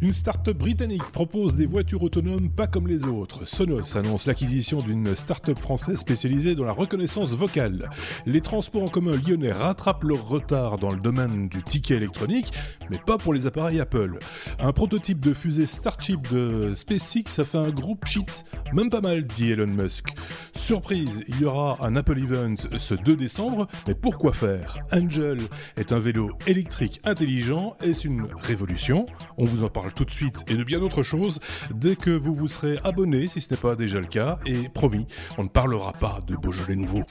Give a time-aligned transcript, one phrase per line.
[0.00, 3.48] Une start-up britannique propose des voitures autonomes pas comme les autres.
[3.48, 7.90] Sonos annonce l'acquisition d'une start-up française spécialisée dans la reconnaissance vocale.
[8.24, 12.52] Les transports en commun lyonnais rattrapent leur retard dans le domaine du ticket électronique,
[12.90, 14.20] mais pas pour les appareils Apple.
[14.60, 19.24] Un prototype de fusée Starship de SpaceX a fait un groupe cheat, même pas mal,
[19.24, 20.14] dit Elon Musk.
[20.54, 24.78] Surprise, il y aura un Apple Event ce 2 décembre, mais pourquoi faire?
[24.92, 25.38] Angel
[25.76, 29.06] est un vélo électrique intelligent, est-ce une révolution?
[29.38, 31.40] On vous en parle tout de suite et de bien d'autres choses
[31.72, 35.06] dès que vous vous serez abonné, si ce n'est pas déjà le cas, et promis,
[35.36, 37.04] on ne parlera pas de Beaujolais nouveau.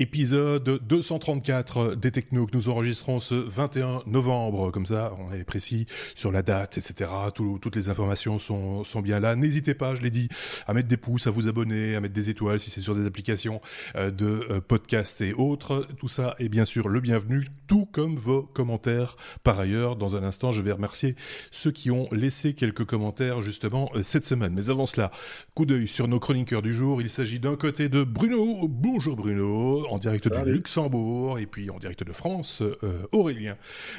[0.00, 4.70] Épisode 234 des Technos que nous enregistrons ce 21 novembre.
[4.70, 7.10] Comme ça, on est précis sur la date, etc.
[7.34, 9.34] toutes les informations sont, sont bien là.
[9.34, 10.28] N'hésitez pas, je l'ai dit,
[10.68, 13.06] à mettre des pouces, à vous abonner, à mettre des étoiles si c'est sur des
[13.06, 13.60] applications
[13.96, 15.84] euh, de euh, podcast et autres.
[15.98, 19.16] Tout ça est bien sûr le bienvenu, tout comme vos commentaires.
[19.42, 21.16] Par ailleurs, dans un instant, je vais remercier
[21.50, 24.52] ceux qui ont laissé quelques commentaires justement euh, cette semaine.
[24.54, 25.10] Mais avant cela,
[25.56, 27.02] coup d'œil sur nos chroniqueurs du jour.
[27.02, 28.68] Il s'agit d'un côté de Bruno.
[28.68, 33.56] Bonjour Bruno en direct du Luxembourg et puis en direct de France, euh, Aurélien,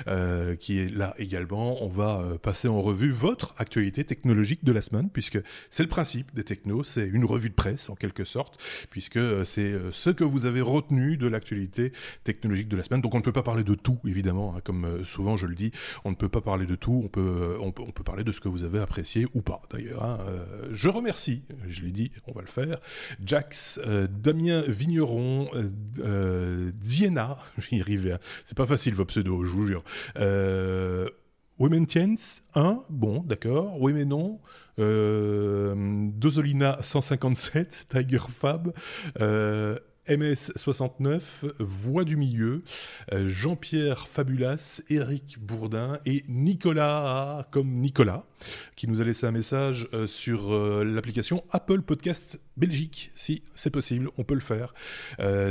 [0.08, 1.84] euh, qui est là également.
[1.84, 5.90] On va euh, passer en revue votre actualité technologique de la semaine, puisque c'est le
[5.90, 10.24] principe des technos, c'est une revue de presse en quelque sorte, puisque c'est ce que
[10.24, 11.92] vous avez retenu de l'actualité
[12.24, 13.02] technologique de la semaine.
[13.02, 15.72] Donc on ne peut pas parler de tout, évidemment, hein, comme souvent je le dis,
[16.06, 18.32] on ne peut pas parler de tout, on peut, on peut, on peut parler de
[18.32, 20.04] ce que vous avez apprécié ou pas d'ailleurs.
[20.04, 20.18] Hein.
[20.72, 22.80] je remercie, je l'ai dit, on va le faire,
[23.24, 23.80] Jax,
[24.10, 25.50] Damien Vigneron,
[26.00, 28.20] euh, Diana, je vais y arriver, hein.
[28.46, 29.84] c'est pas facile vos pseudos, je vous jure.
[30.18, 31.10] Euh,
[31.60, 32.16] Women Tiens,
[32.56, 33.78] 1, bon, d'accord.
[33.82, 34.40] Mais non.
[34.80, 35.76] Euh,
[36.14, 38.74] Dozolina 157, Tiger Fab,
[39.20, 39.78] euh,
[40.08, 41.22] MS69,
[41.60, 42.64] Voix du Milieu,
[43.12, 48.24] euh, Jean-Pierre Fabulas, Eric Bourdin et Nicolas, comme Nicolas,
[48.76, 53.12] qui nous a laissé un message euh, sur euh, l'application Apple Podcast Belgique.
[53.16, 54.74] Si, c'est possible, on peut le faire.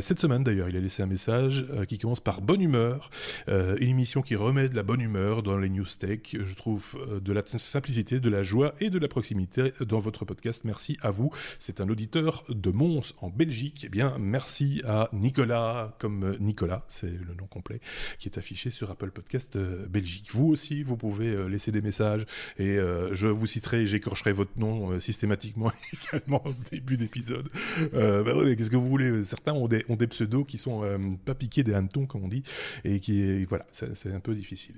[0.02, 3.10] cette semaine d'ailleurs, il a laissé un message qui commence par Bonne Humeur,
[3.46, 6.20] une émission qui remet de la bonne humeur dans les news tech.
[6.38, 10.64] Je trouve de la simplicité, de la joie et de la proximité dans votre podcast.
[10.64, 11.30] Merci à vous.
[11.58, 13.84] C'est un auditeur de Mons en Belgique.
[13.86, 17.80] Eh bien, merci à Nicolas, comme Nicolas, c'est le nom complet,
[18.18, 20.30] qui est affiché sur Apple Podcast euh, Belgique.
[20.32, 22.26] Vous aussi, vous pouvez euh, laisser des messages
[22.58, 25.72] et euh, je vous citerai, j'écorcherai votre nom systématiquement
[26.12, 27.48] également au début d'épisode.
[27.92, 29.22] bah ouais, qu'est-ce que vous voulez?
[29.24, 30.82] Certains ont des, ont des pseudos qui sont
[31.24, 32.42] pas piqués des hannetons, comme on dit,
[32.84, 34.76] et qui, voilà, c'est un peu difficile.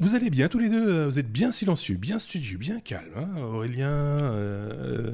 [0.00, 1.06] vous allez bien tous les deux?
[1.06, 3.10] Vous êtes bien silencieux, bien studieux, bien calme.
[3.16, 4.32] Hein Aurélien,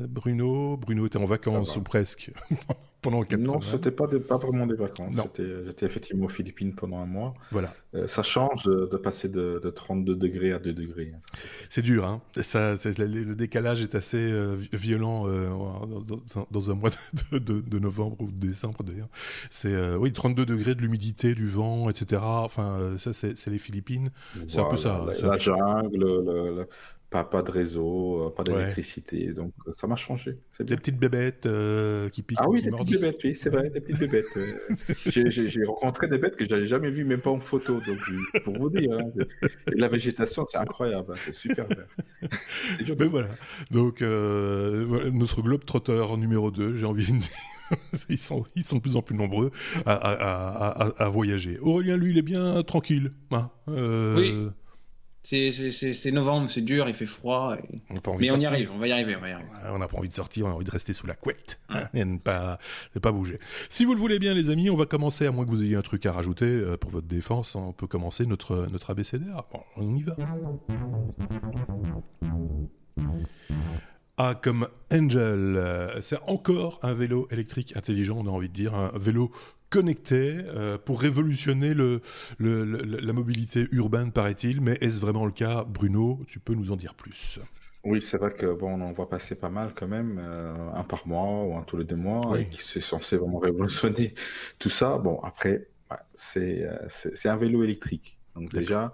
[0.09, 2.33] Bruno, Bruno était en vacances ou presque.
[3.01, 5.15] pendant quatre non, c'était pas, pas vraiment des vacances.
[5.67, 7.35] J'étais effectivement aux Philippines pendant un mois.
[7.51, 7.75] Voilà.
[7.95, 11.13] Euh, ça change de, passer de, 32 degrés à 2 degrés.
[11.15, 11.19] Hein,
[11.69, 12.21] c'est dur, hein.
[12.43, 15.49] Ça, le, décalage est assez euh, violent euh,
[16.51, 16.91] dans, un mois
[17.33, 19.09] de, novembre ou de décembre d'ailleurs.
[19.49, 22.23] C'est oui, 32 degrés de l'humidité, du vent, etc.
[22.23, 24.11] Enfin, ça, c'est les Philippines.
[24.47, 25.05] C'est un peu ça.
[25.23, 26.67] La, jungle, le,
[27.11, 29.33] pas, pas de réseau, euh, pas d'électricité.
[29.33, 30.39] Donc euh, ça m'a changé.
[30.61, 32.39] Des petites bébêtes euh, qui piquent.
[32.41, 34.39] Ah oui, des petites bébêtes, oui, c'est vrai, des petites bébêtes.
[35.07, 37.81] J'ai rencontré des bêtes que je n'avais jamais vues, même pas en photo.
[37.81, 37.99] Donc
[38.45, 39.11] pour vous dire, hein,
[39.67, 41.89] la végétation, c'est incroyable, hein, c'est super vert.
[42.99, 43.29] Mais voilà.
[43.73, 47.31] Donc notre globe trotteur numéro 2, j'ai envie de dire.
[48.09, 49.53] ils, sont, ils sont de plus en plus nombreux
[49.87, 51.59] à, à, à, à voyager.
[51.61, 53.13] Aurélien, lui, il est bien tranquille.
[53.31, 54.51] Hein, oui.
[55.31, 57.57] C'est novembre, c'est dur, il fait froid.
[58.19, 59.17] Mais on y arrive, on va y arriver.
[59.67, 61.85] On n'a pas envie de sortir, on a envie de rester sous la couette hein,
[61.95, 62.59] et ne pas,
[63.01, 63.39] pas bouger.
[63.69, 65.77] Si vous le voulez bien, les amis, on va commencer, à moins que vous ayez
[65.77, 69.45] un truc à rajouter euh, pour votre défense, on peut commencer notre, notre ABCDR.
[69.53, 70.17] Bon, on y va.
[74.17, 78.75] Ah, comme Angel, euh, c'est encore un vélo électrique intelligent, on a envie de dire,
[78.75, 79.31] un vélo
[79.71, 82.03] connecté euh, pour révolutionner le,
[82.39, 84.61] la mobilité urbaine, paraît-il.
[84.61, 87.39] Mais est-ce vraiment le cas Bruno, tu peux nous en dire plus
[87.83, 90.85] oui, c'est vrai que bon, on en voit passer pas mal quand même, euh, un
[90.85, 94.13] par mois ou un tous les deux mois, et qui c'est censé vraiment révolutionner
[94.59, 94.99] tout ça.
[94.99, 95.67] Bon, après,
[96.13, 98.19] c'est c'est un vélo électrique.
[98.35, 98.93] Donc déjà,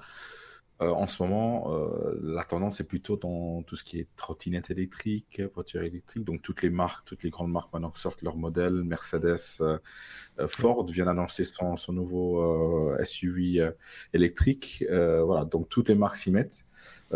[0.82, 4.70] euh, en ce moment, euh, la tendance est plutôt dans tout ce qui est trottinette
[4.70, 6.24] électrique, voiture électrique.
[6.24, 8.74] Donc toutes les marques, toutes les grandes marques maintenant sortent leur modèle.
[8.84, 9.78] Mercedes, euh,
[10.46, 13.70] Ford vient d'annoncer son, son, nouveau SUV
[14.12, 14.84] électrique.
[14.90, 16.66] voilà, donc toutes les marques s'y mettent.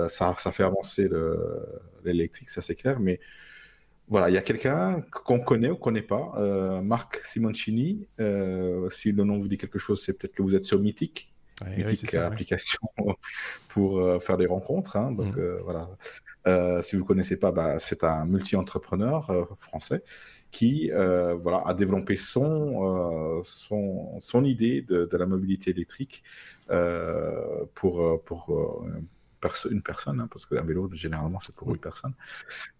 [0.08, 1.08] ça, ça fait avancer
[2.04, 2.98] l'électrique, ça c'est clair.
[2.98, 3.20] Mais
[4.08, 8.08] voilà, il y a quelqu'un qu'on connaît ou qu'on connaît pas, Marc Simoncini.
[8.90, 10.80] Si le nom vous dit quelque chose, c'est peut-être que vous êtes sur
[11.66, 11.86] Mythic.
[11.86, 12.80] Mythic, application
[13.68, 14.96] pour euh, faire des rencontres.
[14.96, 15.58] Hein, donc mhm.
[15.64, 16.82] voilà.
[16.82, 20.02] si vous connaissez pas, bah, c'est un multi-entrepreneur français
[20.50, 26.22] qui voilà, a développé son, son, son idée de, de, la mobilité électrique
[27.74, 28.84] pour, pour
[29.70, 32.14] une personne, hein, parce qu'un vélo, généralement, c'est pour une personne.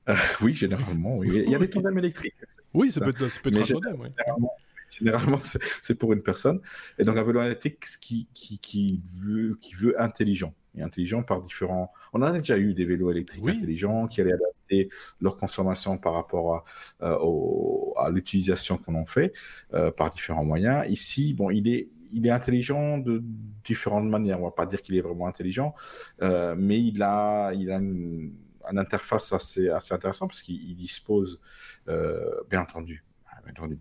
[0.09, 1.43] Euh, oui, généralement, oui.
[1.47, 2.35] Il y a des tandems électriques.
[2.75, 4.11] Oui, ça, peut être, ça peut être un tandem,
[4.91, 5.39] généralement
[5.83, 6.61] c'est pour une personne.
[6.99, 10.55] Et donc, un vélo électrique qui, qui, qui, veut, qui veut intelligent.
[10.77, 11.93] Et intelligent par différents.
[12.13, 14.89] On a déjà eu des vélos électriques intelligents qui allaient adapter
[15.21, 16.65] leur consommation par rapport à,
[17.03, 19.33] euh, à l'utilisation qu'on en fait
[19.75, 20.89] euh, par différents moyens.
[20.89, 23.23] Ici, bon, il est il est intelligent de
[23.65, 24.41] différentes manières.
[24.41, 25.75] On va pas dire qu'il est vraiment intelligent,
[26.23, 28.35] euh, mais il a, il a une,
[28.77, 31.41] interface assez, assez intéressante parce qu'il dispose,
[31.89, 33.05] euh, bien entendu,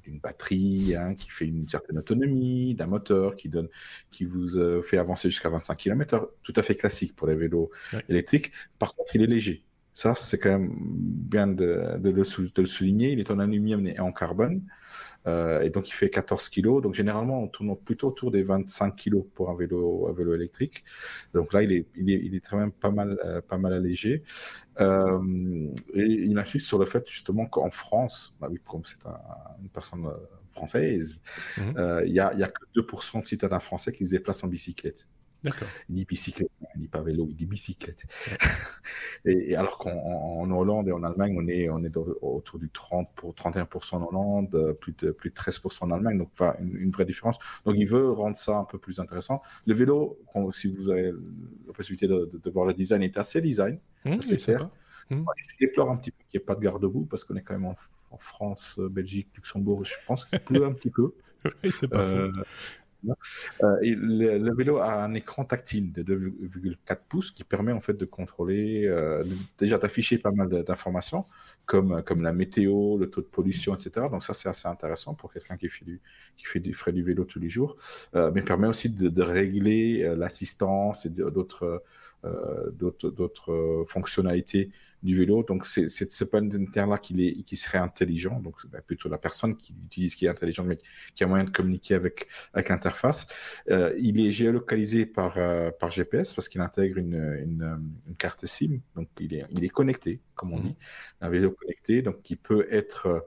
[0.03, 3.67] d'une batterie hein, qui fait une certaine autonomie, d'un moteur qui donne,
[4.11, 7.71] qui vous euh, fait avancer jusqu'à 25 km/h, tout à fait classique pour les vélos
[8.07, 8.51] électriques.
[8.77, 9.63] Par contre, il est léger.
[9.93, 13.11] Ça, c'est quand même bien de, de, le souligner.
[13.11, 14.63] Il est en aluminium et en carbone.
[15.27, 16.81] Euh, et donc, il fait 14 kg.
[16.81, 20.83] Donc, généralement, on tourne plutôt autour des 25 kg pour un vélo, un vélo électrique.
[21.33, 23.73] Donc là, il est, il est, il est quand même pas mal, euh, pas mal
[23.73, 24.23] allégé.
[24.79, 28.97] Euh, et il insiste sur le fait, justement, qu'en France, bah oui, comme c'est
[29.61, 30.07] une personne
[30.51, 31.21] française,
[31.57, 32.01] mmh.
[32.05, 35.05] il n'y a, y a que 2% de citadins français qui se déplacent en bicyclette.
[35.89, 38.05] Dit bicyclette, dit pas vélo, dit bicyclette.
[39.25, 43.33] et, alors qu'en Hollande et en Allemagne, on est, on est autour du 30 pour
[43.33, 47.37] 31% en Hollande, plus de, plus de 13% en Allemagne, donc enfin, une, vraie différence.
[47.65, 49.41] Donc il veut rendre ça un peu plus intéressant.
[49.65, 50.19] Le vélo,
[50.51, 51.11] si vous avez
[51.67, 54.69] la possibilité de, voir le design, est assez design, mmh, ça c'est clair.
[55.09, 55.23] Mmh.
[55.37, 57.53] Je déplore un petit peu qu'il n'y ait pas de garde-boue parce qu'on est quand
[57.53, 57.75] même en,
[58.17, 61.13] France, Belgique, Luxembourg, je pense qu'il pleut un petit peu.
[61.63, 62.43] oui, c'est pas euh, euh,
[63.81, 68.05] et le, vélo a un écran tactile de 2,4 pouces qui permet en fait de
[68.05, 69.23] contrôler, euh,
[69.57, 71.25] déjà d'afficher pas mal d'informations
[71.65, 74.07] comme, comme la météo, le taux de pollution, etc.
[74.11, 76.01] Donc ça c'est assez intéressant pour quelqu'un qui fait du,
[76.37, 77.77] qui fait du, ferait du vélo tous les jours,
[78.15, 81.83] euh, mais permet aussi de, de régler l'assistance et d'autres
[82.73, 84.71] d'autres fonctionnalités
[85.03, 85.43] du vélo.
[85.43, 88.39] Donc, c'est ce point de là qui, qui serait intelligent.
[88.39, 90.77] Donc, bah, plutôt la personne qui utilise qui est intelligente, mais
[91.13, 93.27] qui a moyen de communiquer avec, avec l'interface.
[93.69, 98.45] Euh, il est géolocalisé par, euh, par GPS parce qu'il intègre une, une, une, carte
[98.45, 98.79] SIM.
[98.95, 100.63] Donc, il est, il est connecté, comme on mmh.
[100.63, 100.75] dit.
[101.21, 103.25] Un vélo connecté, donc qui peut être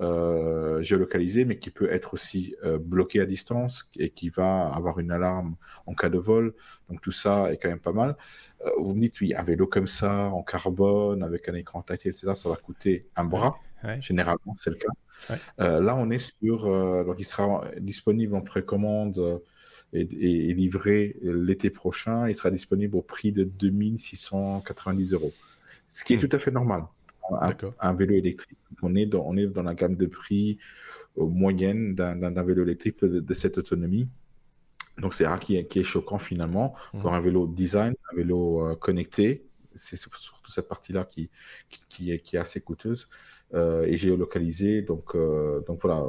[0.00, 4.98] euh, géolocalisé, mais qui peut être aussi euh, bloqué à distance et qui va avoir
[4.98, 5.54] une alarme
[5.86, 6.52] en cas de vol.
[6.90, 8.16] Donc tout ça est quand même pas mal.
[8.66, 12.10] Euh, vous me dites, oui, un vélo comme ça, en carbone, avec un écran tactile,
[12.10, 13.56] etc., ça va coûter un bras.
[14.00, 15.80] Généralement, c'est le cas.
[15.80, 16.64] là, on est sur.
[17.04, 19.42] donc, il sera disponible en précommande
[19.92, 22.26] et, livré l'été prochain.
[22.26, 25.32] Il sera disponible au prix de 2690 euros.
[25.86, 26.28] Ce qui est hmm.
[26.28, 26.84] tout à fait normal
[27.80, 28.58] un, vélo électrique.
[28.82, 30.58] On est, dans, on est dans la gamme de prix
[31.18, 34.08] euh, moyenne d'un vélo électrique de, cette autonomie.
[34.98, 37.00] Donc c'est ça qui est, qui est choquant finalement mmh.
[37.00, 39.46] pour un vélo design, un vélo euh, connecté.
[39.74, 41.30] C'est surtout cette partie-là qui,
[41.88, 43.08] qui, est, qui est assez coûteuse
[43.54, 44.82] euh, et géolocalisée.
[44.82, 45.16] Donc,
[45.66, 46.04] donc voilà,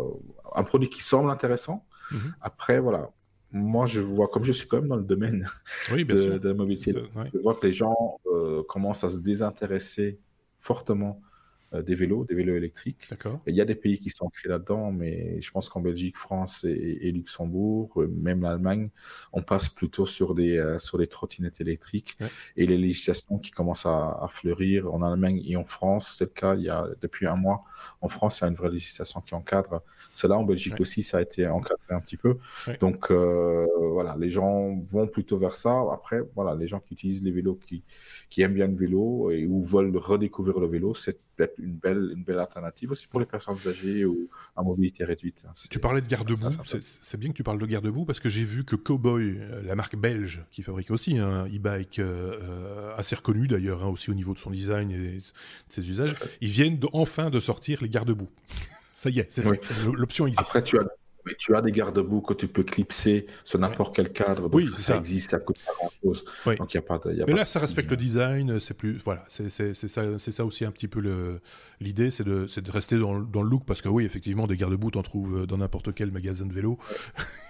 [0.53, 1.85] un produit qui semble intéressant.
[2.11, 2.17] Mmh.
[2.41, 3.09] Après, voilà,
[3.51, 5.47] moi je vois, comme je suis quand même dans le domaine
[5.89, 6.93] de, la mobilité,
[7.33, 8.19] je vois que les gens
[8.67, 10.19] commencent à se désintéresser
[10.65, 11.21] fortement
[11.81, 13.09] des vélos, des vélos électriques.
[13.47, 16.63] Il y a des pays qui sont ancrés là-dedans, mais je pense qu'en Belgique, France
[16.63, 18.89] et, Luxembourg, euh, même l'Allemagne,
[19.33, 22.17] on passe plutôt sur des, euh, sur des trottinettes électriques.
[22.55, 26.55] Et les législations qui commencent à, fleurir en Allemagne et en France, c'est le cas
[26.55, 27.63] il y a depuis un mois.
[28.01, 29.81] En France, il y a une vraie législation qui encadre
[30.13, 30.37] cela.
[30.37, 32.37] En Belgique aussi, ça a été encadré un petit peu.
[32.79, 35.75] Donc voilà, les gens vont plutôt vers ça.
[35.93, 37.83] Après, voilà, les gens qui utilisent les vélos, qui,
[38.29, 42.11] qui aiment bien le vélo et ou veulent redécouvrir le vélo, c'est peut-être une belle,
[42.15, 45.45] une belle alternative aussi pour les personnes âgées ou à mobilité réduite.
[45.47, 45.53] Hein.
[45.69, 46.49] Tu parlais de garde-boue,
[46.81, 49.75] c'est bien que tu parles de garde-boue parce que j'ai vu que Cowboy, euh, la
[49.75, 54.13] marque belge qui fabrique aussi un e-bike euh, euh, assez reconnu d'ailleurs, hein, aussi au
[54.13, 55.21] niveau de son design et de
[55.69, 58.29] ses usages, ils viennent enfin de sortir les garde-boue.
[58.93, 59.43] Ça y est, c'est
[59.83, 60.47] l'option existe.
[60.47, 60.87] Après, tu as
[61.25, 64.49] mais tu as des garde-boue que tu peux clipser sur n'importe quel cadre.
[64.53, 66.25] oui, ça, existe, ça coûte pas grand-chose.
[66.57, 67.01] Donc il y a pas.
[67.05, 68.59] mais là, ça respecte le design.
[68.59, 71.39] C'est plus, voilà, c'est ça, c'est ça aussi un petit peu
[71.79, 74.91] l'idée, c'est de, de, rester dans, dans, le look parce que oui, effectivement, des garde-boue,
[74.91, 76.77] t'en trouves dans n'importe quel magasin de vélo.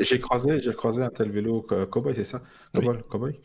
[0.00, 2.42] J'ai croisé, j'ai croisé un tel vélo Cowboy, c'est ça,
[2.74, 3.40] Cowboy, Cowboy?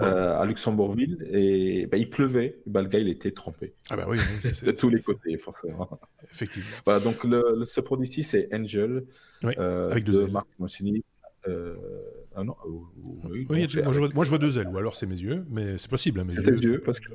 [0.00, 2.60] À Luxembourgville et bah, il pleuvait.
[2.66, 3.74] Bah, le gars, il était trempé.
[3.90, 4.18] Ah bah oui,
[4.64, 6.00] de tous les côtés, forcément.
[6.30, 6.68] Effectivement.
[6.84, 9.04] Voilà, donc le, ce produit-ci, c'est Angel
[9.42, 11.04] avec deux de Marc Simoncini.
[12.38, 12.54] Ah non,
[13.30, 15.78] oui, moi, je vois, moi, je vois, deux ailes, ou alors c'est mes yeux, mais
[15.78, 16.20] c'est possible.
[16.20, 17.08] Hein, c'est tes yeux, parce que.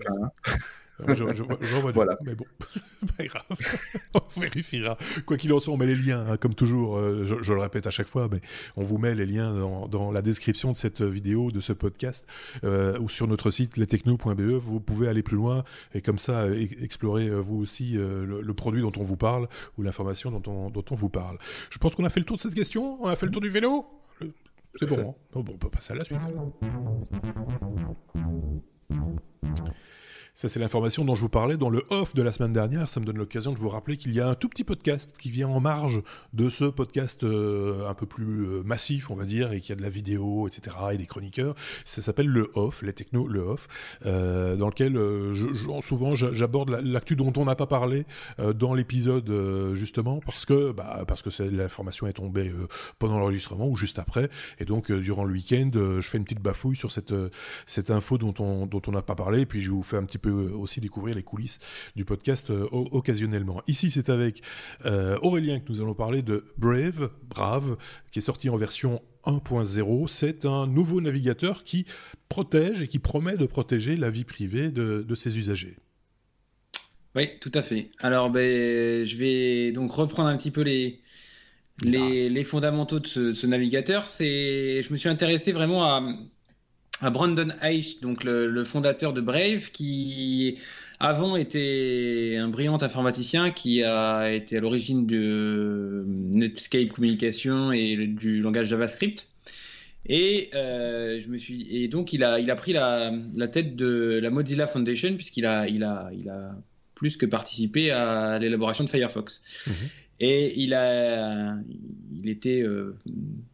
[1.08, 2.18] je, je, je, vois voilà.
[2.24, 2.46] mais bon,
[3.18, 3.44] pas grave.
[4.16, 4.98] on vérifiera.
[5.28, 6.98] Quoi qu'il en soit, on met les liens, hein, comme toujours.
[6.98, 8.42] Euh, je, le répète à chaque fois, mais
[8.76, 12.26] on vous met les liens dans, dans la description de cette vidéo, de ce podcast,
[12.64, 14.42] euh, ou sur notre site lestechno.be.
[14.42, 15.64] Vous pouvez aller plus loin
[15.94, 19.48] et comme ça e, explorer euh, vous aussi le, le, produit dont on vous parle
[19.78, 21.38] ou l'information dont on, dont on vous parle.
[21.70, 22.98] Je pense qu'on a fait le tour de cette question.
[23.04, 23.86] On a fait le tour du vélo.
[24.80, 25.42] C'est bon, hein.
[25.42, 26.20] bon, on peut passer à la suite.
[30.42, 32.90] Ça, c'est l'information dont je vous parlais dans le off de la semaine dernière.
[32.90, 35.30] Ça me donne l'occasion de vous rappeler qu'il y a un tout petit podcast qui
[35.30, 36.02] vient en marge
[36.34, 39.76] de ce podcast euh, un peu plus euh, massif, on va dire, et qui a
[39.76, 41.54] de la vidéo, etc., et des chroniqueurs.
[41.86, 43.68] Ça s'appelle le off, les technos, le off,
[44.08, 44.98] euh, dans lequel
[45.84, 48.08] souvent j'aborde l'actu dont on n'a pas parlé
[48.56, 49.32] dans l'épisode,
[49.76, 52.52] justement, parce que, bah, parce que l'information est tombée
[52.98, 54.32] pendant l'enregistrement ou juste après.
[54.60, 57.14] Et donc, durant le week-end, je fais une petite bafouille sur cette,
[57.68, 60.04] cette info dont on dont on n'a pas parlé, et puis je vous fais un
[60.04, 61.60] petit peu aussi découvrir les coulisses
[61.96, 63.62] du podcast euh, occasionnellement.
[63.68, 64.42] Ici, c'est avec
[64.86, 67.78] euh, Aurélien que nous allons parler de Brave, Brave,
[68.12, 70.08] qui est sorti en version 1.0.
[70.08, 71.86] C'est un nouveau navigateur qui
[72.30, 75.76] protège et qui promet de protéger la vie privée de, ses usagers.
[77.16, 77.92] Oui, tout à fait.
[78.00, 81.02] Alors, ben, je vais donc reprendre un petit peu les,
[81.84, 84.06] les, fondamentaux de ce, ce navigateur.
[84.06, 86.02] Je me suis intéressé vraiment à
[87.10, 90.60] Brandon Eich, donc le, fondateur de Brave, qui
[91.00, 98.42] avant était un brillant informaticien qui a été à l'origine de Netscape Communication et du
[98.42, 99.28] langage JavaScript.
[100.06, 103.12] Et euh, je me suis et donc il a il a pris la,
[103.52, 106.56] tête de la Mozilla Foundation puisqu'il a il a il a
[106.96, 109.42] plus que participé à l'élaboration de Firefox.
[109.68, 109.74] Mhm.
[110.24, 111.58] Et il a
[112.24, 112.96] il était euh,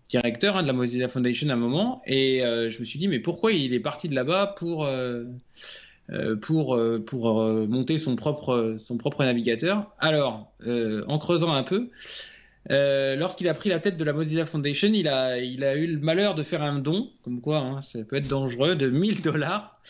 [0.10, 3.08] directeur hein, de la Mozilla Foundation à un moment, et euh, je me suis dit,
[3.08, 5.26] mais pourquoi il est parti de là-bas pour, euh,
[6.42, 9.92] pour, pour monter son propre, son propre navigateur?
[10.00, 11.90] Alors, en creusant un peu,
[12.70, 16.00] lorsqu'il a pris la tête de la Mozilla Foundation, il a, il a eu le
[16.00, 19.82] malheur de faire un don, comme quoi hein, ça peut être dangereux, de 1000 dollars.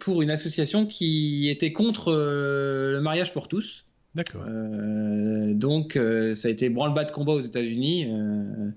[0.00, 3.85] pour une association qui était contre le mariage pour tous.
[4.16, 4.44] D'accord.
[4.48, 8.06] Euh, donc, euh, ça a été branle-bas de combat aux États-Unis.
[8.10, 8.70] Euh,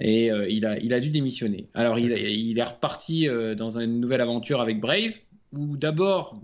[0.00, 1.68] et il, a, il a dû démissionner.
[1.72, 5.12] Alors, il, il est reparti dans une nouvelle aventure avec Brave,
[5.52, 6.38] où d'abord,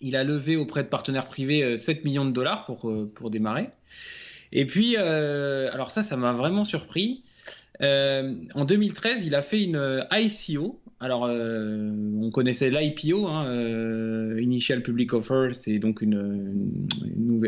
[0.00, 3.68] il a levé auprès de partenaires privés 7 millions de dollars pour, pour démarrer.
[4.52, 7.22] Et puis, alors ça, ça m'a vraiment surpris.
[7.80, 14.82] En 2013, il a fait une ICO, alors, euh, on connaissait l'IPO, hein, euh, Initial
[14.82, 16.80] Public Offer, c'est donc une,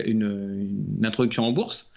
[0.06, 1.90] une, introduction en bourse.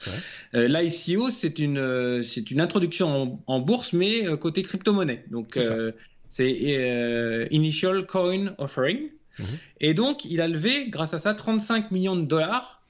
[0.55, 5.25] Euh, L'ICO, c'est une, c'est une introduction en, bourse, mais côté crypto-monnaie.
[5.29, 5.59] Donc,
[6.29, 9.09] c'est Initial Coin Offering.
[9.37, 9.45] Mhm.
[9.79, 12.81] Et donc, il a levé, grâce à ça, 35 millions de dollars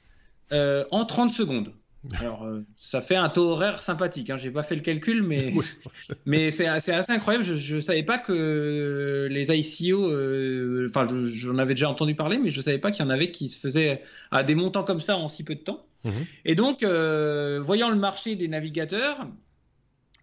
[0.51, 1.73] en 30 secondes.
[2.19, 4.29] Alors, euh, ça fait un taux horaire sympathique.
[4.29, 4.37] Hein.
[4.37, 5.53] J'ai pas fait le calcul, mais,
[6.25, 7.45] mais c'est assez, incroyable.
[7.45, 12.51] Je, ne savais pas que les ICO, euh, enfin, j'en avais déjà entendu parler, mais
[12.51, 15.17] je savais pas qu'il y en avait qui se faisaient à des montants comme ça
[15.17, 15.85] en si peu de temps.
[16.03, 16.25] Mhm.
[16.45, 19.25] Et donc, euh, voyant le marché des navigateurs,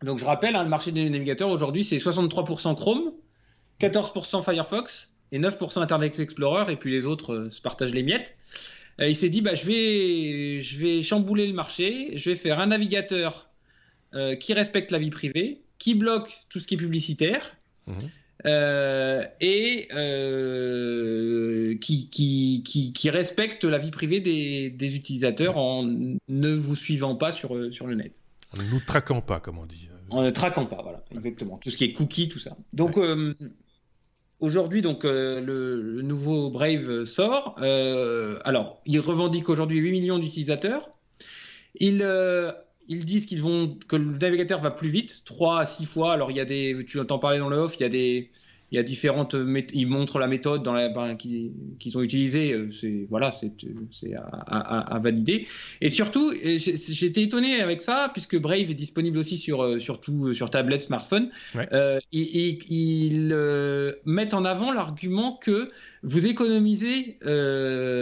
[0.02, 3.12] donc je rappelle, hein, le marché des navigateurs aujourd'hui, c'est 63% Chrome,
[3.80, 8.36] 14% Firefox et 9% Internet Explorer, et puis les autres se partagent les miettes.
[9.00, 12.60] Euh, il s'est dit bah, je, vais, je vais chambouler le marché, je vais faire
[12.60, 13.48] un navigateur
[14.14, 17.56] euh, qui respecte la vie privée, qui bloque tout ce qui est publicitaire.
[17.86, 18.10] Mhm.
[18.46, 19.88] Euh, et
[21.78, 27.16] qui, qui, qui, qui, respecte la vie privée des, des, utilisateurs en ne vous suivant
[27.16, 28.14] pas sur, sur le net.
[28.56, 29.90] En ne nous traquant pas, comme on dit.
[30.08, 31.58] En ne traquant pas, voilà, exactement.
[31.58, 32.56] Tout ce qui est cookies, tout ça.
[32.72, 32.96] Donc,
[34.40, 37.56] Aujourd'hui, donc, euh, le, nouveau Brave sort.
[37.60, 40.90] Euh, alors, ils revendiquent aujourd'hui 8 millions d'utilisateurs.
[41.74, 42.50] Ils, euh,
[42.88, 46.14] ils disent qu'ils vont, que le navigateur va plus vite, 3 à 6 fois.
[46.14, 48.30] Alors, il y a des, tu entends parler dans le off, il y a des,
[48.72, 49.34] il y a différentes
[49.72, 53.52] ils montrent la méthode dans la, ben, qu'ils ont utilisée euh, c'est voilà c'est
[54.14, 55.46] à, à, valider.
[55.80, 60.34] Et surtout j'étais étonné avec ça puisque Brave est disponible aussi sur euh, surtout euh,
[60.34, 61.30] sur tablette smartphone.
[61.72, 63.34] Euh, ils, ils
[64.04, 65.70] mettent en avant l'argument que
[66.02, 67.18] vous économisez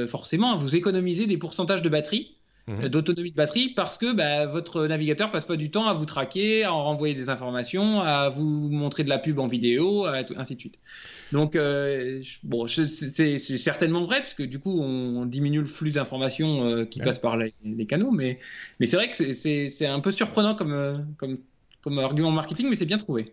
[0.08, 2.37] forcément vous économisez des pourcentages de batterie
[2.68, 2.88] mhm.
[2.88, 6.64] d'autonomie de batterie parce que bah, votre navigateur passe pas du temps à vous traquer,
[6.64, 10.60] à en renvoyer des informations, à vous montrer de la pub en vidéo, ainsi de
[10.60, 10.78] suite.
[11.32, 16.84] Donc, euh, bon, c'est certainement vrai, puisque du coup, on, diminue le flux d'informations euh,
[16.84, 17.52] qui passe par les,
[17.86, 18.38] canaux, mais,
[18.80, 21.38] mais c'est vrai que c'est un peu surprenant comme, euh, comme,
[21.82, 23.26] comme argument marketing, mais c'est bien trouvé.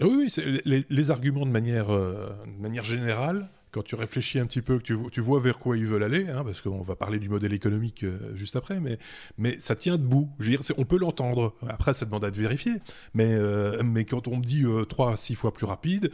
[0.00, 4.62] Oui, oui les, les, arguments de manière, de manière générale, quand tu réfléchis un petit
[4.62, 7.28] peu, que tu, vois vers quoi ils veulent aller, hein, parce qu'on va parler du
[7.28, 10.30] modèle économique juste après, mais, ça tient debout.
[10.76, 11.54] On peut l'entendre.
[11.68, 12.72] Après, ça demande à être vérifié.
[13.14, 13.36] Mais,
[13.82, 16.10] mais quand on me dit 3 à 6 fois plus rapide,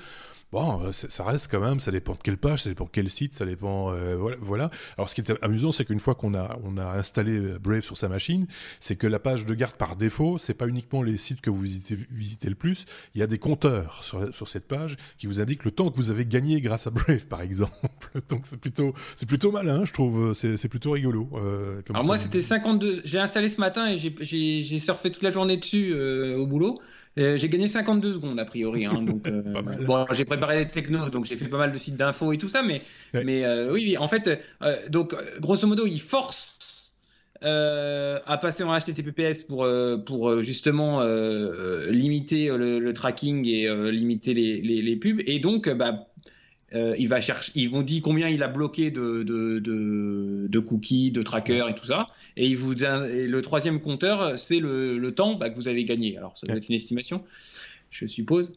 [0.54, 3.10] bon, euh, ça reste quand même, ça dépend de quelle page, ça dépend de quel
[3.10, 6.56] site, ça dépend, euh, voilà, Alors, ce qui est amusant, c'est qu'une fois qu'on a,
[6.62, 8.46] on a installé Brave sur sa machine,
[8.78, 11.60] c'est que la page de garde par défaut, c'est pas uniquement les sites que vous
[11.60, 15.40] visitez, visitez le plus, il y a des compteurs sur, sur, cette page qui vous
[15.40, 17.72] indiquent le temps que vous avez gagné grâce à Brave, par exemple.
[18.28, 21.28] Donc, c'est plutôt, c'est plutôt malin, je trouve, c'est plutôt rigolo.
[21.34, 25.56] Euh, Alors, moi, c'était 52, j'ai installé ce matin et j'ai surfé toute la journée
[25.56, 26.78] dessus au boulot.
[27.18, 28.86] Euh, j'ai gagné 52 secondes a priori.
[28.86, 29.42] Hein, donc, euh,
[29.86, 32.48] bon, j'ai préparé les technos, donc j'ai fait pas mal de sites d'infos et tout
[32.48, 34.42] ça, mais, mais euh, oui, en fait,
[34.88, 36.50] donc grosso modo, il force
[37.42, 39.68] à passer en HTTPS pour,
[40.06, 41.04] pour justement
[41.90, 46.06] limiter le, tracking et limiter les, les, les, pubs, et donc bah,
[46.74, 49.60] euh, il va chercher, ils vont dire combien il a bloqué de, de,
[50.48, 52.06] de, cookies, de trackers et tout ça.
[52.36, 56.16] Et, il vous, le troisième compteur, c'est le, le, temps bah, que vous avez gagné.
[56.18, 57.24] Alors, ça doit être une estimation
[57.94, 58.52] je suppose.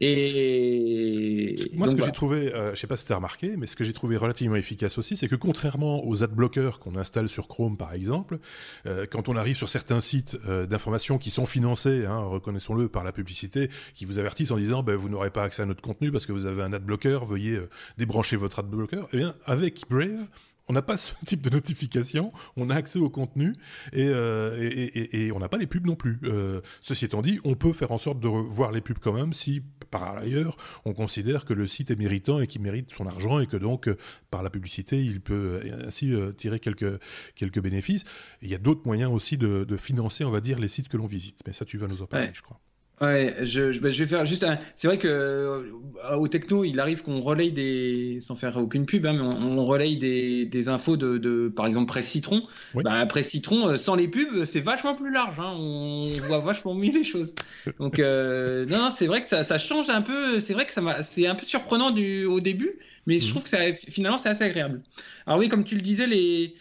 [0.00, 3.56] Et moi, ce que j'ai trouvé, je euh, je sais pas si tu as remarqué,
[3.56, 7.30] mais ce que j'ai trouvé relativement efficace aussi, c'est que contrairement aux adblockers qu'on installe
[7.30, 8.38] sur Chrome, par exemple,
[8.86, 13.04] euh, quand on arrive sur certains sites euh, d'information qui sont financés, hein, reconnaissons-le, par
[13.04, 16.12] la publicité, qui vous avertissent en disant, ben, vous n'aurez pas accès à notre contenu
[16.12, 17.58] parce que vous avez un adblocker, veuillez
[17.96, 19.06] débrancher votre adblocker.
[19.14, 20.28] Eh bien, avec Brave,
[20.68, 23.54] on n'a pas ce type de notification, on a accès au contenu
[23.92, 26.18] et, euh, on n'a pas les pubs non plus.
[26.24, 29.32] Euh, ceci étant dit, on peut faire en sorte de voir les pubs quand même
[29.32, 33.40] si, par ailleurs, on considère que le site est méritant et qu'il mérite son argent
[33.40, 33.96] et que donc, euh,
[34.30, 37.00] par la publicité, il peut ainsi tirer quelques,
[37.34, 38.04] quelques bénéfices.
[38.42, 41.06] il y a d'autres moyens aussi de, financer, on va dire, les sites que l'on
[41.06, 41.40] visite.
[41.46, 42.60] Mais ça, tu vas nous en parler, je crois.
[43.00, 44.56] Ouais, je, bah, je, vais faire juste un.
[44.76, 49.04] C'est vrai que euh, au techno, il arrive qu'on relaye des, sans faire aucune pub,
[49.04, 52.44] hein, mais on, relaye des, des infos de, de, par exemple, Presse Citron.
[52.74, 55.40] Bah, Presse Citron, euh, sans les pubs, c'est vachement plus large.
[55.40, 57.34] Hein, on voit vachement mieux les choses.
[57.80, 60.38] Donc, euh, non, non c'est vrai que ça, ça, change un peu.
[60.38, 63.30] C'est vrai que ça c'est un peu surprenant du, au début, mais je mhm.
[63.30, 64.82] trouve que ça, finalement, c'est assez agréable.
[65.26, 66.54] Alors oui, comme tu le disais, les,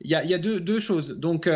[0.00, 1.18] il y a, y a deux, deux, choses.
[1.18, 1.50] Donc,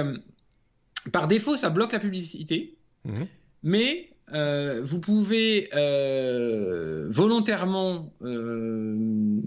[1.11, 2.77] par défaut, ça bloque la publicité.
[3.07, 3.27] Mhm.
[3.63, 9.41] Mais euh, vous pouvez euh, volontairement euh,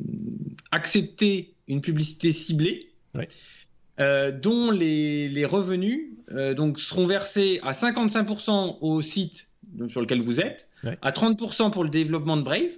[0.72, 6.12] accepter une publicité ciblée, dont les, revenus
[6.56, 9.48] donc seront versés à 55% au site
[9.88, 10.68] sur lequel vous êtes,
[11.02, 12.78] à 30% pour le développement de Brave,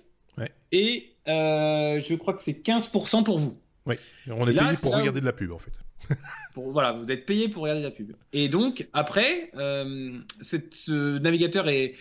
[0.71, 3.57] et je crois que c'est 15% pour vous.
[3.85, 3.95] Oui,
[4.27, 5.71] on est payé pour regarder de la pub en fait.
[6.55, 8.13] voilà, vous êtes payé pour regarder la pub.
[8.33, 11.95] Et donc, après, euh, ce navigateur est,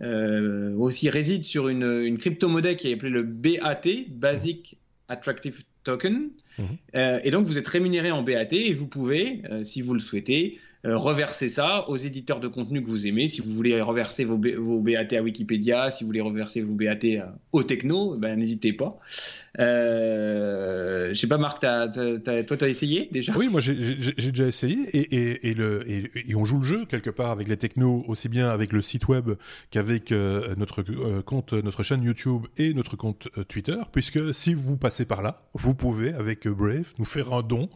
[0.00, 6.30] euh, aussi réside sur une, une crypto-monnaie qui est appelée le BAT, Basic Attractive Token.
[6.58, 6.66] Mhm.
[6.94, 10.58] Euh, et donc, vous êtes rémunéré en BAT et vous pouvez, si vous le souhaitez,
[10.84, 13.26] reverser ça aux éditeurs de contenu que vous aimez.
[13.28, 17.24] Si vous voulez reverser vos, vos BAT à Wikipédia, si vous voulez reverser vos BAT
[17.52, 18.98] au techno, ben, n'hésitez pas.
[19.58, 23.32] Euh, je sais pas, Marc, toi, tu as essayé déjà?
[23.36, 28.04] Oui, moi j'ai déjà essayé et, on joue le jeu quelque part avec les technos,
[28.06, 29.30] aussi bien avec le site web
[29.70, 34.76] qu'avec euh, notre euh, compte, notre chaîne YouTube et notre compte Twitter, puisque si vous
[34.76, 37.68] passez par là, vous pouvez avec Brave nous faire un don,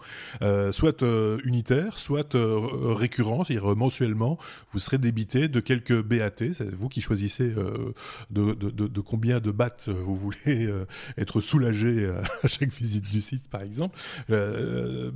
[0.71, 1.05] soit
[1.45, 4.38] unitaire, soit récurrent, c'est-à-dire mensuellement,
[4.73, 6.53] vous serez débité de quelques BAT.
[6.53, 7.92] C'est vous qui choisissez euh,
[8.31, 10.87] de, combien de BAT vous voulez euh,
[11.18, 11.72] être soulagé
[12.43, 13.99] à chaque visite du site, par exemple.
[14.31, 15.11] Euh,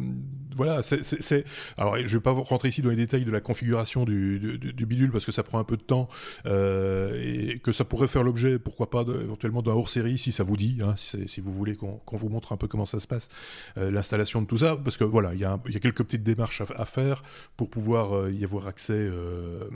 [0.55, 1.45] voilà, c'est.
[1.77, 5.11] Alors, je vais pas rentrer ici dans les détails de la configuration du, du, bidule
[5.11, 6.09] parce que ça prend un peu de temps
[6.47, 10.79] et que ça pourrait faire l'objet, pourquoi pas, éventuellement d'un hors-série si ça vous dit,
[10.83, 13.29] hein, si, vous voulez qu'on vous montre un peu comment ça se passe,
[13.77, 17.23] l'installation de tout ça, parce que voilà, il y, a quelques petites démarches à, faire
[17.57, 19.69] pour pouvoir euh, y avoir accès, euh,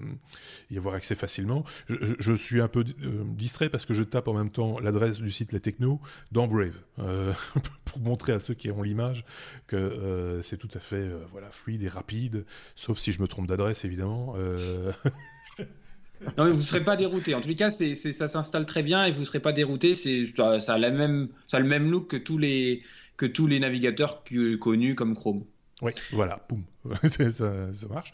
[0.70, 1.64] y avoir accès facilement.
[1.88, 5.30] Je, suis un peu euh, distrait parce que je tape en même temps l'adresse du
[5.30, 6.00] site La Techno
[6.32, 7.34] dans Brave
[7.84, 9.24] pour montrer à ceux qui ont l'image
[9.66, 12.44] que c'est tout à fait voilà fluide et rapide,
[12.76, 14.36] sauf si je me trompe d'adresse évidemment.
[16.36, 17.34] Non, mais vous ne serez pas dérouté.
[17.34, 19.94] En les cas, c'est, ça s'installe très bien et vous ne serez pas dérouté.
[19.94, 22.82] C'est, ça, a la même, ça a le même look que tous les,
[23.16, 24.22] que tous les navigateurs
[24.60, 25.44] connus comme Chrome.
[25.82, 26.62] Oui, voilà, boum.
[27.08, 28.12] ça, ça, marche.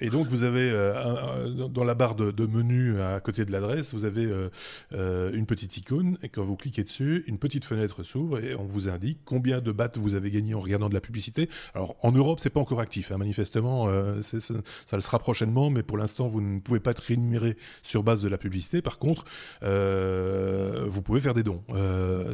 [0.00, 4.04] Et, donc, vous avez euh, dans la barre de, menu à côté de l'adresse, vous
[4.04, 4.48] avez euh,
[4.94, 8.64] euh, une petite icône et quand vous cliquez dessus, une petite fenêtre s'ouvre et on
[8.64, 11.50] vous indique combien de bahts vous avez gagné en regardant de la publicité.
[11.74, 13.88] Alors en Europe, c'est pas encore actif, hein, manifestement,
[14.22, 18.02] ça, ça, le sera prochainement, mais pour l'instant, vous ne pouvez pas être rémunéré sur
[18.02, 18.80] base de la publicité.
[18.80, 19.24] Par contre,
[19.62, 21.62] vous pouvez faire des dons.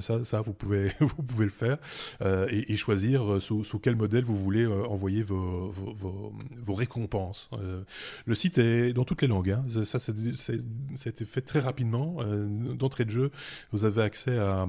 [0.00, 1.78] ça, ça, vous pouvez, vous pouvez le faire
[2.20, 7.48] et, et, choisir sous, sous, quel modèle vous voulez envoyer vos récompenses.
[7.52, 7.82] Euh,
[8.26, 9.50] le site est dans toutes les langues.
[9.50, 9.64] Hein.
[9.84, 12.16] Ça, ça, a été fait très rapidement.
[12.20, 13.30] Euh, d'entrée de jeu,
[13.72, 14.66] vous avez accès à,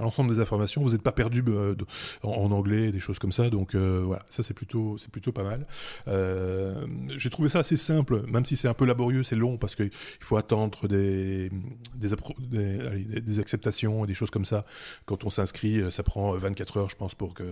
[0.00, 0.82] l'ensemble des informations.
[0.82, 1.74] Vous n'êtes pas perdu euh,
[2.22, 3.50] en, anglais, des choses comme ça.
[3.50, 5.66] Donc voilà, ça c'est plutôt, plutôt pas mal.
[7.16, 9.90] J'ai trouvé ça assez simple, même si c'est un peu laborieux, c'est long parce qu'il
[10.20, 11.50] faut attendre des,
[13.38, 14.64] acceptations et des choses comme ça.
[15.06, 17.44] Quand on s'inscrit, ça prend 24 heures, je pense, pour que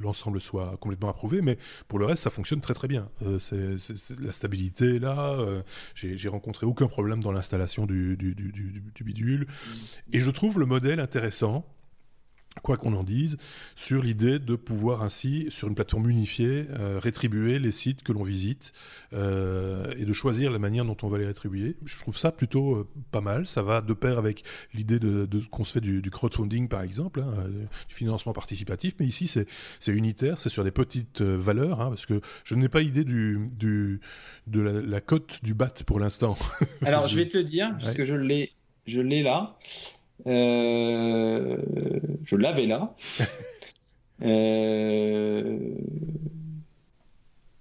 [0.00, 3.08] l'ensemble soit complètement approuvé, mais pour le reste, ça fonctionne très très bien.
[3.24, 3.76] Euh, c'est,
[4.20, 5.62] la stabilité là, euh,
[5.94, 9.46] j'ai, rencontré aucun problème dans l'installation du, du, du bidule,
[10.12, 11.66] et je trouve le modèle intéressant
[12.60, 13.38] quoi qu'on en dise,
[13.76, 18.22] sur l'idée de pouvoir ainsi, sur une plateforme unifiée, euh, rétribuer les sites que l'on
[18.22, 18.72] visite
[19.14, 21.76] euh, et de choisir la manière dont on va les rétribuer.
[21.84, 23.46] Je trouve ça plutôt euh, pas mal.
[23.46, 27.32] Ça va de pair avec l'idée de, qu'on se fait du, crowdfunding, par exemple, hein,
[27.88, 28.94] du financement participatif.
[29.00, 32.82] Mais ici, c'est unitaire, c'est sur des petites valeurs, hein, parce que je n'ai pas
[32.82, 34.00] idée du, du
[34.46, 36.36] de la, cote du BAT pour l'instant.
[36.82, 38.52] Alors, je vais te le dire, parce que je l'ai,
[38.86, 39.56] je l'ai là.
[40.26, 41.56] Euh,
[42.24, 42.94] je l'avais là.
[44.24, 45.58] Euh,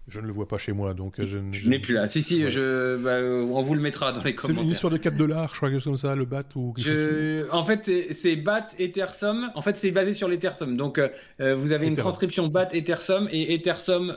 [0.08, 2.08] je ne le vois pas chez moi, donc je, je, n'ai plus là.
[2.08, 3.17] Si, si, je, bah,
[3.52, 4.58] on vous le mettra dans les commentaires.
[4.62, 6.86] C'est une histoire de 4 dollars, je crois, que comme ça, le BAT ou quelque
[6.86, 7.47] chose.
[7.52, 9.50] En fait, c'est BAT, Ethersum.
[9.56, 10.78] En fait, c'est basé sur l'Ethersum.
[10.78, 14.13] Donc, euh, vous avez une transcription BAT, Ethersum et Ethersum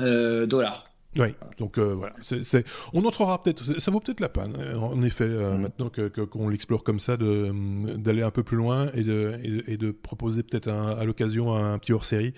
[0.00, 0.87] euh, dollar.
[1.18, 2.14] Oui, donc euh, voilà,
[2.92, 5.60] on entrera peut-être, ça vaut peut-être la peine, hein, en effet, euh, mm.
[5.60, 7.52] maintenant que, qu'on l'explore comme ça, de,
[7.96, 11.92] d'aller un peu plus loin et de, et, de proposer peut-être à l'occasion un petit
[11.92, 12.34] hors-série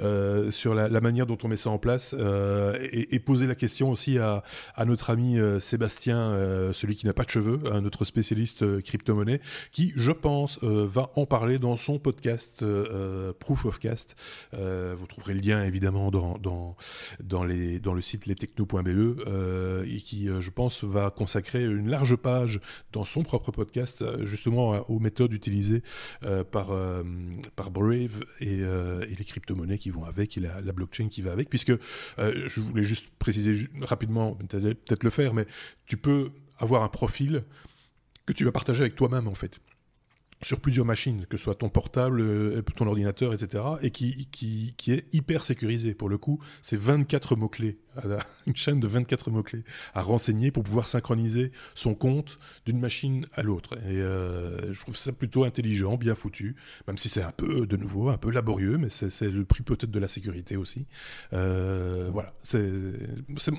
[0.00, 4.18] euh, sur la, manière dont on met ça en place et, poser la question aussi
[4.18, 4.42] à,
[4.74, 9.40] à notre ami Sébastien, celui qui n'a pas de cheveux, notre spécialiste crypto-monnaie,
[9.72, 12.64] qui, je pense, va en parler dans son podcast
[13.38, 14.16] Proof of Cast.
[14.52, 16.76] vous trouverez le lien évidemment dans, dans,
[17.20, 21.90] dans, les, dans le site lestechno.be euh, et qui, euh, je pense, va consacrer une
[21.90, 22.60] large page
[22.92, 25.82] dans son propre podcast euh, justement aux méthodes utilisées
[26.50, 26.70] par,
[27.70, 28.62] Brave et,
[29.18, 31.72] les crypto-monnaies qui vont avec et la, blockchain qui va avec, puisque
[32.18, 35.46] je voulais juste préciser rapidement, peut-être le faire, mais
[35.86, 37.44] tu peux avoir un profil
[38.24, 39.60] que tu vas partager avec toi-même en fait
[40.42, 44.74] sur plusieurs machines, que ce soit ton portable, euh, ton ordinateur, etc., et qui, qui,
[44.76, 45.94] qui est hyper sécurisé.
[45.94, 47.78] Pour le coup, c'est 24 mots-clés,
[48.46, 53.42] une chaîne de 24 mots-clés à renseigner pour pouvoir synchroniser son compte d'une machine à
[53.42, 53.78] l'autre.
[53.78, 57.76] Et euh, je trouve ça plutôt intelligent, bien foutu, même si c'est un peu, de
[57.76, 60.86] nouveau, un peu laborieux, mais c'est le prix peut-être de la sécurité aussi.
[61.32, 62.70] Euh, voilà, c'est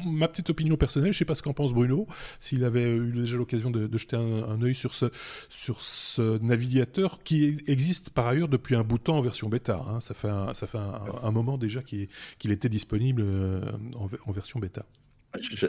[0.06, 1.12] ma petite opinion personnelle.
[1.12, 2.08] Je sais pas ce qu'en pense Bruno,
[2.40, 5.08] s'il avait eu déjà l'occasion de, de, jeter un, un œil sur ce,
[5.50, 6.67] sur ce navigateur
[7.24, 9.84] qui existe par ailleurs depuis un bout de temps en version bêta.
[9.88, 10.00] Hein.
[10.00, 13.62] Ça fait un, ça fait un, moment déjà qu'il était disponible euh,
[13.96, 14.86] en, version bêta.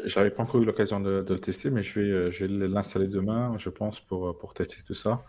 [0.06, 3.08] J'avais pas encore eu l'occasion de, le tester, mais je vais, euh, je vais l'installer
[3.08, 5.24] demain, je pense, pour, pour tester tout ça,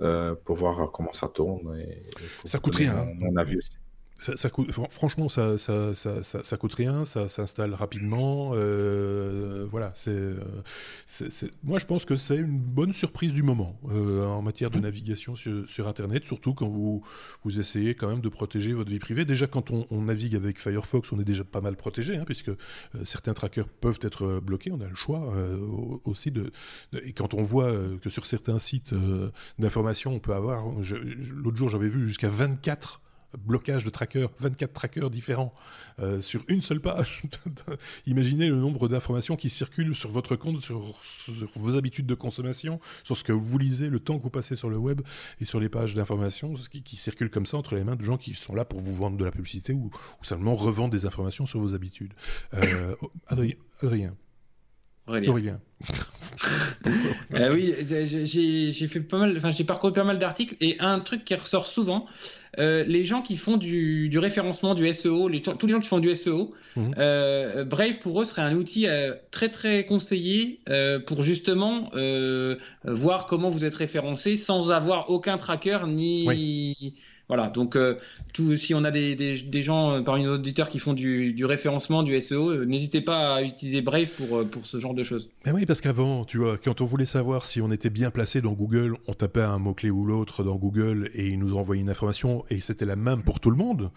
[0.00, 1.78] euh, pour voir comment ça tourne.
[1.78, 2.02] Et,
[2.44, 2.94] ça coûte rien.
[2.94, 3.72] Mon, mon avis aussi.
[4.20, 8.50] Ça, coûte, franchement, ça, ça, ça, ça, coûte rien, ça s'installe rapidement.
[8.52, 10.34] Euh, voilà, c'est,
[11.64, 14.82] moi je pense que c'est une bonne surprise du moment euh, en matière de mmh.
[14.82, 17.02] navigation sur, sur, Internet, surtout quand vous,
[17.44, 19.24] vous essayez quand même de protéger votre vie privée.
[19.24, 22.56] Déjà, quand on, navigue avec Firefox, on est déjà pas mal protégé, hein, puisque euh,
[23.04, 24.70] certains trackers peuvent être bloqués.
[24.70, 25.32] On a le choix
[26.04, 26.52] aussi de,
[27.02, 28.94] Et quand on voit que sur certains sites
[29.58, 30.66] d'information, on peut avoir.
[31.32, 33.00] L'autre jour, j'avais vu jusqu'à 24
[33.38, 35.54] blocage de trackers, 24 trackers différents
[36.00, 37.22] euh, sur une seule page.
[38.06, 40.94] Imaginez le nombre d'informations qui circulent sur votre compte, sur,
[41.56, 44.70] vos habitudes de consommation, sur ce que vous lisez, le temps que vous passez sur
[44.70, 45.00] le web
[45.40, 48.16] et sur les pages d'information qui, qui, circulent comme ça entre les mains de gens
[48.16, 49.90] qui sont là pour vous vendre de la publicité ou,
[50.22, 52.12] simplement revendre des informations sur vos habitudes.
[52.54, 52.94] Euh,
[53.26, 54.14] Adrien.
[55.28, 55.60] Aurélien.
[57.34, 61.24] Euh, oui, j'ai fait pas mal, enfin j'ai parcouru pas mal d'articles et un truc
[61.24, 62.06] qui ressort souvent,
[62.58, 65.98] euh, les gens qui font du, référencement, du SEO, les, tous les gens qui font
[65.98, 66.94] du SEO, mhm.
[66.98, 68.86] euh, Brave pour eux serait un outil
[69.30, 70.60] très très conseillé
[71.06, 71.90] pour justement
[72.84, 76.94] voir comment vous êtes référencé sans avoir aucun tracker ni
[77.30, 77.94] Voilà, donc euh,
[78.32, 82.02] tout, si on a des, des, gens euh, parmi nos auditeurs qui font du, référencement,
[82.02, 85.30] du SEO, euh, n'hésitez pas à utiliser Brave pour, pour ce genre de choses.
[85.46, 88.40] Mais oui, parce qu'avant, tu vois, quand on voulait savoir si on était bien placé
[88.40, 91.90] dans Google, on tapait un mot-clé ou l'autre dans Google et il nous envoyait une
[91.90, 93.92] information et c'était la même pour tout le monde.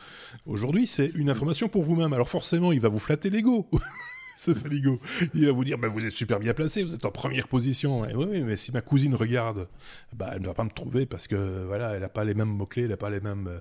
[0.45, 2.13] Aujourd'hui, c'est une information pour vous-même.
[2.13, 3.67] Alors forcément, il va vous flatter l'ego.
[4.43, 4.99] ce saligo.
[5.33, 8.01] Il va vous dire, bah, vous êtes super bien placé, vous êtes en première position.
[8.01, 9.67] Oui, mais si ma cousine regarde,
[10.13, 12.49] bah, elle ne va pas me trouver parce que voilà, elle n'a pas les mêmes
[12.49, 13.59] mots-clés, elle n'a pas les mêmes, euh,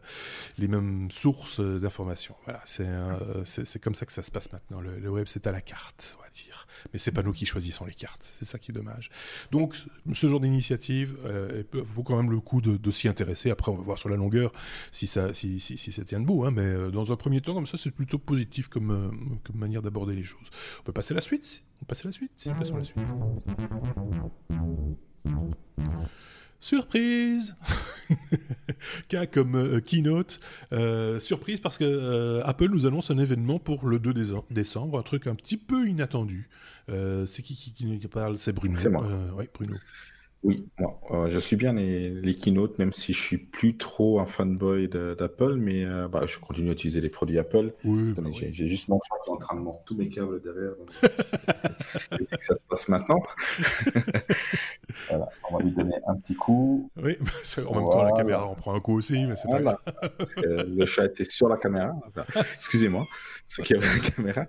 [0.58, 2.34] les mêmes sources d'informations.
[2.44, 4.80] Voilà, euh, c'est comme ça que ça se passe maintenant.
[4.80, 6.66] Le, web, c'est à la carte, on va dire.
[6.92, 8.28] Mais c'est pas nous qui choisissons les cartes.
[8.38, 9.10] C'est ça qui est dommage.
[9.50, 9.76] Donc,
[10.12, 13.50] ce genre d'initiative euh, vaut quand même le coup de, s'y intéresser.
[13.50, 14.52] Après, on va voir sur la longueur
[14.90, 16.44] si ça, si, si, ça tient debout.
[16.44, 16.50] Hein.
[16.50, 19.12] mais euh, dans un premier temps, comme ça, c'est plutôt positif comme
[19.54, 20.50] manière d'aborder les choses.
[20.80, 23.02] On peut passer à la suite On passe à la suite Passons à la suite.
[26.60, 27.56] Surprise
[29.08, 30.38] Cas comme euh, keynote.
[30.72, 34.14] Euh, surprise parce que euh, Apple nous annonce un événement pour le 2
[34.50, 36.48] décembre, un truc un petit peu inattendu.
[36.88, 38.38] c'est qui, qui, qui, parle?
[38.38, 38.76] C'est Bruno.
[38.76, 39.06] C'est moi.
[39.36, 39.76] oui, Bruno.
[40.44, 44.18] Oui, moi, euh, je suis bien les, les keynotes, même si je suis plus trop
[44.18, 47.72] un fanboy d'Apple, mais euh, bah, je continue à utiliser les produits Apple.
[47.84, 50.42] Oui, bah j'ai juste mon chat qui est en train de mordre tous mes câbles
[50.42, 50.72] derrière.
[52.38, 53.22] que ça se passe maintenant.
[55.08, 56.90] voilà, on va lui donner un petit coup.
[57.00, 57.16] Oui,
[57.58, 59.78] en même temps, la caméra en prend un coup aussi, mais c'est pas grave.
[60.18, 61.94] Parce que le chat était sur la caméra.
[62.56, 63.06] Excusez-moi,
[63.46, 64.46] ceux qui avaient la caméra.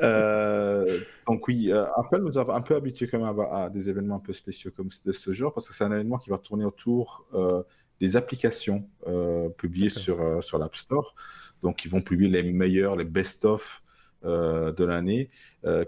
[0.00, 0.98] Euh,
[1.30, 4.20] donc oui, euh, Apple nous a un peu habitués quand même à, des événements un
[4.20, 7.26] peu spéciaux comme de ce genre, parce que c'est un événement qui va tourner autour
[7.34, 7.62] euh,
[8.00, 11.14] des applications euh, publiées sur, sur l'App Store.
[11.62, 13.82] Donc ils vont publier les meilleurs, les best-of
[14.22, 15.30] de l'année,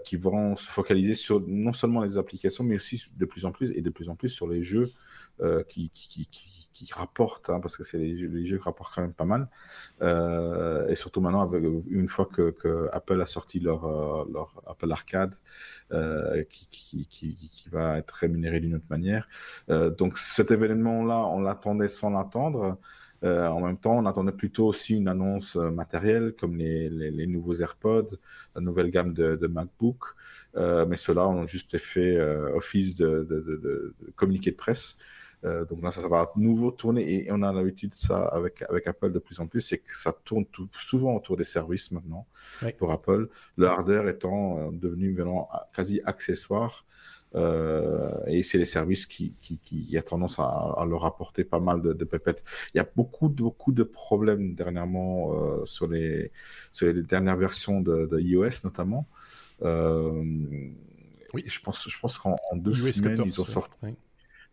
[0.03, 3.71] qui vont se focaliser sur non seulement les applications, mais aussi de plus en plus
[3.77, 4.91] et de plus en plus sur les jeux
[5.67, 6.52] qui, qui, qui qui
[6.91, 9.47] rapportent, hein, parce que c'est les, jeux qui rapportent quand même pas mal.
[10.01, 15.35] Euh, et surtout maintenant, avec, une fois que, Apple a sorti leur, euh, Apple Arcade,
[15.91, 19.27] euh, qui, qui, qui, qui, va être rémunéré d'une autre manière.
[19.69, 22.77] donc cet événement-là, on l'attendait sans l'attendre.
[23.23, 28.17] en même temps, on attendait plutôt aussi une annonce matérielle, comme les, les, nouveaux AirPods,
[28.55, 30.15] la nouvelle gamme de, MacBook.
[30.55, 32.19] mais ceux-là ont juste fait
[32.53, 34.97] office de, communiqué de presse.
[35.45, 38.63] Euh, donc là, ça, va à nouveau tourner et, on a l'habitude de ça avec,
[38.69, 41.91] avec Apple de plus en plus, c'est que ça tourne tout, souvent autour des services
[41.91, 42.25] maintenant
[42.77, 43.27] pour Apple,
[43.57, 46.85] le hardware étant euh, devenu vraiment quasi accessoire.
[47.35, 51.59] Euh, et c'est les services qui, qui, qui, a tendance à, à, leur apporter pas
[51.59, 52.43] mal de, de pépettes.
[52.73, 56.31] Il y a beaucoup, beaucoup de problèmes dernièrement euh, sur, les,
[56.71, 59.07] sur les dernières versions de, de iOS notamment.
[59.63, 60.23] Euh,
[61.33, 63.79] oui, je pense, je pense qu'en deux semaines, ils ont sorti.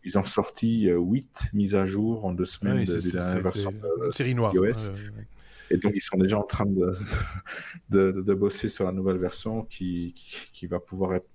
[0.05, 3.73] Ils ont sorti 8 euh, mises à jour en deux semaines de, de, la version
[3.73, 4.55] de, série noire.
[4.55, 4.91] iOS.
[5.71, 6.95] Et donc, ils sont déjà en train de,
[7.91, 10.15] de, de, bosser sur la nouvelle version qui,
[10.53, 11.29] qui, va pouvoir être,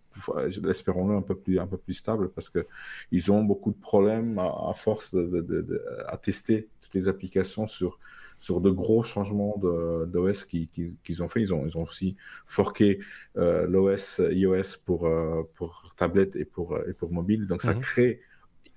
[0.67, 2.67] espérons-le, un peu plus, un peu plus stable parce que
[3.11, 7.99] ils ont beaucoup de problèmes à, force de, à tester toutes les applications sur,
[8.37, 11.41] sur de gros changements d'OS qu'ils qui, ont fait.
[11.41, 12.99] Ils ont, ils ont aussi forqué
[13.37, 17.47] euh, l'OS iOS pour, euh, pour tablette et pour, et pour mobile.
[17.47, 17.79] Donc, ça mhm.
[17.79, 18.21] crée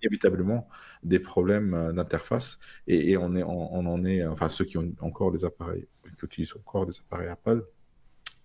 [0.02, 0.68] inévitablement
[1.02, 5.32] des problèmes euh, d'interface et, on, est, on, en est, enfin ceux qui ont encore
[5.32, 5.87] des appareils,
[6.18, 7.64] qui utilisent encore des appareils Apple,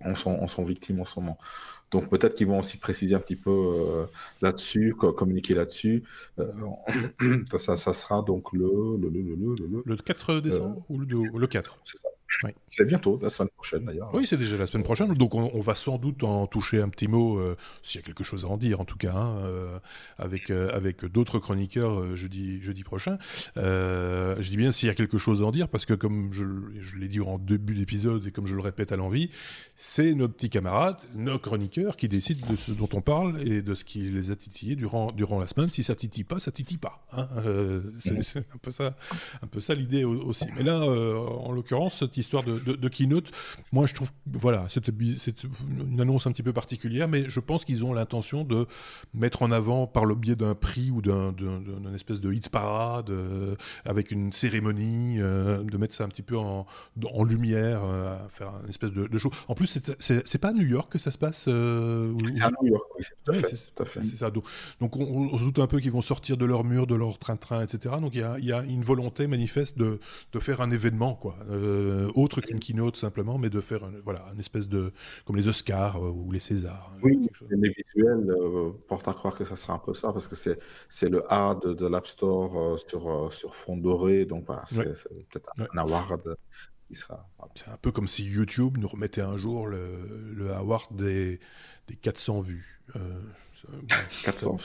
[0.05, 1.37] en sont, sont victimes en ce moment.
[1.91, 4.05] Donc peut-être qu'ils vont aussi préciser un petit peu euh,
[4.41, 6.03] là-dessus, communiquer là-dessus.
[6.39, 6.51] Euh,
[7.57, 11.05] ça, ça, sera donc le le, le, le, le 4 décembre ou le,
[11.37, 12.09] le 4 C'est ça.
[12.67, 14.09] C'est bientôt, la semaine prochaine d'ailleurs.
[14.13, 15.13] Oui, c'est déjà la semaine prochaine.
[15.13, 18.23] Donc on, va sans doute en toucher un petit mot, euh, s'il y a quelque
[18.23, 19.79] chose à en dire en tout cas, hein, euh,
[20.17, 23.17] avec, euh, avec d'autres chroniqueurs jeudi, jeudi prochain.
[23.55, 26.45] je dis bien s'il y a quelque chose à en dire, parce que comme je,
[26.81, 29.29] je l'ai dit en début d'épisode et comme je le répète à l'envie,
[29.75, 33.75] c'est nos petits camarades, nos chroniqueurs qui décident de ce dont on parle et de
[33.75, 35.69] ce qui les a titillés durant, durant la semaine.
[35.71, 37.05] Si ça titille pas, ça titille pas.
[37.13, 37.27] Hein.
[37.99, 38.95] c'est un peu ça,
[39.41, 40.45] un peu ça l'idée aussi.
[40.55, 43.31] Mais là, en l'occurrence, cette histoire de, keynote,
[43.71, 47.85] moi je trouve, voilà, c'est une annonce un petit peu particulière, mais je pense qu'ils
[47.85, 48.67] ont l'intention de
[49.13, 51.33] mettre en avant par le biais d'un prix ou d'un
[51.93, 56.37] espèce de hit parade euh, avec une cérémonie, euh, de mettre ça un petit peu
[56.37, 56.65] en,
[57.13, 59.31] en lumière, euh, faire une espèce de, show.
[59.47, 61.43] En plus, c'est pas à New York que ça se passe.
[61.43, 63.03] c'est à New York, oui,
[63.89, 64.31] c'est ça.
[64.31, 67.63] Donc, on, se doute un peu qu'ils vont sortir de leur mur, de leur train-train,
[67.63, 67.95] etc.
[67.99, 69.99] Donc il y a, y a, une volonté manifeste de,
[70.31, 71.37] de faire un événement, quoi
[72.15, 74.91] autre qu'une keynote simplement, mais de faire voilà, une espèce de.
[75.25, 76.91] comme les Oscars ou les Césars.
[77.01, 78.33] Oui, les visuels
[78.87, 81.73] portent à croire que ça sera un peu ça, parce que c'est le A de,
[81.73, 84.83] de l'App Store sur, sur fond doré, donc voilà, c'est
[85.29, 86.37] peut-être un award
[86.93, 87.27] sera.
[87.55, 91.39] C'est un peu comme si YouTube nous remettait un jour le, le award des,
[91.87, 92.81] des 400 vues.
[92.95, 93.21] Euh,
[94.23, 94.57] 400.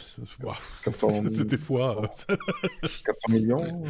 [0.84, 2.10] 400 C'était fois.
[2.18, 2.36] 400
[3.30, 3.82] millions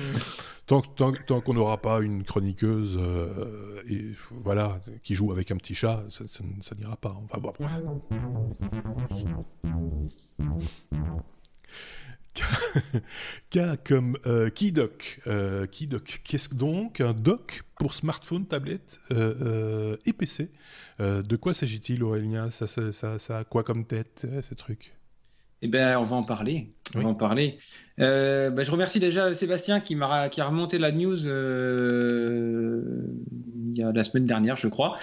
[0.66, 5.56] Tant, tant, tant qu'on n'aura pas une chroniqueuse euh, et, voilà, qui joue avec un
[5.56, 7.16] petit chat, ça, ça, n'ira pas.
[7.24, 7.78] Enfin, bon, bref.
[13.50, 15.20] K comme euh, Keydoc.
[15.26, 20.50] Euh, Keydoc, qu'est-ce donc Un doc pour smartphone, tablette euh, et PC.
[20.98, 22.50] de quoi s'agit-il, Aurélien?
[22.50, 24.97] Ça, ça, ça, a quoi comme tête, ce truc?
[25.62, 26.70] Eh bien, on va en parler.
[26.94, 27.58] On va en parler.
[27.98, 31.18] Bah, je remercie déjà Sébastien qui, m'a, qui a remonté la news
[33.70, 34.98] il y a la semaine dernière, je crois.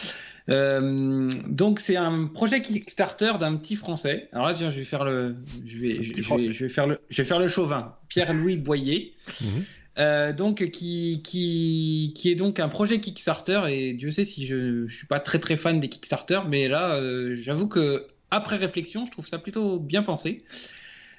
[0.49, 4.29] Euh, donc c'est un projet Kickstarter d'un petit Français.
[4.31, 6.21] Alors là, tiens, je vais faire le, je vais, je, vais,
[6.69, 7.95] faire le, je vais faire le chauvin.
[8.09, 9.13] Pierre-Louis Boyer.
[9.41, 9.63] Mhm.
[9.97, 14.55] Euh, donc qui, qui, qui est donc un projet Kickstarter et Dieu sait si je,
[14.83, 19.05] ne suis pas très très fan des Kickstarter, mais là, euh, j'avoue que après réflexion,
[19.05, 20.43] je trouve ça plutôt bien pensé.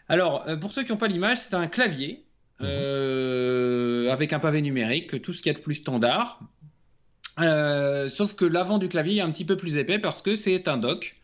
[0.08, 2.24] Alors, pour ceux qui n'ont pas l'image, c'est un clavier
[2.60, 4.08] mhm.
[4.10, 6.40] avec un pavé numérique, tout ce qu'il y a de plus standard.
[7.40, 10.68] Euh, sauf que l'avant du clavier est un petit peu plus épais parce que c'est
[10.68, 11.16] un dock.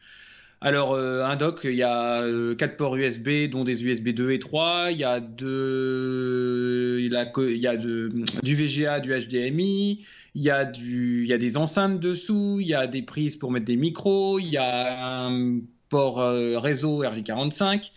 [0.60, 4.30] Alors, euh, un dock, il y a 4 euh, ports USB, dont des USB 2
[4.30, 4.92] et 3.
[4.92, 6.98] Il y a, deux...
[7.00, 10.04] il, y a du VGA, du HDMI.
[10.34, 11.24] Il y, a du...
[11.24, 12.58] il y a des enceintes dessous.
[12.60, 14.38] Il y a des prises pour mettre des micros.
[14.38, 17.90] Il y a un port réseau RJ45.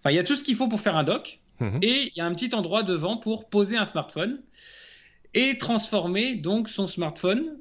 [0.00, 1.40] Enfin, il y a tout ce qu'il faut pour faire un dock.
[1.60, 1.80] Mhm.
[1.82, 4.40] Et il y a un petit endroit devant pour poser un smartphone
[5.34, 7.56] et transformer donc son smartphone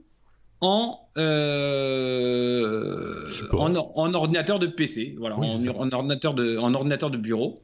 [0.61, 7.61] en, euh, en, ordinateur de PC, voilà, en, ordinateur de, en ordinateur de bureau.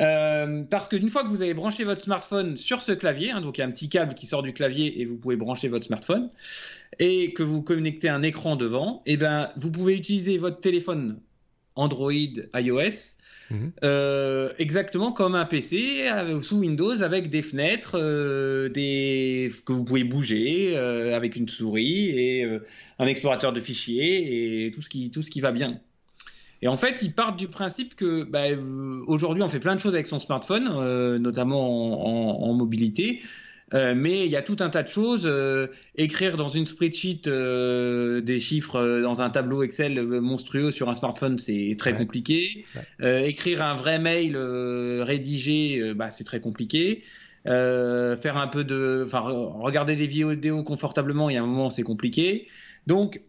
[0.00, 3.58] Euh, parce qu'une fois que vous avez branché votre smartphone sur ce clavier, hein, donc
[3.58, 5.86] il y a un petit câble qui sort du clavier et vous pouvez brancher votre
[5.86, 6.30] smartphone,
[6.98, 11.20] et que vous connectez un écran devant, et eh ben, vous pouvez utiliser votre téléphone
[11.76, 12.12] Android,
[12.54, 13.14] iOS
[13.50, 13.72] Mhm.
[13.84, 19.50] Euh, exactement comme un PC euh, sous Windows avec des fenêtres euh, des...
[19.66, 22.44] que vous pouvez bouger avec une souris et
[22.98, 25.80] un explorateur de fichiers et tout ce qui, tout ce qui va bien.
[26.64, 28.46] Et en fait, ils partent du principe que bah,
[29.06, 30.64] aujourd'hui, on fait plein de choses avec son smartphone,
[31.18, 33.20] notamment en mobilité.
[33.72, 35.22] Euh, mais il y a tout un tas de choses.
[35.24, 40.94] Euh, écrire dans une spreadsheet euh, des chiffres dans un tableau Excel monstrueux sur un
[40.94, 42.64] smartphone, c'est très compliqué.
[43.00, 47.02] écrire un vrai mail rédigé, bah, c'est très compliqué.
[47.44, 51.82] faire un peu de, enfin, regarder des vidéos confortablement, il y a un moment, c'est
[51.82, 52.48] compliqué.
[52.86, 53.20] Donc,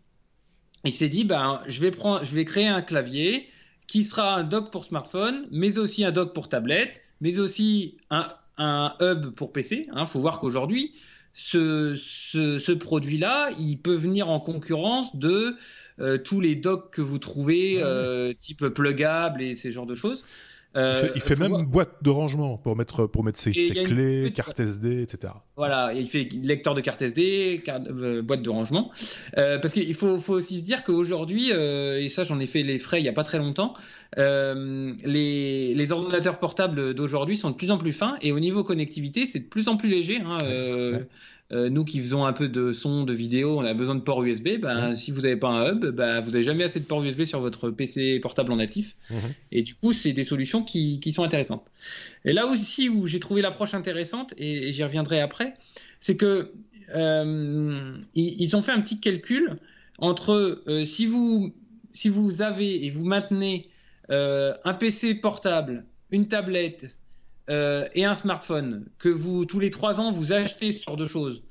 [0.86, 3.50] il s'est dit, ben, je vais prendre, je vais créer un clavier
[3.88, 8.32] qui sera un dock pour smartphone, mais aussi un dock pour tablette, mais aussi un,
[8.58, 9.88] un hub pour PC.
[9.88, 10.06] Il hein.
[10.06, 10.94] faut voir qu'aujourd'hui,
[11.34, 15.56] ce, ce, produit-là, il peut venir en concurrence de
[16.00, 20.24] euh, tous les docks que vous trouvez, euh, type plugable et ces genres de choses.
[20.76, 25.04] Euh, il fait, même boîte de rangement pour mettre, pour mettre ses, clés, carte SD,
[25.04, 25.34] etc.
[25.56, 27.64] Voilà, il fait lecteur de carte SD,
[28.24, 28.86] boîte de rangement.
[29.36, 33.00] parce qu'il faut, faut, aussi se dire qu'aujourd'hui, et ça j'en ai fait les frais
[33.00, 33.74] il n'y a pas très longtemps,
[34.18, 38.64] euh, les, les, ordinateurs portables d'aujourd'hui sont de plus en plus fins et au niveau
[38.64, 40.22] connectivité, c'est de plus en plus léger.
[40.22, 41.04] Hein, euh,
[41.52, 44.24] euh, nous qui faisons un peu de son, de vidéo, on a besoin de ports
[44.24, 44.60] USB.
[44.60, 47.26] Ben, Si vous n'avez pas un hub, ben, vous n'avez jamais assez de ports USB
[47.26, 48.96] sur votre PC portable en natif.
[49.10, 49.34] Mhm.
[49.52, 51.66] Et du coup, c'est des solutions qui, qui, sont intéressantes.
[52.24, 55.54] Et là aussi où j'ai trouvé l'approche intéressante, et, j'y reviendrai après,
[56.00, 56.52] c'est que
[56.94, 59.58] ils, ont fait un petit calcul
[59.98, 61.54] entre si vous
[61.96, 63.70] si vous avez et vous maintenez
[64.12, 66.96] euh, un PC portable, une tablette
[67.50, 71.44] euh, et un smartphone que vous, tous les trois ans, vous achetez sur deux choses,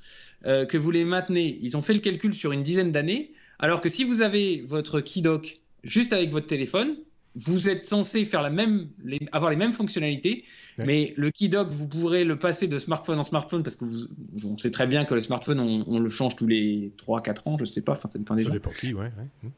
[0.47, 3.81] euh, que vous les maintenez, ils ont fait le calcul sur une dizaine d'années, alors
[3.81, 6.97] que si vous avez votre Keydock juste avec votre téléphone,
[7.37, 8.89] vous êtes censé faire la même,
[9.33, 10.45] avoir les mêmes fonctionnalités,
[10.79, 14.07] mais le Keydock, vous pourrez le passer de smartphone en smartphone parce que vous,
[14.45, 17.65] on sait très bien que le smartphone, on, le change tous les 3-4 ans, je
[17.65, 19.11] sais pas, enfin, ça dépend des Ça dépend qui, ouais.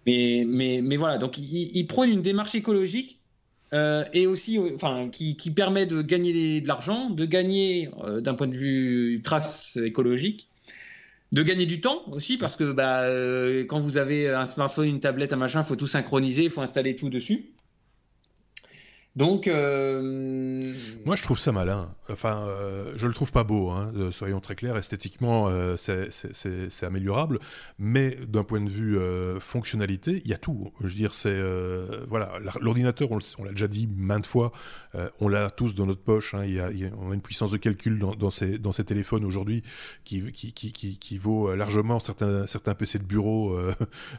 [0.07, 3.20] Mais, mais, mais voilà, donc ils, prônent une démarche écologique
[3.73, 8.47] euh, et aussi, enfin, qui, permet de gagner de l'argent, de gagner euh, d'un point
[8.47, 10.49] de vue trace écologique
[11.33, 15.01] de gagner du temps aussi parce que bah, euh, quand vous avez un smartphone, une
[15.01, 17.51] tablette, un machin, il faut tout synchroniser, il faut installer tout dessus.
[19.17, 20.75] Donc, euh,
[21.07, 21.91] moi, je trouve ça malin.
[22.11, 23.71] Enfin, euh, je le trouve pas beau.
[23.71, 24.77] Hein, soyons très clairs.
[24.77, 27.41] Esthétiquement, euh, c'est améliorable,
[27.79, 28.99] mais d'un point de vue
[29.41, 30.71] fonctionnalité, il y a tout.
[30.81, 31.41] Je veux dire, c'est
[32.09, 34.53] voilà, l'ordinateur, on l'a déjà dit maintes fois,
[35.21, 36.35] on l'a tous dans notre poche.
[36.35, 39.62] Hein, y a, on a une puissance de calcul dans, ces, dans ces téléphones aujourd'hui
[40.05, 43.59] qui qui, qui, qui, qui, vaut largement certains certains PC de bureau,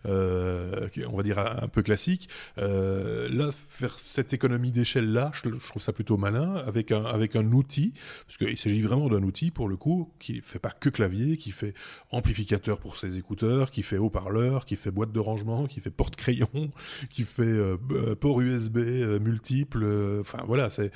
[0.06, 2.30] on va dire un peu classiques.
[2.58, 7.52] là, faire cette économie des là je, trouve ça plutôt malin, avec un, avec un
[7.52, 7.94] outil,
[8.26, 11.52] parce qu'il s'agit vraiment d'un outil, pour le coup, qui fait pas que clavier, qui
[11.52, 11.74] fait
[12.12, 16.48] amplificateur pour ses écouteurs, qui fait haut-parleur, qui fait boîte de rangement, qui fait porte-crayon,
[17.10, 19.86] qui fait euh, euh, port USB euh, multiple.
[20.20, 20.92] Enfin, voilà, c'est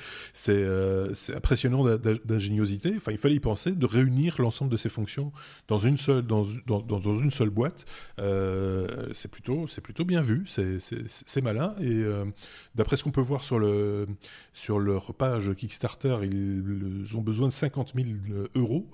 [1.35, 1.85] impressionnant
[2.25, 2.93] d'ingéniosité.
[2.97, 5.31] Enfin, il fallait y penser, de réunir l'ensemble de ces fonctions
[5.67, 7.85] dans une seule, dans, dans une seule boîte.
[8.17, 11.75] c'est plutôt, plutôt bien vu, c'est malin.
[11.81, 12.03] Et
[12.75, 14.05] d'après ce qu'on peut voir sur le euh,
[14.53, 18.07] sur leur page Kickstarter, ils ont besoin de 50 000
[18.55, 18.87] euros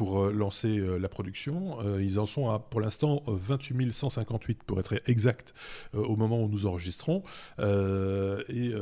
[0.00, 1.76] pour euh, lancer euh, la production.
[2.00, 5.52] ils en sont à, pour l'instant, 28 158 pour être exact
[5.92, 7.22] au moment où nous enregistrons.
[7.58, 8.72] et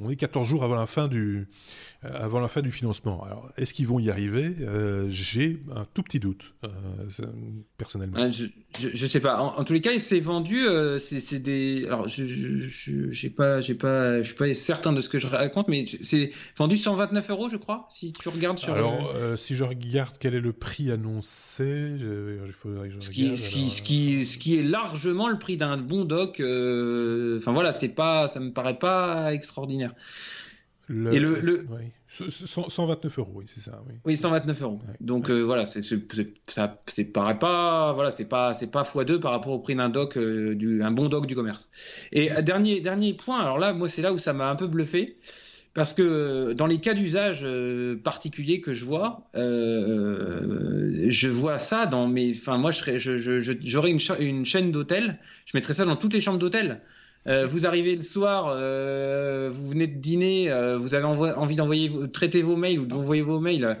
[0.00, 1.48] on est 14 jours avant la fin du,
[2.02, 3.24] avant la fin du financement.
[3.24, 4.54] Alors, est-ce qu'ils vont y arriver?
[5.08, 6.54] J'ai un tout petit doute,
[7.76, 8.30] personnellement.
[8.30, 8.46] Je,
[8.78, 9.40] je, sais pas.
[9.40, 10.64] En, tous les cas, il s'est vendu.
[11.00, 11.86] c'est des.
[11.86, 15.86] Alors, je, je, j'ai pas, je suis pas certain de ce que je raconte, mais
[15.86, 18.74] c'est vendu 129 euros, je crois, si tu regardes sur.
[18.74, 21.64] Alors, euh, si je regarde quel est le prix annoncé,
[21.98, 26.40] ce, qui, ce, qui, ce, qui, est largement le prix d'un bon doc.
[26.40, 29.94] Euh, enfin voilà, c'est pas, ça me paraît pas extraordinaire.
[30.88, 31.66] Le, et le, le...
[32.08, 33.82] 129 euros, oui, c'est ça.
[33.88, 33.94] Oui.
[34.04, 34.80] oui, 129 euros.
[35.00, 35.82] Donc euh, voilà, c'est,
[36.46, 39.88] ça, c'est paraît pas, voilà, c'est pas, c'est pas x2 par rapport au prix d'un
[39.88, 41.68] doc, euh, du, un bon doc du commerce.
[42.12, 45.16] Et dernier, dernier point, alors là, moi, c'est là où ça m'a un peu bluffé.
[45.76, 47.46] Parce que dans les cas d'usage
[48.02, 52.30] particuliers que je vois, je vois ça dans mes.
[52.30, 56.80] Enfin, moi, j'aurais une, chaîne d'hôtel, je mettrais ça dans toutes les chambres d'hôtel.
[57.28, 61.90] Euh, vous arrivez le soir, euh, vous venez de dîner, euh, vous avez envie d'envoyer,
[62.12, 63.76] traiter vos mails ou d'envoyer vos mails.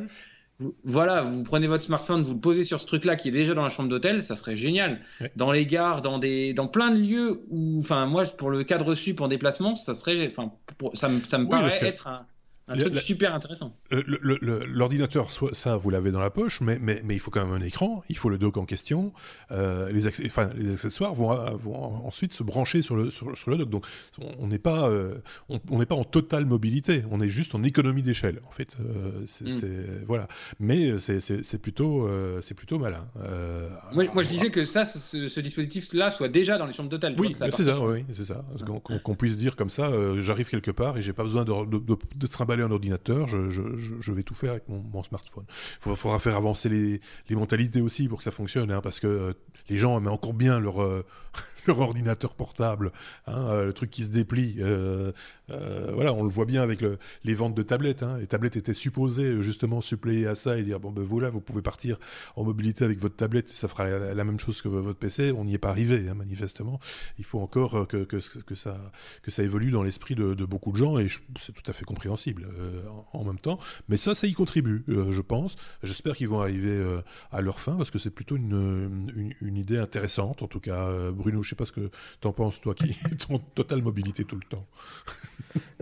[0.84, 3.62] Voilà, vous prenez votre smartphone, vous le posez sur ce truc-là qui est déjà dans
[3.62, 5.00] la chambre d'hôtel, ça serait génial.
[5.36, 8.86] Dans les gares, dans des, dans plein de lieux où, enfin, moi, pour le cadre
[8.86, 10.52] reçu pour déplacement, ça serait, enfin,
[10.94, 12.26] ça, me, ça me paraît être un,
[12.68, 13.76] un truc super intéressant.
[13.90, 17.64] L'ordinateur, ça, vous l'avez dans la poche, mais, mais, mais, il faut quand même un
[17.64, 19.12] écran, il faut le dock en question.
[19.52, 23.70] Euh, les, enfin, les, accessoires vont, vont, ensuite se brancher sur le, sur, le dock.
[23.70, 23.86] Donc,
[24.38, 25.14] on n'est pas, euh,
[25.48, 28.76] on n'est pas en totale mobilité, on est juste en économie d'échelle, en fait.
[28.80, 30.04] Euh, mm.
[30.04, 30.26] voilà.
[30.58, 32.08] Mais c'est plutôt,
[32.42, 33.06] c'est plutôt malin.
[33.92, 37.14] moi, moi je disais que ça, ce, dispositif-là soit déjà dans les chambres d'hôtel.
[37.18, 38.44] Oui, c'est ça, oui, c'est ça.
[39.04, 41.96] Qu'on puisse dire comme ça, j'arrive quelque part et j'ai pas besoin de, de, de,
[42.16, 42.26] de
[42.62, 45.44] un ordinateur, je, vais tout faire avec mon, smartphone.
[45.86, 47.00] Il faudra, faire avancer les,
[47.36, 49.32] mentalités aussi pour que ça fonctionne, hein, parce que euh,
[49.68, 51.04] les gens aiment encore bien leur, euh,
[51.66, 52.92] leur ordinateur portable,
[53.26, 54.56] hein, euh, le truc qui se déplie.
[54.58, 55.12] Euh,
[55.50, 56.84] euh, voilà, on le voit bien avec
[57.24, 58.02] les ventes de tablettes.
[58.02, 58.18] Hein.
[58.18, 61.62] Les tablettes étaient supposées justement suppléer à ça et dire bon ben voilà, vous pouvez
[61.62, 61.98] partir
[62.36, 65.32] en mobilité avec votre tablette, ça fera la, même chose que votre PC.
[65.32, 66.80] On n'y est pas arrivé, hein, manifestement.
[67.18, 68.20] Il faut encore que,
[68.54, 71.08] ça, évolue dans l'esprit de, beaucoup de gens et
[71.38, 72.48] c'est tout à fait compréhensible
[73.12, 73.58] en, même temps.
[73.88, 75.56] Mais ça, ça y contribue, je pense.
[75.82, 77.00] J'espère qu'ils vont arriver
[77.32, 80.42] à leur fin parce que c'est plutôt une, une, idée intéressante.
[80.42, 81.90] En tout cas, Bruno, je sais pas ce que
[82.20, 84.66] tu en penses, toi qui es en totale mobilité tout le temps.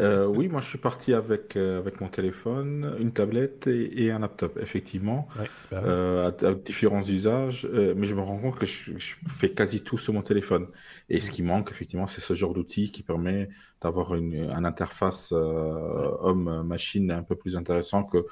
[0.00, 4.18] Euh, oui, moi je suis parti avec, euh, avec mon téléphone, une tablette et, un
[4.20, 7.68] laptop, effectivement, bah euh, à, différents usages.
[7.72, 8.92] mais je me rends compte que je,
[9.28, 10.66] fais quasi tout sur mon téléphone.
[11.08, 13.48] Et ce qui manque, effectivement, c'est ce genre d'outil qui permet
[13.82, 18.26] d'avoir une, une interface homme-machine un peu plus intéressant que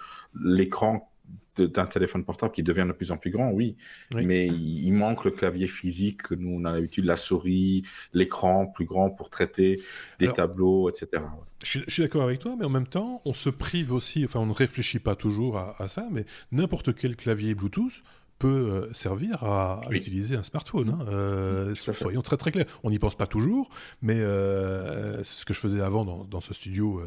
[0.44, 1.11] l'écran
[1.56, 3.76] d'un téléphone portable qui devient de plus en plus grand, oui.
[4.14, 7.82] Mais il, manque le clavier physique que nous, on a l'habitude, la souris,
[8.12, 9.80] l'écran plus grand pour traiter
[10.18, 11.22] des tableaux, etc.
[11.62, 14.46] Je suis, d'accord avec toi, mais en même temps, on se prive aussi, enfin, on
[14.46, 18.02] ne réfléchit pas toujours à, à ça, mais n'importe quel clavier Bluetooth
[18.42, 20.88] peut euh, servir à, utiliser un smartphone.
[20.88, 21.06] Hein.
[21.08, 22.66] Euh, soyons très très clairs.
[22.82, 23.68] On n'y pense pas toujours,
[24.02, 27.00] mais euh, c'est ce que je faisais avant dans, ce studio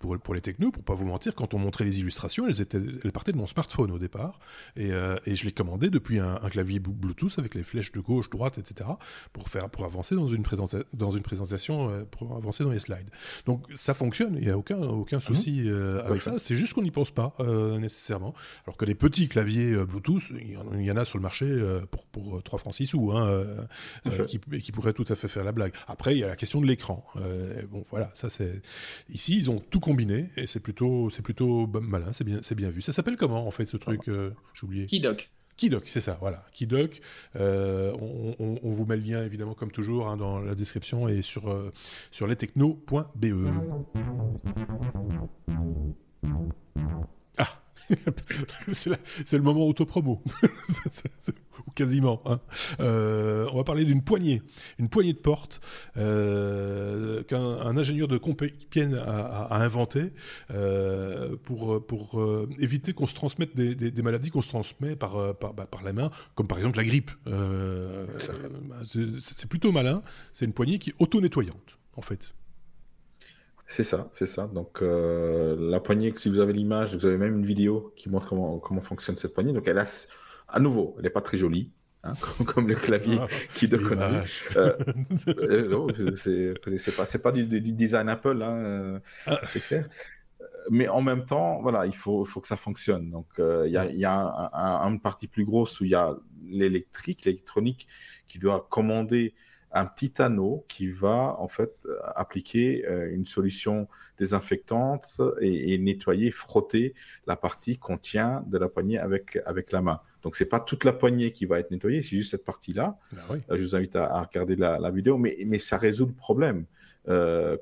[0.00, 1.36] pour, pour les technos, pour pas vous mentir.
[1.36, 4.40] Quand on montrait les illustrations, elles, étaient, elles partaient de mon smartphone au départ,
[4.76, 4.90] et,
[5.26, 8.90] et je les commandais depuis un, clavier Bluetooth avec les flèches de gauche, droite, etc.
[9.32, 10.42] pour faire pour avancer dans une,
[10.94, 13.10] dans une présentation, pour avancer dans les slides.
[13.46, 14.34] Donc ça fonctionne.
[14.34, 15.70] Il n'y a aucun aucun ah souci
[16.04, 16.40] avec ça.
[16.40, 17.36] C'est juste qu'on n'y pense pas
[17.78, 18.34] nécessairement.
[18.66, 21.18] Alors que les petits claviers Bluetooth, il y en a il y en a sur
[21.18, 21.46] le marché
[21.90, 23.44] pour, pour 3 francs 6 sous, hein,
[24.26, 25.72] qui, qui pourraient tout à fait faire la blague.
[25.86, 27.04] Après, il y a la question de l'écran.
[27.70, 28.60] bon, voilà, ça c'est.
[29.10, 32.70] Ici, ils ont tout combiné et c'est plutôt, c'est plutôt malin, c'est bien, c'est bien
[32.70, 32.82] vu.
[32.82, 34.86] Ça s'appelle comment en fait ce truc J'ai oublié.
[34.86, 35.30] Kidoc.
[35.60, 36.42] Kidoc, c'est ça, voilà.
[36.54, 37.02] Kidoc.
[37.36, 41.50] Euh, on, vous met le lien, évidemment, comme toujours, hein, dans la description et sur,
[41.50, 41.70] euh,
[42.10, 43.26] sur lestechno.be.
[48.72, 50.22] C'est le moment autopromo.
[51.66, 52.22] ou quasiment.
[52.26, 52.40] Hein.
[52.80, 54.42] Euh, on va parler d'une poignée,
[54.78, 55.60] une poignée de porte
[55.96, 60.12] euh, qu'un ingénieur de Compiègne a, inventé
[60.50, 61.82] euh, pour,
[62.58, 66.46] éviter qu'on se transmette des, maladies qu'on se transmet par, bah, par, la main, comme
[66.46, 67.10] par exemple la grippe.
[69.26, 70.02] c'est plutôt malin.
[70.32, 72.32] C'est une poignée qui est auto-nettoyante, en fait.
[73.70, 74.48] C'est ça, c'est ça.
[74.48, 78.58] Donc la poignée, si vous avez l'image, vous avez même une vidéo qui montre comment,
[78.58, 79.52] comment fonctionne cette poignée.
[79.52, 79.84] Donc elle a
[80.48, 81.70] à nouveau, elle n'est pas très jolie.
[82.02, 82.14] Hein,
[82.46, 84.86] comme, le clavier ah, qui de euh,
[85.28, 89.38] euh c'est pas, pas du, design Apple, hein, euh, ah.
[89.42, 89.86] c'est clair.
[90.70, 93.10] Mais en même temps, voilà, il faut, faut que ça fonctionne.
[93.10, 94.50] Donc, euh, il y a, y a
[94.88, 96.16] une partie plus grosse où il y a
[96.48, 97.86] l'électrique, l'électronique
[98.28, 99.34] qui doit commander
[99.72, 106.94] un petit anneau qui va en fait appliquer une solution désinfectante et, et, nettoyer, frotter
[107.26, 110.00] la partie qu'on tient de la poignée avec, avec la main.
[110.22, 112.98] Donc, c'est pas toute la poignée qui va être nettoyée, c'est juste cette partie-là.
[113.12, 116.66] Ben euh, je vous invite à, regarder la, vidéo, mais, mais, ça résout le problème.
[117.08, 117.56] Euh,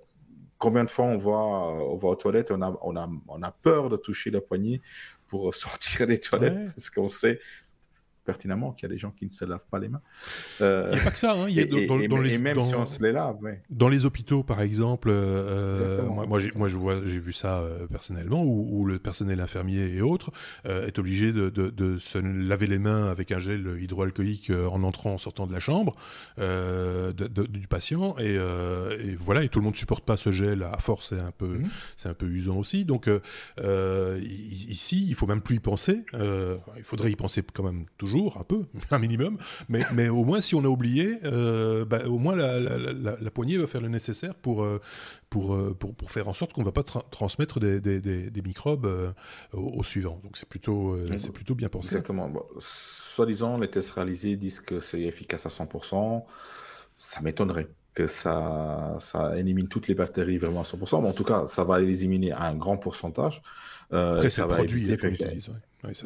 [0.59, 3.51] combien de fois on va, on va aux toilettes, on a, on, a, on a
[3.51, 4.81] peur de toucher la poignée
[5.29, 7.39] pour sortir des toilettes parce qu'on sait
[8.29, 10.03] pertinemment qu'il y a des gens qui ne se lavent pas les mains.
[10.61, 11.33] Euh, il n'y a pas que ça.
[11.33, 11.47] Hein.
[11.49, 13.39] et, dans, les, même si on se les lave.
[13.71, 16.69] Dans les hôpitaux, par exemple, euh, moi, moi, moi,
[17.07, 20.31] j'ai vu ça euh, personnellement, où, le personnel infirmier et autres
[20.65, 25.19] est obligé de, de, se laver les mains avec un gel hydroalcoolique en entrant, en
[25.19, 25.95] sortant de la chambre
[26.37, 28.15] du patient.
[28.19, 28.37] Et,
[29.19, 31.47] voilà, et tout le monde ne supporte pas ce gel à force, c'est un peu,
[31.47, 31.69] mhm.
[31.97, 32.85] c'est un peu usant aussi.
[32.85, 33.09] Donc
[33.59, 36.05] ici, il faut même plus y penser.
[36.13, 39.39] il faudrait y penser quand même toujours un peu, un minimum,
[39.69, 43.57] mais, mais au moins si on a oublié, euh, bah, au moins la, la, poignée
[43.59, 44.81] va faire le nécessaire pour, euh,
[45.31, 48.43] pour, euh, pour, pour faire en sorte qu'on ne va pas transmettre des, des, des,
[48.43, 49.15] microbes
[49.53, 50.21] au, suivant.
[50.25, 51.89] Donc c'est plutôt, c'est plutôt bien pensé.
[51.89, 52.33] Exactement.
[52.59, 56.25] Soi-disant, les tests réalisés disent que c'est efficace à 100%.
[56.99, 61.03] Ça m'étonnerait que ça, ça élimine toutes les bactéries vraiment à 100%.
[61.03, 63.43] Mais en tout cas, ça va éliminer un grand pourcentage.
[63.91, 64.97] Après, ça va éviter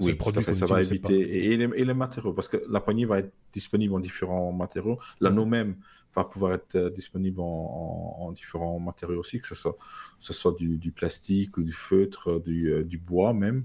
[0.00, 1.52] oui, produit ça va éviter.
[1.52, 4.98] Et, les, matériaux, parce que la poignée va être disponible en différents matériaux.
[5.20, 5.76] L'anneau même
[6.14, 9.76] va pouvoir être euh, disponible en, différents matériaux aussi, que ce soit,
[10.20, 13.64] ce soit du, plastique ou du feutre, du, euh, du bois même.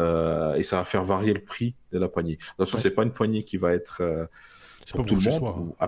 [0.00, 2.38] Euh, et ça va faire varier le prix de la poignée.
[2.54, 4.28] Attention, c'est pas une poignée qui va être
[4.92, 5.74] pour tout le monde.
[5.80, 5.86] Hein.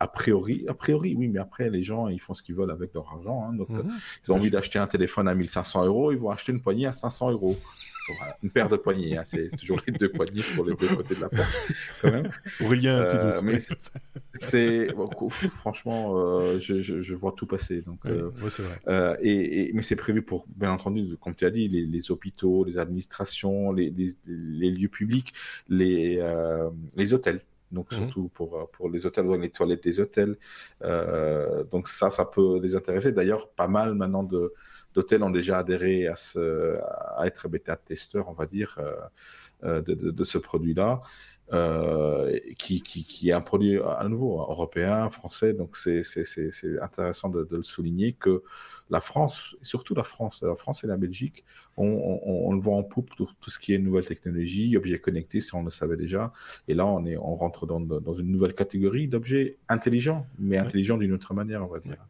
[0.00, 2.94] A, priori, a priori, oui, mais après, les gens, ils font ce qu'ils veulent avec
[2.94, 3.44] leur argent.
[3.48, 3.54] Hein.
[3.54, 3.90] donc, mhm.
[4.24, 6.92] ils ont envie d'acheter un téléphone à 1500 euros, ils vont acheter une poignée à
[6.92, 7.56] 500 euros
[8.42, 9.16] une paire de poignées.
[9.16, 9.22] Hein.
[9.24, 12.30] C'est toujours les deux poignées pour les deux côtés de la porte, quand même.
[12.60, 13.92] Aurélien, un petit doute.
[13.94, 14.88] Euh, c'est
[15.50, 17.82] franchement, euh, je, je, vois tout passer.
[17.82, 19.18] Donc, euh, vrai.
[19.22, 23.72] et, mais c'est prévu pour, bien entendu, comme tu as dit, les, hôpitaux, les administrations,
[23.72, 23.92] les,
[24.26, 25.34] les, lieux publics,
[25.68, 26.22] les,
[26.96, 27.42] les hôtels.
[27.72, 27.98] Donc, mhm.
[27.98, 30.36] surtout pour, pour les hôtels, les toilettes des hôtels.
[31.70, 33.12] donc, ça, ça peut les intéresser.
[33.12, 34.54] D'ailleurs, pas mal maintenant de,
[34.94, 36.78] d'hôtels ont déjà adhéré à, ce,
[37.16, 38.94] à être bêta-testeur, on va dire, euh,
[39.64, 41.02] euh, de, de, ce produit-là.
[41.54, 45.54] Euh, qui, qui, qui, est un produit à nouveau européen, français.
[45.54, 46.02] Donc c'est
[46.82, 48.42] intéressant de, de, le souligner que
[48.90, 51.44] la France, surtout la France, la France et la Belgique,
[51.78, 55.40] on, on, le voit en poupe tout, tout, ce qui est nouvelle technologie, objets connectés,
[55.40, 56.32] si on le savait déjà.
[56.66, 60.98] Et là, on, est, on rentre dans, dans une nouvelle catégorie d'objets intelligents, mais intelligents
[60.98, 62.06] d'une autre manière, on va dire.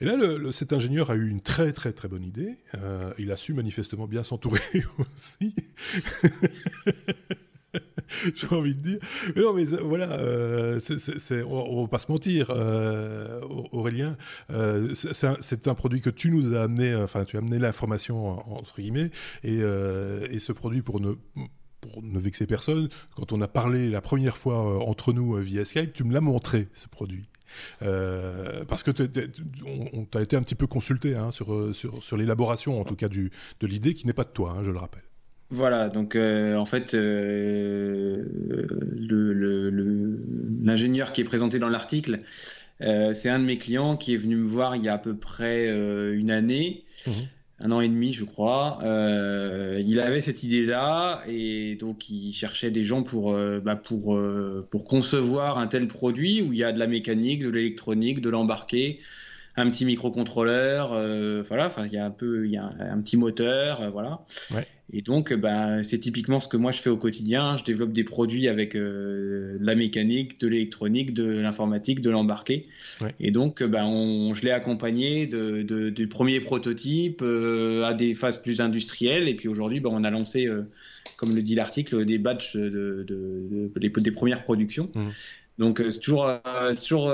[0.00, 2.56] Et là, le, cet ingénieur a eu une très très très bonne idée.
[2.74, 4.60] Euh, il a su manifestement bien s'entourer
[4.98, 5.54] aussi.
[8.34, 8.98] J'ai envie de dire.
[9.34, 10.80] Mais non, mais voilà, euh,
[11.46, 13.40] on, ne va pas se mentir, euh,
[13.72, 14.16] Aurélien.
[14.94, 19.10] c'est un, produit que tu nous as amené, enfin, tu as amené l'information entre guillemets,
[19.44, 19.58] et,
[20.38, 25.36] ce produit pour ne vexer personne, quand on a parlé la première fois entre nous
[25.36, 27.28] via Skype, tu me l'as montré ce produit.
[27.82, 28.90] Euh, parce que
[29.92, 33.30] on, t'a été un petit peu consulté hein, sur, l'élaboration, en tout cas, de
[33.62, 35.07] l'idée qui n'est pas de toi, hein, je le rappelle.
[35.50, 38.22] Voilà, donc euh, en fait, euh,
[40.62, 42.18] l'ingénieur qui est présenté dans l'article,
[42.80, 45.16] c'est un de mes clients qui est venu me voir il y a à peu
[45.16, 45.68] près
[46.14, 46.84] une année.
[47.06, 47.10] Mmh.
[47.60, 48.78] un an et demi, je crois.
[48.82, 54.14] Euh, il avait cette idée-là et donc il cherchait des gens pour, euh, bah, pour,
[54.14, 58.20] euh, pour concevoir un tel produit où il y a de la mécanique, de l'électronique,
[58.20, 59.00] de l'embarqué,
[59.56, 60.90] un petit microcontrôleur,
[61.42, 61.66] voilà.
[61.66, 64.20] Enfin, il y a un peu, il y a un, petit moteur, voilà.
[64.52, 64.66] Ouais.
[64.90, 67.56] Et donc, bah, c'est typiquement ce que moi je fais au quotidien.
[67.58, 72.66] Je développe des produits avec euh, de la mécanique, de l'électronique, de l'informatique, de l'embarqué.
[73.20, 78.14] Et donc, bah, on, je l'ai accompagné de, de, du premier prototype euh, à des
[78.14, 79.28] phases plus industrielles.
[79.28, 80.62] Et puis aujourd'hui, bah, on a lancé, euh,
[81.18, 84.88] comme le dit l'article, des batchs de, de, des premières productions.
[84.94, 85.08] Mmh.
[85.58, 86.30] Donc c'est toujours,
[86.80, 87.12] toujours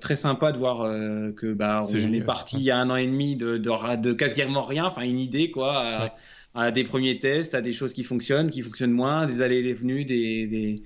[0.00, 0.88] très sympa de voir
[1.34, 4.12] que bah, on est, parti il y a un an et demi de, de, de
[4.12, 6.14] quasiment rien, enfin une idée quoi,
[6.54, 9.62] à des premiers tests, à des choses qui fonctionnent, qui fonctionnent moins, des allées et
[9.62, 10.82] des venues, des, des...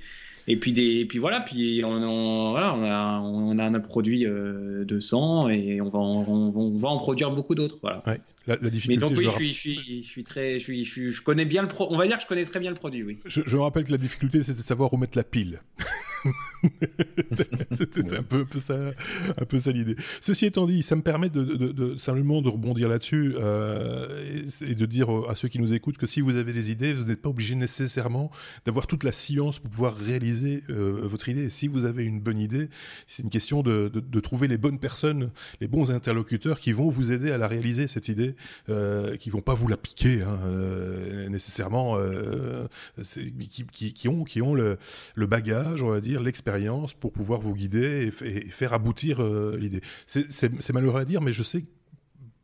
[0.48, 3.80] Et puis, des, et puis voilà, puis on, on, voilà, on, a, on a un
[3.80, 7.78] produit euh, de 100 et on va, en, on, va en produire beaucoup d'autres.
[7.82, 8.04] Voilà.
[8.06, 9.04] Ouais, la, la, difficulté.
[9.04, 11.46] Mais donc oui, je, suis, je, suis, je suis très, je, suis, je, je, connais
[11.46, 11.88] bien le pro...
[11.90, 13.18] On va dire que je connais très bien le produit, oui.
[13.24, 15.62] Je, je me rappelle que la difficulté, c'était de savoir où mettre la pile.
[17.72, 18.74] c'est un peu, ça,
[19.36, 19.96] un peu ça l'idée.
[20.20, 24.70] Ceci étant dit, ça me permet de, de, de simplement de rebondir là-dessus euh, et,
[24.70, 27.04] et, de dire à ceux qui nous écoutent que si vous avez des idées, vous
[27.04, 28.30] n'êtes pas obligé nécessairement
[28.64, 31.44] d'avoir toute la science pour pouvoir réaliser euh, votre idée.
[31.44, 32.68] Et si vous avez une bonne idée,
[33.06, 37.30] c'est une question de, trouver les bonnes personnes, les bons interlocuteurs qui vont vous aider
[37.30, 38.34] à la réaliser cette idée,
[38.68, 41.98] euh, qui vont pas vous la piquer hein, euh, nécessairement,
[43.50, 44.78] qui, qui, qui, ont, qui ont le,
[45.14, 49.80] le bagage, on va dire l'expérience pour pouvoir vous guider et, faire aboutir euh, l'idée.
[50.06, 51.64] C'est malheureux à dire, mais je sais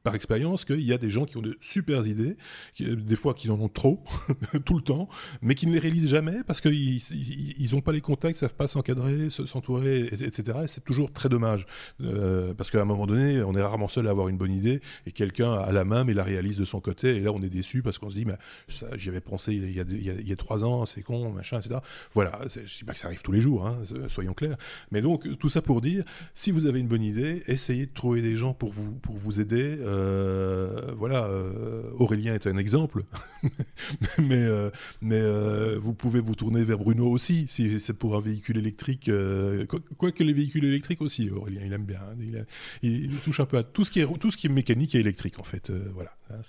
[0.03, 2.37] par expérience qu'il y a des gens qui ont de super idées,
[2.81, 4.03] des fois qu'ils en ont trop,
[4.65, 5.09] tout le temps,
[5.41, 7.01] mais qui ne les réalisent jamais parce qu'ils
[7.73, 10.59] n'ont pas les contacts, savent pas s'encadrer, s'entourer, etc.
[10.65, 11.67] Et c'est toujours très dommage.
[12.01, 14.81] Euh, parce qu'à un moment donné, on est rarement seul à avoir une bonne idée
[15.07, 17.17] et quelqu'un a la main mais la réalise de son côté.
[17.17, 18.37] Et là, on est déçu parce qu'on se dit, mais
[18.97, 21.77] j'y avais pensé il y, a, trois ans, c'est con, machin, etc.
[22.15, 23.79] Voilà, je dis pas que ça arrive tous les jours, hein,
[24.09, 24.57] soyons clairs.
[24.91, 28.23] Mais donc, tout ça pour dire, si vous avez une bonne idée, essayez de trouver
[28.23, 29.77] des gens pour vous, pour vous aider.
[29.81, 29.92] Euh,
[30.97, 33.05] voilà, euh, Aurélien est un exemple,
[34.19, 34.71] mais, euh,
[35.01, 35.21] mais
[35.77, 39.11] vous pouvez vous tourner vers Bruno aussi, si c'est pour un véhicule électrique.
[39.99, 42.01] Quoique que les véhicules électriques aussi, Aurélien, il aime bien.
[42.01, 42.45] Hein,
[42.83, 44.99] il, touche un peu à tout ce qui est, tout ce qui est mécanique et
[44.99, 45.71] électrique, en fait.
[45.95, 46.15] voilà.
[46.31, 46.41] Hein,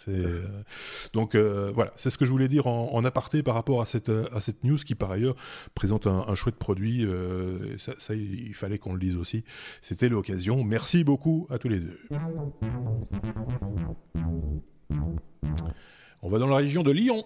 [1.13, 4.39] donc, voilà, c'est ce que je voulais dire en, aparté par rapport à cette, à
[4.39, 5.35] cette news qui, par ailleurs,
[5.75, 7.07] présente un, chouette produit.
[7.77, 9.43] Ça, ça, il fallait qu'on le dise aussi.
[9.81, 10.63] C'était l'occasion.
[10.63, 11.99] Merci beaucoup à tous les deux.
[16.21, 17.25] On va dans la région de Lyon.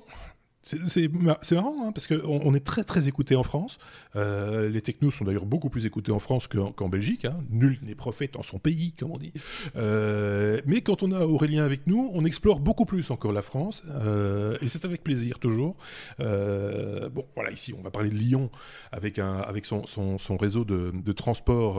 [0.67, 3.77] C'est marrant, hein, parce qu'on on est très très écouté en France.
[4.15, 7.25] Euh, les technos sont d'ailleurs beaucoup plus écoutés en France qu'en Belgique.
[7.25, 7.37] Hein.
[7.49, 9.31] Nul n'est prophète en son pays, comme on dit.
[9.77, 13.83] Euh, mais quand on a Aurélien avec nous, on explore beaucoup plus encore la France.
[13.89, 15.77] Euh, et c'est avec plaisir, toujours.
[16.19, 18.49] bon, voilà, ici, on va parler de Lyon
[18.91, 19.19] avec,
[19.65, 21.77] son, réseau de, de transport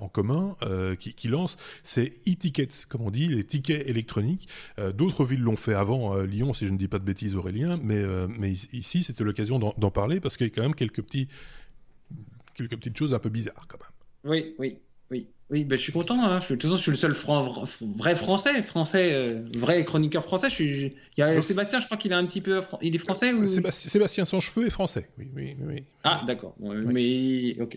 [0.00, 0.56] en commun
[0.98, 4.48] qui, lance ses e-tickets, comme on dit, les tickets électroniques.
[4.94, 8.26] D'autres villes l'ont fait avant Lyon, si je ne dis pas de bêtises, Aurélien euh,
[8.28, 11.28] mais ici, c'était l'occasion d'en parler parce qu'il y a quand même quelques, petits,
[12.54, 14.32] quelques petites choses un peu bizarres quand même.
[14.32, 14.78] Oui, oui.
[15.10, 16.22] Oui, oui ben, je suis content.
[16.22, 16.40] Hein.
[16.40, 17.12] Je, de toute façon, je suis le seul
[17.96, 20.50] vrai français, français euh, vrai chroniqueur français.
[20.50, 20.86] Je suis,
[21.16, 22.62] il y a Sébastien, je crois qu'il est un petit peu.
[22.80, 23.48] Il est français ou...
[23.48, 25.08] Sébastien, Sébastien sans cheveux est français.
[25.18, 25.84] Oui, oui, oui.
[26.04, 26.54] Ah, d'accord.
[26.60, 27.76] Mais ok.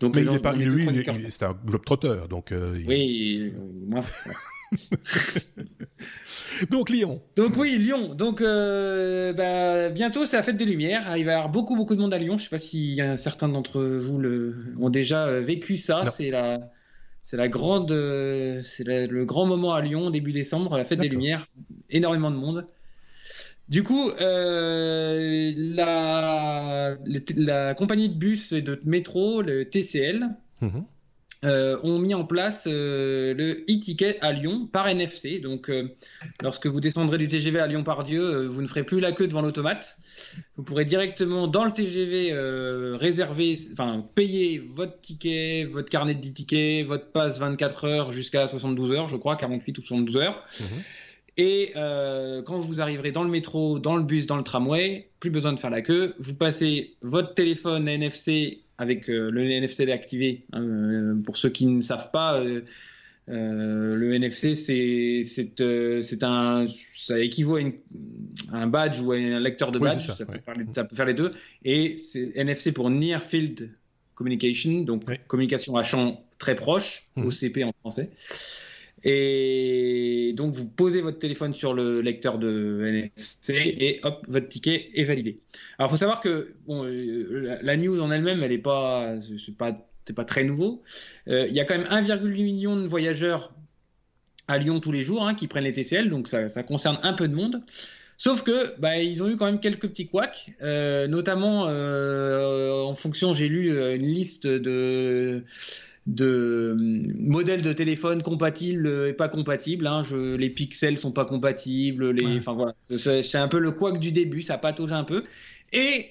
[0.00, 0.86] Donc, mais il est pas, lui,
[1.28, 2.28] c'est un globe-trotteur.
[2.28, 3.52] Donc, euh, Oui,
[3.86, 4.04] moi.
[6.70, 7.22] Donc Lyon.
[7.36, 8.14] Donc oui, Lyon.
[8.14, 11.16] Donc euh, bah, bientôt c'est la fête des Lumières.
[11.16, 12.38] Il va y avoir beaucoup beaucoup de monde à Lyon.
[12.38, 16.04] Je ne sais pas si certains d'entre vous le, ont déjà euh, vécu ça.
[16.06, 16.70] C'est la
[17.22, 21.08] c'est la grande euh, c'est le grand moment à Lyon début décembre, la fête des
[21.08, 21.46] Lumières.
[21.88, 22.66] Énormément de monde.
[23.68, 24.86] Du coup, la,
[27.36, 30.28] la, compagnie de bus et de métro, le TCL,
[30.60, 30.84] mhm.
[31.42, 35.38] Euh, ont mis en place euh, le e-ticket à Lyon par NFC.
[35.38, 35.86] Donc, euh,
[36.42, 39.96] lorsque vous descendrez du TGV à Lyon-Pardieu, vous ne ferez plus la queue devant l'automate.
[40.56, 42.34] Vous pourrez directement dans le TGV
[42.98, 48.92] réserver, enfin payer votre ticket, votre carnet de tickets, votre passe 24 heures jusqu'à 72
[48.92, 50.44] heures, je crois, 48 ou 72 heures.
[50.60, 50.64] Mmh.
[51.38, 55.54] Et quand vous arriverez dans le métro, dans le bus, dans le tramway, plus besoin
[55.54, 56.14] de faire la queue.
[56.18, 60.46] Vous passez votre téléphone NFC avec euh, le NFC déactivé.
[60.52, 62.62] Hein, euh, pour ceux qui ne savent pas, euh,
[63.28, 66.66] le NFC, c'est un,
[66.96, 67.60] ça équivaut à,
[68.52, 70.10] un badge ou à un lecteur de badge.
[70.10, 70.38] ça, peut
[70.96, 71.32] faire les, deux.
[71.62, 73.70] Et c'est NFC pour Near Field
[74.14, 77.26] Communication, donc communication à champ très proche, mmh.
[77.26, 78.10] OCP en français.
[79.02, 84.90] Et donc, vous posez votre téléphone sur le lecteur de NFC et hop, votre ticket
[84.94, 85.36] est validé.
[85.78, 89.56] Alors, il faut savoir que bon, euh, la, news en elle-même, elle n'est pas, c'est
[89.56, 89.72] pas,
[90.14, 90.82] pas très nouveau.
[91.28, 93.54] Euh, il y a quand même 1,8 million de voyageurs
[94.48, 97.14] à Lyon tous les jours hein, qui prennent les TCL, donc ça, ça, concerne un
[97.14, 97.62] peu de monde.
[98.18, 103.32] Sauf que bah, ils ont eu quand même quelques petits couacs, euh, notamment en fonction,
[103.32, 105.42] j'ai lu une liste de
[106.06, 109.86] de hum, modèles de téléphone compatibles et pas compatibles.
[109.86, 110.02] Hein.
[110.12, 112.10] les pixels sont pas compatibles.
[112.10, 115.22] Les, enfin voilà, c'est un peu le couac du début, ça patauge un peu.
[115.72, 116.10] Et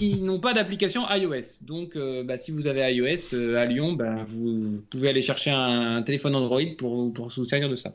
[0.00, 1.62] ils n'ont pas d'application iOS.
[1.62, 5.50] Donc, euh, bah, si vous avez iOS euh, à Lyon, bah, vous pouvez aller chercher
[5.50, 7.94] un, téléphone Android pour, pour vous servir de ça.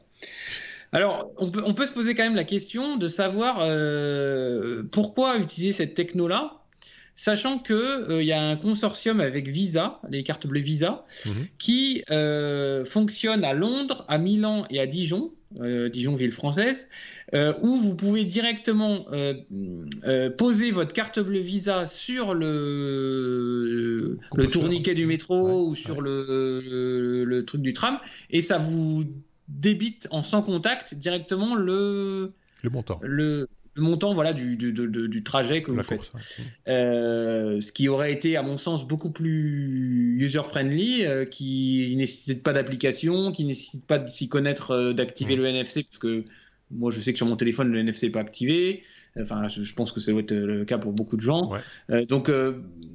[0.92, 5.38] Alors, on peut, on peut, se poser quand même la question de savoir euh, pourquoi
[5.38, 6.62] utiliser cette techno-là?
[7.16, 11.48] Sachant que euh, il y a un consortium avec Visa, les cartes bleues Visa, mhm.
[11.58, 16.88] qui euh, fonctionne à Londres, à Milan et à Dijon, euh, Dijon ville française,
[17.62, 19.06] où vous pouvez directement
[20.38, 27.46] poser votre carte bleue Visa sur le, le tourniquet du métro ou sur le, le,
[27.46, 28.00] truc du tram,
[28.30, 29.06] et ça vous
[29.48, 33.00] débite en sans contact directement le le montant.
[33.04, 36.12] Le, le montant voilà, du, du, du, trajet que vous faites.
[36.68, 42.54] Euh, ce qui aurait été, à mon sens, beaucoup plus user-friendly, euh, qui nécessite pas
[42.54, 46.24] d'application, qui nécessite pas de s'y connaître, euh, d'activer le NFC, parce que
[46.72, 48.84] moi, je sais que sur mon téléphone, le NFC n'est pas activé.
[49.20, 51.52] Enfin, je, pense que ça doit être le cas pour beaucoup de gens.
[52.10, 52.30] donc,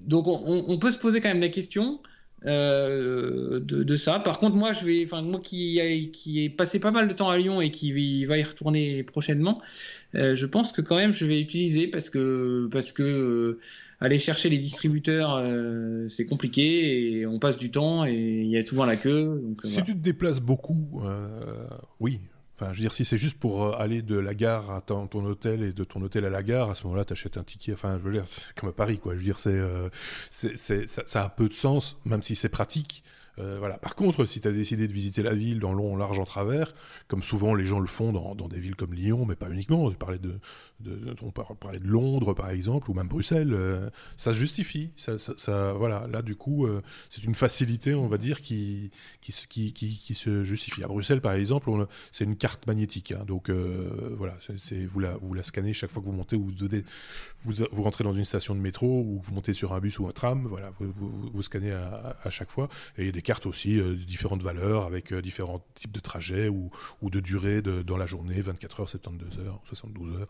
[0.06, 1.98] donc on, on, peut se poser quand même la question.
[2.46, 4.18] Euh, de, ça.
[4.18, 7.28] Par contre, moi, je vais, enfin, moi qui, qui ai passé pas mal de temps
[7.28, 9.60] à Lyon et qui va y retourner prochainement,
[10.14, 13.60] euh, je pense que quand même je vais utiliser parce que parce que euh,
[14.00, 15.42] aller chercher les distributeurs,
[16.08, 19.42] c'est compliqué et on passe du temps et il y a souvent la queue.
[19.64, 21.02] si tu te déplaces beaucoup,
[21.98, 22.20] oui,
[22.60, 25.08] Enfin, je veux dire, si c'est juste pour euh, aller de la gare à ton,
[25.24, 27.72] hôtel et de ton hôtel à la gare, à ce moment-là, tu achètes un ticket.
[27.72, 29.14] Enfin, je veux dire, c'est comme à Paris, quoi.
[29.14, 29.88] Je veux dire, c'est, euh,
[30.30, 33.02] c'est, ça, ça, a peu de sens, même si c'est pratique.
[33.40, 33.78] Euh, voilà.
[33.78, 36.74] Par contre, si tu as décidé de visiter la ville dans long, large, en travers,
[37.08, 39.92] comme souvent les gens le font dans, des villes comme Lyon, mais pas uniquement, on
[39.92, 40.38] parlait de,
[41.84, 44.90] Londres par exemple, ou même Bruxelles, euh, ça se justifie.
[44.96, 46.06] Ça, voilà.
[46.08, 48.90] Là, du coup, euh, c'est une facilité, on va dire, qui,
[49.30, 50.84] se justifie.
[50.84, 51.70] À Bruxelles, par exemple,
[52.12, 53.12] c'est une carte magnétique.
[53.12, 53.24] Hein.
[53.26, 54.36] donc, voilà,
[54.88, 56.84] vous, la, scannez chaque fois que vous montez ou vous, donnez,
[57.42, 60.12] vous, rentrez dans une station de métro ou vous montez sur un bus ou un
[60.12, 60.46] tram.
[60.46, 62.68] Voilà, vous, scannez à, chaque fois.
[62.98, 66.68] Et cartes aussi euh, différentes valeurs avec euh, différents types de trajets ou,
[67.00, 70.26] ou de durée dans la journée, 24 heures, 72 heures, 72 heures.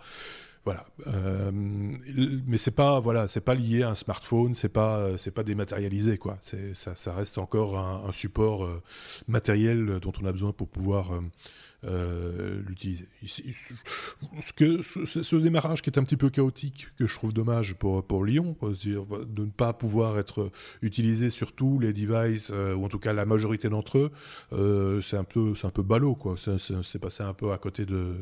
[0.66, 5.30] Voilà, euh, mais c'est pas voilà, c'est pas lié à un smartphone, c'est pas c'est
[5.30, 6.36] pas dématérialisé quoi.
[6.42, 8.68] Ça, ça reste encore un support
[9.26, 11.18] matériel dont on a besoin pour pouvoir
[11.85, 13.09] euh, l'utiliser.
[13.26, 18.05] Ce, que, ce, démarrage qui est un petit peu chaotique, que je trouve dommage pour,
[18.05, 20.51] pour Lyon, dire, de ne pas pouvoir être
[20.83, 24.11] utilisé sur tous les devices, euh, ou en tout cas la majorité d'entre eux,
[24.53, 26.18] euh, c'est un peu, un peu ballot.
[26.37, 28.14] C'est passé un peu à côté de,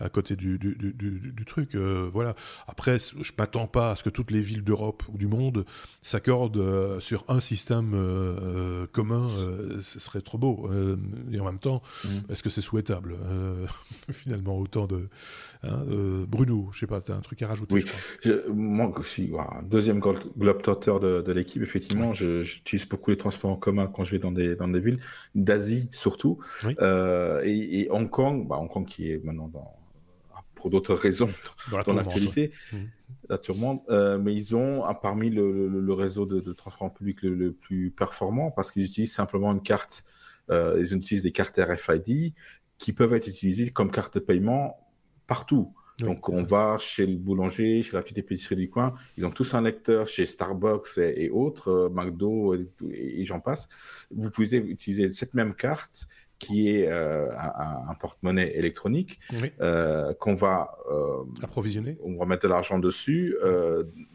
[0.00, 1.76] à côté du, du, du, du truc.
[1.76, 2.34] voilà.
[2.66, 5.66] Après, je m'attends pas à ce que toutes les villes d'Europe ou du monde
[6.00, 7.90] s'accordent sur un système
[8.92, 9.28] commun.
[9.80, 10.70] ce serait trop beau.
[11.30, 12.08] et en même temps, mmh.
[12.30, 13.66] est-ce que c'est euh,
[14.12, 15.08] finalement, autant de.
[15.62, 15.84] Hein,
[16.28, 17.84] Bruno, je sais pas, tu as un truc à rajouter Oui,
[18.52, 19.32] moi aussi,
[19.64, 24.18] deuxième globetrotter de, de l'équipe, effectivement, j'utilise beaucoup les transports en commun quand je vais
[24.18, 25.00] dans des, dans des villes,
[25.34, 26.38] d'Asie surtout.
[26.80, 29.76] Euh, et, Hong Kong, bah, Hong Kong qui est maintenant dans
[30.54, 31.28] pour d'autres raisons
[31.70, 32.50] dans, l'actualité,
[33.28, 33.84] la tourmente.
[33.90, 37.52] Euh, mais ils ont parmi le, le, réseau de, de, transport en public le, le
[37.52, 40.04] plus performant parce qu'ils utilisent simplement une carte.
[40.50, 42.32] Euh, ils utilisent des cartes RFID
[42.78, 44.76] qui peuvent être utilisées comme carte de paiement
[45.26, 45.74] partout.
[45.98, 49.54] Donc, on va chez le boulanger, chez la petite épicerie du coin, ils ont tous
[49.54, 53.66] un lecteur chez Starbucks et, autres, euh, McDo et, j'en passe.
[54.10, 56.06] Vous pouvez utiliser cette même carte
[56.38, 59.18] qui est euh, un, porte-monnaie électronique
[59.60, 60.76] euh, qu'on va
[61.42, 61.98] approvisionner.
[62.02, 63.36] On va mettre de l'argent dessus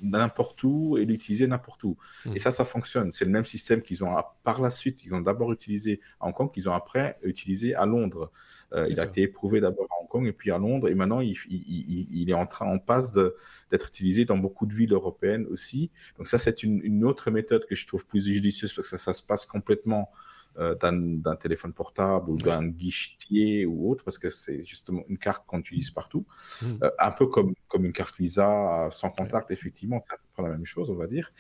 [0.02, 1.98] n'importe où et l'utiliser n'importe où.
[2.26, 2.36] Mmh.
[2.36, 3.12] Et ça, ça fonctionne.
[3.12, 5.04] C'est le même système qu'ils ont par la suite.
[5.06, 8.32] Ils ont d'abord utilisé à Hong Kong, qu'ils ont après utilisé à Londres.
[8.74, 11.20] Euh, il a été éprouvé d'abord à Hong Kong et puis à Londres, et maintenant
[11.20, 15.92] il, il, est en train, en passe d'être utilisé dans beaucoup de villes européennes aussi.
[16.18, 19.24] Donc ça, c'est une, autre méthode que je trouve plus judicieuse parce que ça, se
[19.24, 20.18] passe complètement euh,
[20.58, 25.60] d'un téléphone portable ou d'un guichetier ou autre, parce que c'est justement une carte qu'on
[25.60, 26.26] utilise partout.
[26.62, 26.66] Mmh.
[26.84, 30.44] Euh, un peu comme, comme une carte Visa sans contact, effectivement, c'est à peu près
[30.44, 31.32] la même chose, on va dire.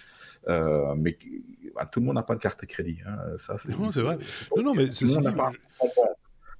[0.47, 1.17] Euh, mais
[1.75, 2.99] bah, tout le monde n'a pas de carte de crédit.
[3.05, 3.37] Hein.
[3.37, 4.17] Ça, c'est vrai.
[4.55, 5.51] Non, non, mais tout le monde n'a pas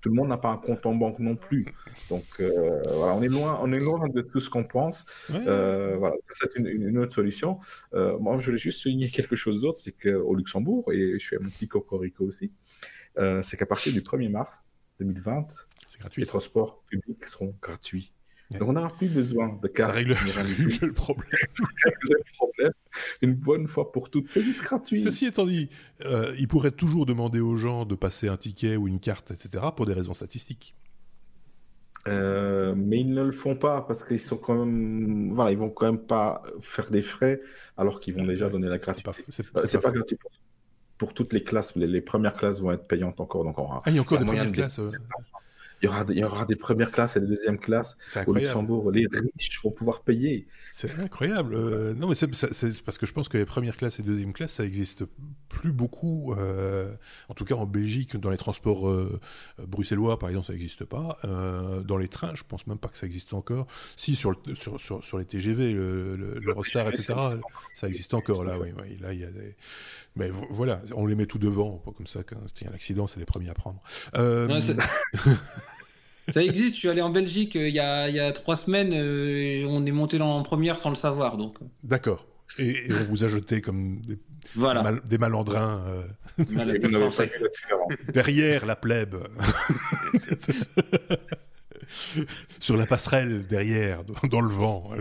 [0.01, 1.65] tout le monde n'a pas un compte en banque non plus.
[2.09, 5.05] Donc voilà, on est loin, on est loin de tout ce qu'on pense.
[5.29, 7.59] voilà, c'est une, une, autre solution.
[7.93, 11.49] moi, je voulais juste souligner quelque chose d'autre, c'est qu'au Luxembourg, et je fais mon
[11.49, 12.51] petit cocorico aussi,
[13.43, 14.61] c'est qu'à partir du 1er mars
[14.99, 15.67] 2020,
[16.17, 18.13] les transports publics seront gratuits.
[18.59, 19.91] Donc on n'aura plus besoin de carte.
[19.91, 20.15] Ça règle,
[20.81, 21.27] le problème.
[21.49, 22.71] ça règle le problème
[23.21, 24.29] une bonne fois pour toutes.
[24.29, 25.01] C'est juste gratuit.
[25.01, 25.69] Ceci étant dit,
[26.05, 29.65] euh, ils pourraient toujours demander aux gens de passer un ticket ou une carte, etc.,
[29.75, 30.75] pour des raisons statistiques.
[32.07, 35.69] Euh, mais ils ne le font pas parce qu'ils sont quand même, voilà, ils vont
[35.69, 37.41] quand même pas faire des frais
[37.77, 39.11] alors qu'ils vont déjà donner la gratuité.
[39.29, 40.17] C'est pas, euh, pas, gratuit
[40.97, 41.75] pour, toutes les classes.
[41.75, 43.43] Les, premières classes vont être payantes encore.
[43.43, 44.79] Donc ah, il y a encore des premières classes.
[45.81, 48.91] Il y, aura, il y aura des premières classes et des deuxièmes classes au Luxembourg.
[48.91, 50.47] Les riches vont pouvoir payer.
[50.71, 51.55] C'est incroyable.
[51.55, 54.53] Euh, non, mais c'est parce que je pense que les premières classes et deuxièmes classes,
[54.53, 55.03] ça existe
[55.49, 56.33] plus beaucoup.
[56.33, 56.93] Euh,
[57.29, 59.19] en tout cas, en Belgique, dans les transports euh,
[59.57, 61.17] bruxellois, par exemple, ça n'existe pas.
[61.23, 63.65] dans les trains, je pense même pas que ça existe encore.
[63.97, 67.15] Si, sur, le, sur, sur, sur, les TGV, l'Eurostar, le, etc.,
[67.73, 68.43] ça existe encore.
[68.43, 69.55] Là, oui, oui, là, il y a des.
[70.15, 73.07] Mais voilà, on les met tout devant, comme ça, quand il y a un accident,
[73.07, 73.81] c'est les premiers à prendre.
[76.31, 78.55] Ça existe, je suis allé en Belgique euh, il y, a, il y a trois
[78.55, 81.37] semaines, euh, on est monté en première sans le savoir.
[81.37, 81.57] donc.
[81.83, 82.27] D'accord.
[82.59, 84.19] Et, on vous a jeté comme des,
[84.55, 84.93] voilà.
[85.05, 86.03] des, malandrins euh,
[88.13, 89.15] derrière la plèbe.
[92.59, 94.91] sur la passerelle derrière, dans le vent.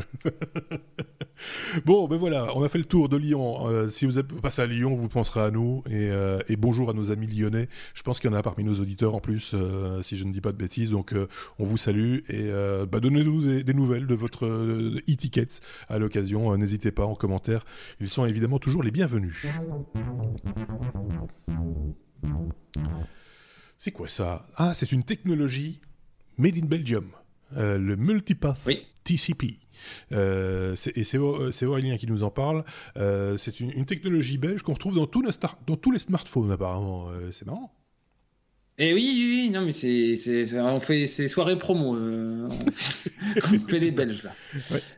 [1.85, 3.67] bon, ben voilà, on a fait le tour de Lyon.
[3.69, 5.83] Euh, si vous passé à Lyon, vous penserez à nous.
[5.89, 7.69] Et, euh, bonjour à nos amis lyonnais.
[7.95, 10.33] Je pense qu'il y en a parmi nos auditeurs en plus, euh, si je ne
[10.33, 10.91] dis pas de bêtises.
[10.91, 11.15] Donc,
[11.59, 12.51] on vous salue et
[12.91, 15.49] bah, donnez-nous des, nouvelles de votre e-ticket
[15.89, 16.57] à l'occasion.
[16.57, 17.65] N'hésitez pas en commentaire.
[18.01, 19.47] Ils sont évidemment toujours les bienvenus.
[23.79, 24.47] C'est quoi ça?
[24.57, 25.81] Ah, c'est une technologie
[26.41, 27.11] Made in Belgium,
[27.57, 28.67] euh, le Multipath
[29.05, 29.59] TCP.
[30.13, 32.65] Euh, et c'est Aurélien qui nous en parle.
[32.97, 35.09] Euh, c'est une, technologie belge qu'on retrouve dans,
[35.67, 37.09] dans, tous les smartphones, apparemment.
[37.31, 37.75] c'est marrant.
[38.79, 41.97] Et eh oui, oui, non, mais c'est, on fait ces soirées promo.
[41.99, 44.33] on fait les Belges, là.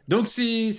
[0.07, 0.71] Donc, c'est,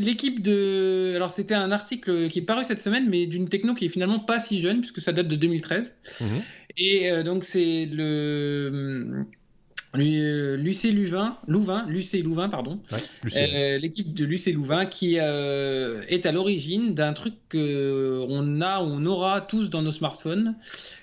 [0.00, 1.12] l'équipe de.
[1.14, 4.18] Alors, c'était un article qui est paru cette semaine, mais d'une techno qui est finalement
[4.18, 5.94] pas si jeune, puisque ça date de 2013.
[6.20, 6.26] Mhm.
[6.78, 9.24] Et donc, c'est le
[9.98, 12.80] Lucé Louvain, Louvain, Lucé Louvain, pardon.
[13.36, 19.04] Euh, l'équipe de Lucé Louvain qui euh, est à l'origine d'un truc qu'on a, on
[19.06, 20.56] aura tous dans nos smartphones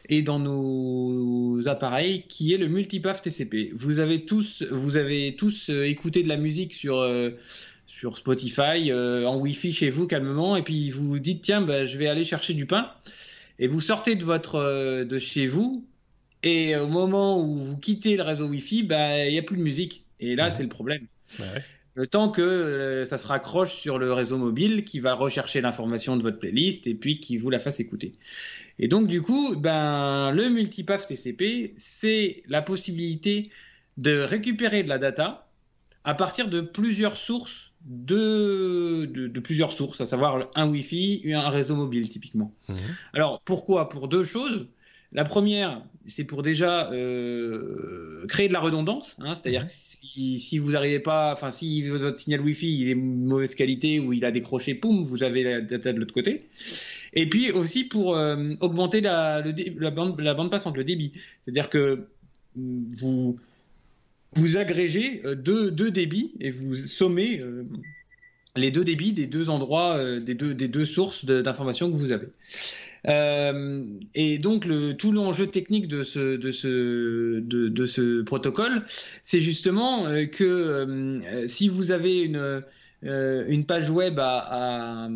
[0.10, 3.72] et dans nos appareils, qui est le multipath TCP.
[3.76, 7.06] Vous avez tous, vous avez tous euh, écouté de la musique sur
[7.88, 11.98] sur Spotify en Wi-Fi chez vous calmement, et puis vous vous dites tiens, bah, je
[11.98, 12.92] vais aller chercher du pain.
[13.58, 15.86] Et vous sortez de votre de chez vous
[16.46, 19.64] et au moment où vous quittez le réseau Wi-Fi, bah, il n'y a plus de
[19.64, 20.06] musique.
[20.20, 21.08] Et là, c'est le problème.
[21.96, 26.18] Le temps que euh, ça se raccroche sur le réseau mobile qui va rechercher l'information
[26.18, 28.14] de votre playlist et puis qui vous la fasse écouter.
[28.80, 33.50] Et donc, du coup, ben, le multipath TCP, c'est la possibilité
[33.98, 35.48] de récupérer de la data
[36.04, 41.76] à partir de plusieurs sources de, de, plusieurs sources, à savoir un Wi-Fi, un réseau
[41.76, 42.52] mobile typiquement.
[42.68, 42.78] Mhm.
[43.14, 43.90] Alors pourquoi?
[43.90, 44.68] Pour deux choses.
[45.12, 49.68] La première, c'est pour déjà euh, créer de la redondance, hein, c'est-à-dire mhm.
[49.68, 49.74] que
[50.40, 54.14] si, vous n'arrivez pas, enfin si votre signal Wi-Fi il est de mauvaise qualité ou
[54.14, 56.42] il a décroché, poum, vous avez la data de l'autre côté.
[57.14, 59.42] Et puis aussi pour euh, augmenter la,
[59.92, 62.08] bande, la bande passante, le débit, c'est-à-dire que
[62.56, 63.40] mm, vous
[64.34, 67.42] vous agrégez euh, deux, deux débits et vous sommez
[68.58, 72.28] les deux débits des deux endroits, des, deux, des deux sources d'informations que vous avez.
[73.08, 73.86] Euh,
[74.16, 76.38] et donc tout l'enjeu technique de ce,
[78.24, 78.84] protocole,
[79.24, 82.64] c'est justement euh, que euh, si vous avez une,
[83.68, 85.08] page web à,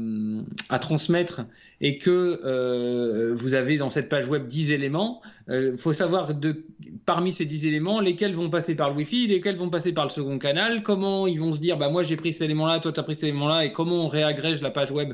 [0.79, 1.41] transmettre
[1.81, 6.31] et que vous avez dans cette page web 10 éléments, il faut savoir
[7.05, 10.11] parmi ces 10 éléments lesquels vont passer par le Wi-Fi, lesquels vont passer par le
[10.11, 12.99] second canal, comment ils vont se dire bah moi j'ai pris cet élément-là, toi tu
[12.99, 15.13] as pris cet élément-là et comment on réagrège la page web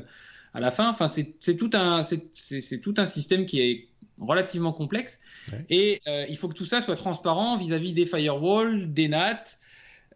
[0.56, 0.90] à la fin.
[0.90, 3.88] Enfin, c'est tout un c'est tout un système qui est
[4.18, 5.20] relativement complexe
[5.68, 9.44] et euh, il faut que tout ça soit transparent vis-à-vis des firewalls, des NAT.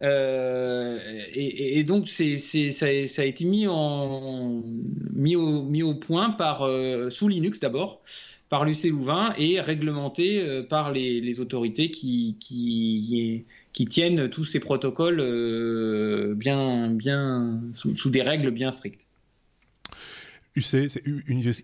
[0.01, 4.63] et, donc c'est, ça, ça, a été mis, en,
[5.13, 6.67] mis, au, mis au point par,
[7.11, 8.01] sous Linux d'abord,
[8.49, 14.59] par l'UC Louvain et réglementé par les, les autorités qui, qui, qui, tiennent tous ces
[14.59, 15.21] protocoles
[16.35, 19.05] bien, bien, sous des règles bien strictes.
[20.55, 21.03] UC, c'est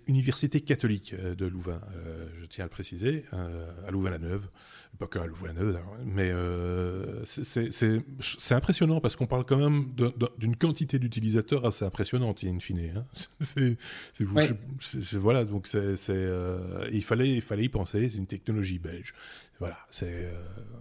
[0.07, 4.47] Université catholique euh, de Louvain, euh, je tiens à le préciser, euh, à Louvain-la-Neuve,
[4.97, 6.31] pas que à Louvain-la-Neuve, mais
[7.25, 9.93] c'est impressionnant parce qu'on parle quand même
[10.39, 12.93] d'une quantité d'utilisateurs assez impressionnante, in fine.
[12.95, 13.05] Hein.
[13.41, 13.77] c'est
[15.17, 15.95] voilà, donc c'est
[16.91, 19.13] il fallait il fallait y penser, c'est une technologie belge.
[19.59, 20.35] Voilà, c'est euh,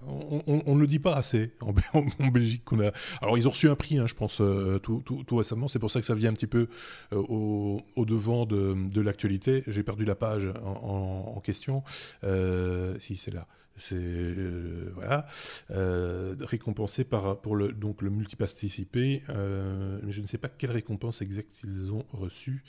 [0.07, 2.93] on ne le dit pas assez en, Belgique qu'on a.
[3.23, 5.03] Alors ils ont reçu un prix, hein, je pense, euh, tout,
[5.33, 5.69] récemment.
[5.69, 6.69] C'est pour ça que ça vient un petit peu
[7.13, 9.65] euh, au, devant de, l'actualité.
[9.67, 11.85] J'ai perdu la page en, question.
[12.99, 13.47] si c'est là,
[13.79, 14.35] c'est
[14.95, 15.27] voilà
[16.41, 18.27] récompensé par pour le donc le mais
[20.09, 22.65] je ne sais pas quelle récompense exacte ils ont reçue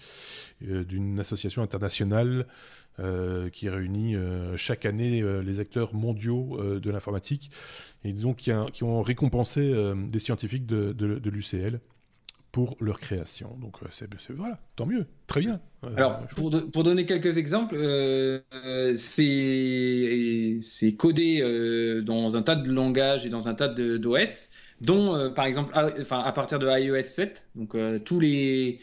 [0.62, 2.46] d'une association internationale.
[3.00, 7.52] Euh, qui réunit euh, chaque année euh, les acteurs mondiaux de l'informatique,
[8.04, 9.72] et donc qui, qui ont récompensé
[10.10, 11.80] des scientifiques de, de, l'UCL
[12.52, 13.56] pour leur création.
[13.62, 15.62] Donc c'est voilà, tant mieux, très bien.
[15.96, 17.76] Alors pour, pour, donner quelques exemples,
[18.96, 19.36] c'est
[20.98, 24.50] codé dans un tas de langages et dans un tas d'OS,
[24.82, 28.80] dont par exemple à, enfin, à partir de iOS 7, donc tous les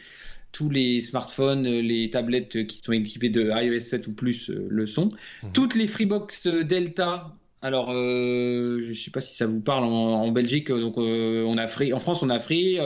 [0.54, 4.86] tous les smartphones, les tablettes qui sont équipées de iOS 7 ou plus euh, le
[4.86, 5.10] sont.
[5.42, 5.52] Mhm.
[5.52, 10.30] Toutes les Freebox Delta, alors euh, je ne sais pas si ça vous parle en,
[10.30, 12.78] Belgique, donc euh, on a Free, en France on a Free,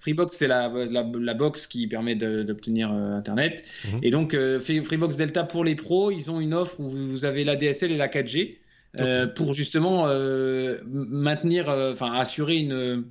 [0.00, 4.00] Freebox c'est la, la, box qui permet d'obtenir Internet, mhm.
[4.02, 7.56] et donc Freebox Delta pour les pros, ils ont une offre où vous avez la
[7.56, 8.58] DSL et la 4G
[9.34, 10.08] pour justement
[10.84, 13.04] maintenir, enfin assurer une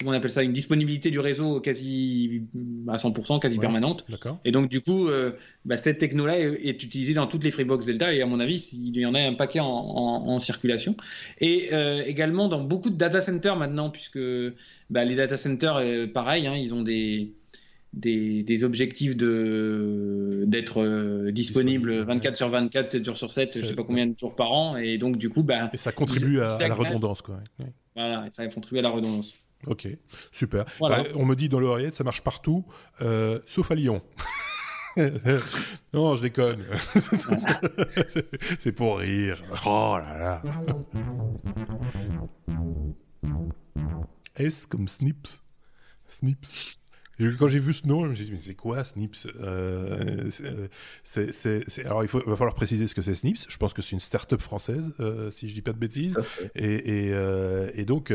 [0.00, 2.44] comment on appelle ça, une disponibilité du réseau quasi
[2.88, 4.06] à 100%, quasi permanente.
[4.44, 5.32] Et donc, du coup, euh,
[5.64, 8.96] bah, cette techno-là est, utilisée dans toutes les Freebox Delta et à mon avis, il
[8.96, 10.96] y en a un paquet en, circulation.
[11.40, 14.18] Et euh, également dans beaucoup de data centers maintenant, puisque
[14.88, 17.34] bah, les data centers, euh, pareil, hein, ils ont des,
[17.92, 23.84] des, objectifs de d'être disponibles 24 sur 24, 7 jours sur 7, je sais pas
[23.84, 26.74] combien de jours par an, et donc du coup, bah, et ça contribue à, la
[26.74, 27.40] redondance, quoi.
[27.94, 29.34] Voilà, ça contribue à la redondance.
[29.66, 29.88] Ok,
[30.32, 30.64] super.
[30.80, 32.64] Bah, on me dit dans l'oreillette, ça marche partout,
[33.02, 34.02] euh, sauf à Lyon.
[35.92, 36.64] non, je déconne.
[38.58, 39.42] c'est pour rire.
[39.66, 40.42] Oh là là.
[44.36, 45.42] S comme Snips?
[46.06, 46.79] Snips.
[47.38, 49.26] Quand j'ai vu ce nom, je me suis dit, mais c'est quoi Snips?
[49.40, 50.30] Euh,
[51.02, 53.46] c'est, Alors, il, faut, va falloir préciser ce que c'est Snips.
[53.48, 56.18] Je pense que c'est une start-up française, euh, si je dis pas de bêtises.
[56.54, 58.12] Et, et, euh, et, donc,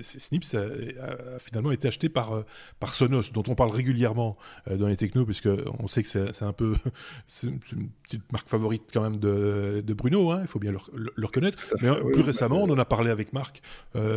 [0.00, 2.44] Snips a, finalement été acheté par,
[2.80, 4.36] par Sonos, dont on parle régulièrement
[4.68, 6.74] dans les technos, puisqu'on sait que c'est, un peu.
[7.26, 7.60] c'est une
[8.02, 11.58] petite marque favorite quand même de, de Bruno, hein, il faut bien le, reconnaître.
[11.82, 13.62] Mais plus récemment, on en a parlé avec Marc,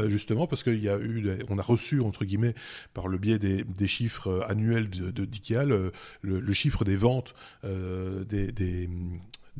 [0.08, 1.44] justement, parce y a eu.
[1.50, 2.56] On a reçu, entre guillemets,
[2.94, 7.34] par le biais des, des chiffres euh, annuel de, de d'IKEA, le, chiffre des ventes
[7.63, 8.89] euh, des, des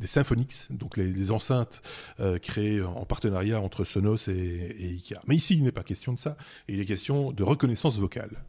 [0.04, 1.82] Symphonix, donc les, enceintes
[2.20, 5.20] euh, créées en partenariat entre Sonos et, IKEA.
[5.26, 6.36] Mais ici, il n'est pas question de ça,
[6.68, 8.42] il est question de reconnaissance vocale.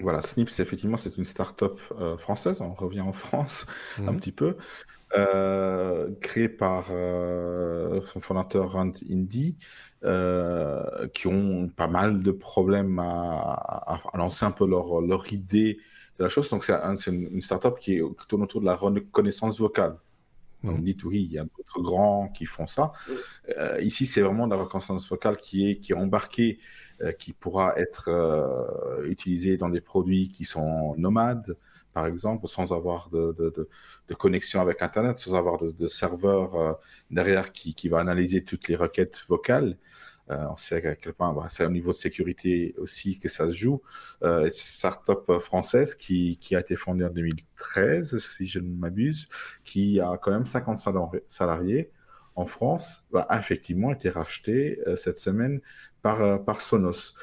[0.00, 1.78] Voilà, Snips, effectivement, c'est une start-up
[2.18, 3.66] française, on revient en France
[3.98, 4.08] mhm.
[4.08, 4.56] un petit peu,
[6.20, 9.56] créée par son fondateur Rand Indy,
[10.02, 15.78] euh, qui ont pas mal de problèmes à, lancer un peu leur, leur idée
[16.18, 16.48] de la chose.
[16.48, 16.72] Donc, c'est
[17.06, 19.98] une, startup qui, est, tourne autour de la reconnaissance vocale.
[20.64, 22.92] On dit oui, il y a d'autres grands qui font ça.
[23.58, 26.60] Euh, ici, c'est vraiment la reconnaissance vocale qui est, qui est embarquée,
[27.02, 28.08] euh, qui pourra être
[29.04, 31.58] utilisée dans des produits qui sont nomades,
[31.92, 33.68] par exemple, sans avoir de, de,
[34.08, 36.72] de, connexion avec Internet, sans avoir de, serveur euh,
[37.10, 39.76] derrière qui, qui, va analyser toutes les requêtes vocales.
[40.30, 43.46] Euh, on sait à quel point bah, c'est au niveau de sécurité aussi que ça
[43.46, 43.82] se joue.
[44.22, 48.68] Euh, c'est une startup française qui, qui, a été fondée en 2013, si je ne
[48.68, 49.28] m'abuse,
[49.64, 50.78] qui a quand même 50
[51.26, 51.90] salariés
[52.36, 55.60] en France, bah, a effectivement été rachetée cette semaine
[56.02, 57.14] par, par Sonos.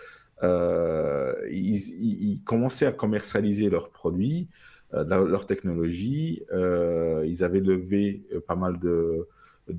[0.44, 4.50] Euh, ils, commençaient à commercialiser leurs produits,
[4.94, 6.44] euh, leur technologie.
[6.52, 9.28] Euh, ils avaient levé pas mal de,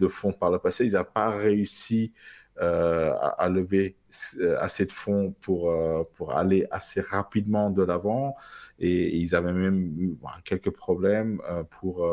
[0.08, 0.86] fonds par le passé.
[0.86, 2.12] Ils n'ont pas réussi
[2.60, 3.96] à, lever
[4.58, 5.72] assez de fonds pour,
[6.34, 8.34] aller assez rapidement de l'avant.
[8.80, 11.40] Et, ils avaient même eu quelques problèmes
[11.70, 12.04] pour,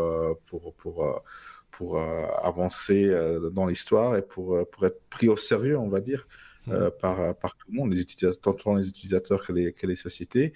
[2.43, 3.11] avancer
[3.51, 6.27] dans l'histoire et pour être pris au sérieux, on va dire.
[6.67, 6.89] Mmh.
[6.99, 10.53] par, par tout le monde, les utilisateurs, tant les utilisateurs que les, que les sociétés.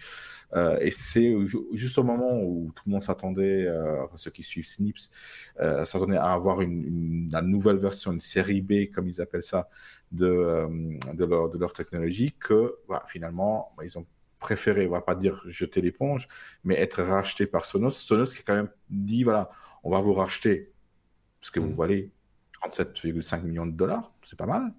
[0.81, 1.35] et c'est
[1.73, 3.67] juste au moment où tout le monde s'attendait,
[4.15, 5.09] ceux qui suivent Snips,
[5.57, 9.69] s'attendaient à avoir une, une, nouvelle version, une série B, comme ils appellent ça,
[10.11, 10.67] de,
[11.13, 14.05] de, leur, de leur technologie, que bah, finalement, bah, ils ont
[14.39, 16.27] préféré, on va pas dire jeter l'éponge,
[16.63, 17.91] mais être racheté par Sonos.
[17.91, 19.51] Sonos qui a quand même dit, voilà,
[19.83, 20.71] on va vous racheter,
[21.39, 21.75] parce que vous mmh.
[21.77, 22.11] valez
[22.63, 24.73] 37,5 millions de dollars, c'est pas mal.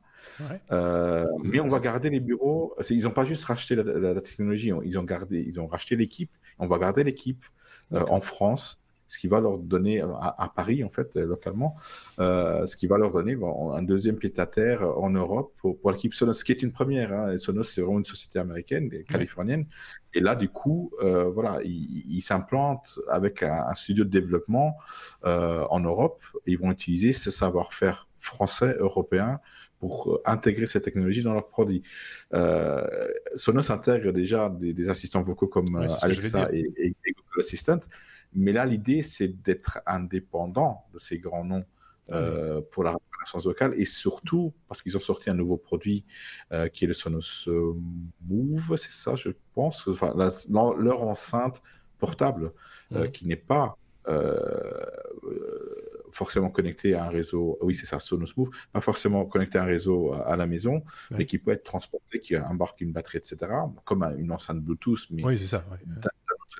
[0.72, 2.74] Euh, mais on va garder les bureaux.
[2.88, 6.30] Ils n'ont pas juste racheté la, technologie, ils ont gardé, ils ont racheté l'équipe.
[6.58, 7.44] On va garder l'équipe
[7.92, 11.74] euh, en France ce qui va leur donner, à, Paris en fait, localement,
[12.20, 13.36] euh, ce qui va leur donner
[13.74, 16.70] un deuxième pied à terre en Europe pour, pour l'équipe Sonos, ce qui est une
[16.70, 17.12] première.
[17.12, 17.36] Hein.
[17.36, 19.66] Sonos, c'est vraiment une société américaine, californienne.
[20.14, 24.76] Et là, du coup, euh, voilà, ils s'implantent avec un, studio de développement
[25.24, 26.20] euh, en Europe.
[26.46, 29.40] Et ils vont utiliser ce savoir-faire français, européen,
[29.80, 31.82] pour intégrer ces technologies dans leurs produits.
[32.34, 32.86] Euh,
[33.34, 37.80] Sonos intègre déjà des, assistants vocaux comme Alexa et, et, Google Assistant,
[38.34, 41.64] mais là, l'idée, c'est d'être indépendant de ces grands noms
[42.10, 46.04] euh, pour la reconnaissance vocale et surtout parce qu'ils ont sorti un nouveau produit
[46.50, 47.74] euh, qui est le Sonos euh,
[48.28, 49.86] Move, c'est ça, je pense.
[49.86, 50.12] Enfin,
[50.48, 51.62] leur enceinte
[51.98, 52.52] portable
[53.12, 53.76] qui n'est pas
[56.12, 59.66] forcément connecté à un réseau, oui c'est ça, Sonos Move, pas forcément connecté à un
[59.66, 63.38] réseau à, la maison, mais qui peut être transporté, qui embarque une batterie, etc.,
[63.84, 65.64] comme une enceinte Bluetooth, mais oui, ça,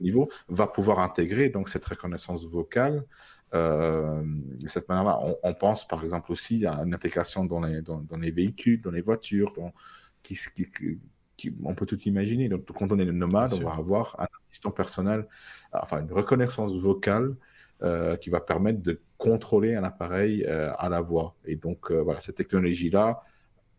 [0.00, 3.04] niveau, va pouvoir intégrer donc cette reconnaissance vocale.
[3.52, 8.04] Euh, de cette manière-là, on, pense par exemple aussi à une intégration dans les, dans,
[8.20, 9.52] les véhicules, dans les voitures,
[10.22, 10.38] qui,
[11.36, 12.48] qui, on peut tout imaginer.
[12.48, 15.26] Donc, quand on est nomade, on va avoir un assistant personnel,
[15.72, 17.34] enfin une reconnaissance vocale
[17.82, 21.34] euh, qui va permettre de contrôler un appareil euh, à la voix.
[21.44, 23.22] Et donc, voilà, cette technologie-là,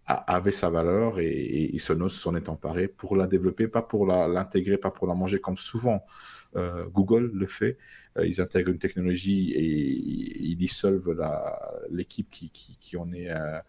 [0.06, 4.92] avait sa valeur et, Sonos s'en est emparé pour la développer, pas pour l'intégrer, pas
[4.92, 6.06] pour la manger comme souvent
[6.56, 7.78] euh, Google le fait.
[8.18, 11.16] Euh, ils intègrent une technologie et ils dissolvent
[11.90, 13.60] l'équipe qui, en est euh,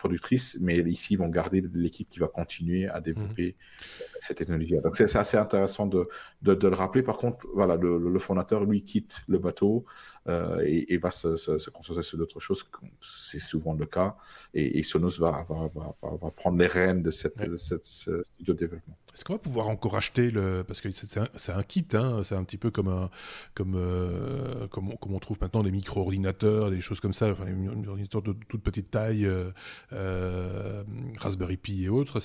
[0.00, 3.84] productrice, mais ici, ils vont garder l'équipe qui va continuer à développer mmh.
[4.20, 4.76] cette technologie.
[4.82, 6.08] Donc, c'est assez intéressant de,
[6.42, 7.02] de, le rappeler.
[7.02, 9.84] Par contre, voilà, le, fondateur, lui, quitte le bateau
[10.26, 12.64] euh, et, va se, se, concentrer sur d'autres choses.
[13.00, 14.16] C'est souvent le cas.
[14.54, 18.54] Et, Sonos va, va, va, va, prendre les rênes de, cette, de cette, ce studio
[18.54, 18.96] de développement.
[19.14, 22.44] Est-ce qu'on va pouvoir encore acheter le parce que c'est un, kit, hein, c'est un
[22.44, 23.10] petit peu comme un
[23.54, 27.44] comme euh, comme, on, comme, on, trouve maintenant des micro-ordinateurs, des choses comme ça, enfin
[27.46, 29.50] un ordinateur de toute petite taille, euh,
[29.92, 30.82] euh,
[31.18, 32.20] Raspberry Pi et autres.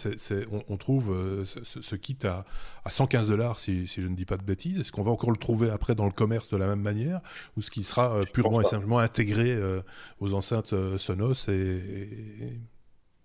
[0.70, 1.14] on, trouve
[1.46, 2.46] ce, kit à,
[2.84, 4.80] à 115 dollars si, si, je ne dis pas de bêtises.
[4.80, 7.22] Est-ce qu'on va encore le trouver après dans le commerce de la même manière
[7.58, 9.58] ou ce qui sera purement et simplement intégré
[10.20, 12.60] aux enceintes Sonos et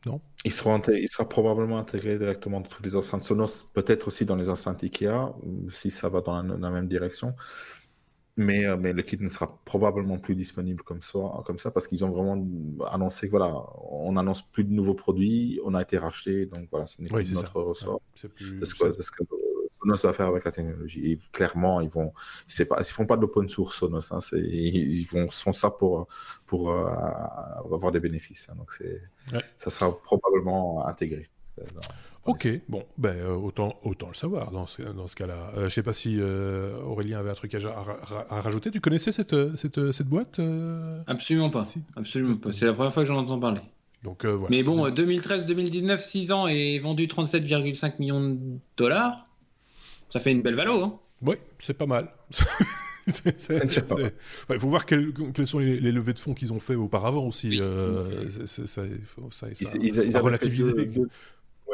[0.06, 4.24] non il sera, il sera probablement intégré directement dans toutes les enceintes Sonos, peut-être aussi
[4.24, 5.34] dans les enceintes IKEA,
[5.68, 7.34] si ça va dans la, même direction.
[8.36, 11.86] Mais, euh, mais, le kit ne sera probablement plus disponible comme ça, comme ça parce
[11.86, 12.42] qu'ils ont vraiment
[12.90, 13.54] annoncé que voilà,
[13.90, 17.34] on annonce plus de nouveaux produits, on a été racheté, donc voilà, ce n'est plus
[17.34, 18.00] notre ressort.
[18.14, 18.64] c'est plus...
[18.64, 19.24] ce que,
[19.80, 21.12] Sonos va faire avec la technologie.
[21.12, 22.12] Et clairement, ils vont,
[22.48, 24.12] ils, pas, ils font pas de l'open source Sonos.
[24.12, 26.08] Hein, ils, vont font ça pour
[26.46, 26.86] pour euh,
[27.72, 28.48] avoir des bénéfices.
[28.50, 29.00] Hein, donc c'est,
[29.56, 31.28] ça sera probablement intégré.
[31.58, 31.64] Euh,
[32.24, 35.52] ok, bon, ben, euh, autant, autant le savoir dans ce, dans ce cas-là.
[35.56, 37.58] Je je sais pas si Aurélien avait un truc à,
[38.28, 38.70] à, rajouter.
[38.70, 40.40] Tu connaissais cette, cette, cette boîte
[41.06, 41.66] Absolument pas.
[41.96, 42.52] Absolument pas.
[42.52, 43.62] C'est la première fois que j'en entends parler.
[44.02, 44.48] Donc, voilà.
[44.48, 48.38] Mais bon, 2013-2019, 6 ans et vendu 37,5 millions de
[48.76, 49.29] dollars.
[50.10, 50.98] Ça fait une belle valo, hein.
[51.22, 52.08] Oui, c'est pas mal.
[53.26, 55.12] Il faut voir quelles,
[55.46, 57.58] sont les, levées de fonds qu'ils ont fait auparavant aussi.
[57.60, 58.82] Euh, ça,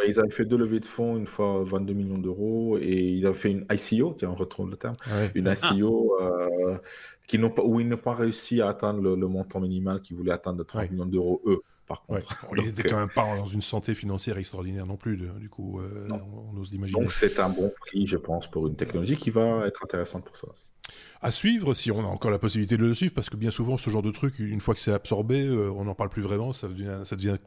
[0.06, 3.34] ils, avaient fait deux levées de fonds, une fois 22 millions d'euros, et ils avaient
[3.34, 4.96] fait une ICO, tiens, on retrouve le terme,
[5.34, 6.78] une ICO euh,
[7.26, 10.58] qui pas, où ils n'ont pas réussi à atteindre le, montant minimal qu'ils voulaient atteindre
[10.58, 12.22] de 30 millions d'euros, eux par contre.
[12.56, 16.08] ils n'étaient quand même pas dans une santé financière extraordinaire non plus, du coup, euh,
[16.10, 17.00] on, ose l'imaginer.
[17.00, 20.36] Donc c'est un bon prix, je pense, pour une technologie qui va être intéressante pour
[20.36, 20.48] ça.
[21.20, 23.76] À suivre, si on a encore la possibilité de le suivre, parce que bien souvent,
[23.76, 26.52] ce genre de truc, une fois que c'est absorbé, euh, on n'en parle plus vraiment,
[26.52, 27.38] ça devient, ça devient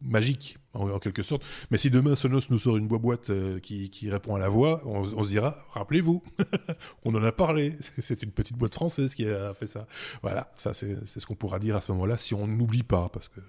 [0.00, 1.42] magique en, quelque sorte.
[1.70, 5.22] Mais si demain Sonos nous sort une boîte euh, qui, répond à la voix, on,
[5.22, 6.22] se dira, rappelez-vous,
[7.04, 7.76] on en a parlé.
[7.98, 9.86] C'est une petite boîte française qui a fait ça.
[10.22, 13.28] Voilà, ça c'est ce qu'on pourra dire à ce moment-là si on n'oublie pas, parce
[13.28, 13.40] que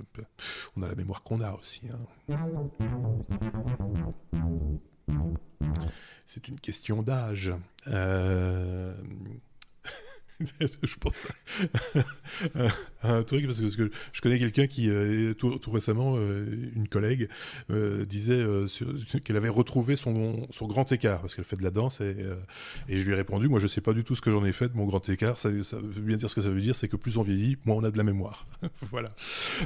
[0.77, 1.81] on a la mémoire qu'on a aussi.
[1.91, 2.37] Hein.
[6.25, 7.53] C'est une question d'âge.
[7.87, 8.93] Euh...
[10.59, 11.27] je pense
[13.01, 16.45] à un truc parce que, je connais quelqu'un qui euh, tout, récemment euh,
[16.75, 17.29] une collègue
[17.69, 18.43] euh, disait
[19.23, 22.15] qu'elle avait retrouvé son, son grand écart parce qu'elle fait de la danse et,
[22.89, 24.51] et, je lui ai répondu moi je sais pas du tout ce que j'en ai
[24.51, 26.75] fait de mon grand écart ça, ça, veut bien dire ce que ça veut dire
[26.75, 28.45] c'est que plus on vieillit moins on a de la mémoire.
[28.91, 29.09] Voilà.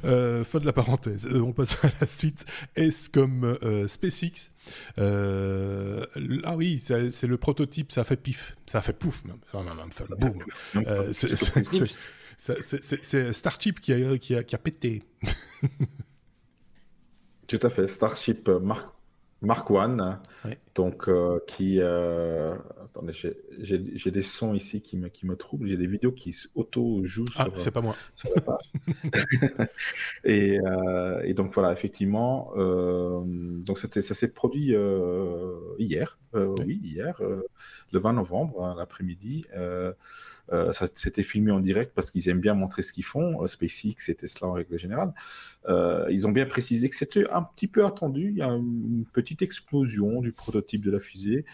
[0.02, 1.28] Fin de la parenthèse.
[1.28, 2.46] On passe à la suite.
[2.76, 4.52] S comme SpaceX
[4.98, 9.38] ah oui c'est le prototype ça a fait pif ça a fait pouf même,
[9.92, 10.40] ça boum
[12.40, 15.04] c'est Starship qui a, qui, a, qui a pété.
[17.48, 17.88] Tout à fait.
[17.88, 18.88] Starship Mark,
[19.42, 20.20] Mark One,
[20.76, 21.80] donc euh, qui.
[21.82, 22.56] Euh,
[22.86, 23.14] attendez,
[23.62, 25.68] j'ai des sons ici qui me, qui me troublent.
[25.68, 27.96] J'ai des vidéos qui auto-jouent ah, c'est pas moi.
[30.24, 34.76] et, euh, et, donc voilà, effectivement, donc ça s'est produit
[35.78, 36.18] hier.
[36.34, 36.80] oui.
[36.84, 37.22] hier,
[37.92, 39.46] le 20 novembre, hein, l'après-midi.
[40.52, 43.48] Euh, ça s'était filmé en direct parce qu'ils aiment bien montrer ce qu'ils font, euh,
[43.48, 45.14] SpaceX et Tesla en règle générale.
[45.68, 48.30] Euh, ils ont bien précisé que c'était un petit peu attendu.
[48.30, 51.46] Il y a une petite explosion du prototype de la fusée.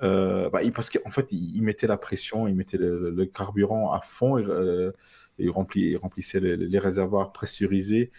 [0.00, 4.44] Bah, parce qu'en fait, ils, mettaient la pression, ils mettaient le, carburant à fond et,
[5.38, 8.10] ils, remplissaient les, réservoirs pressurisés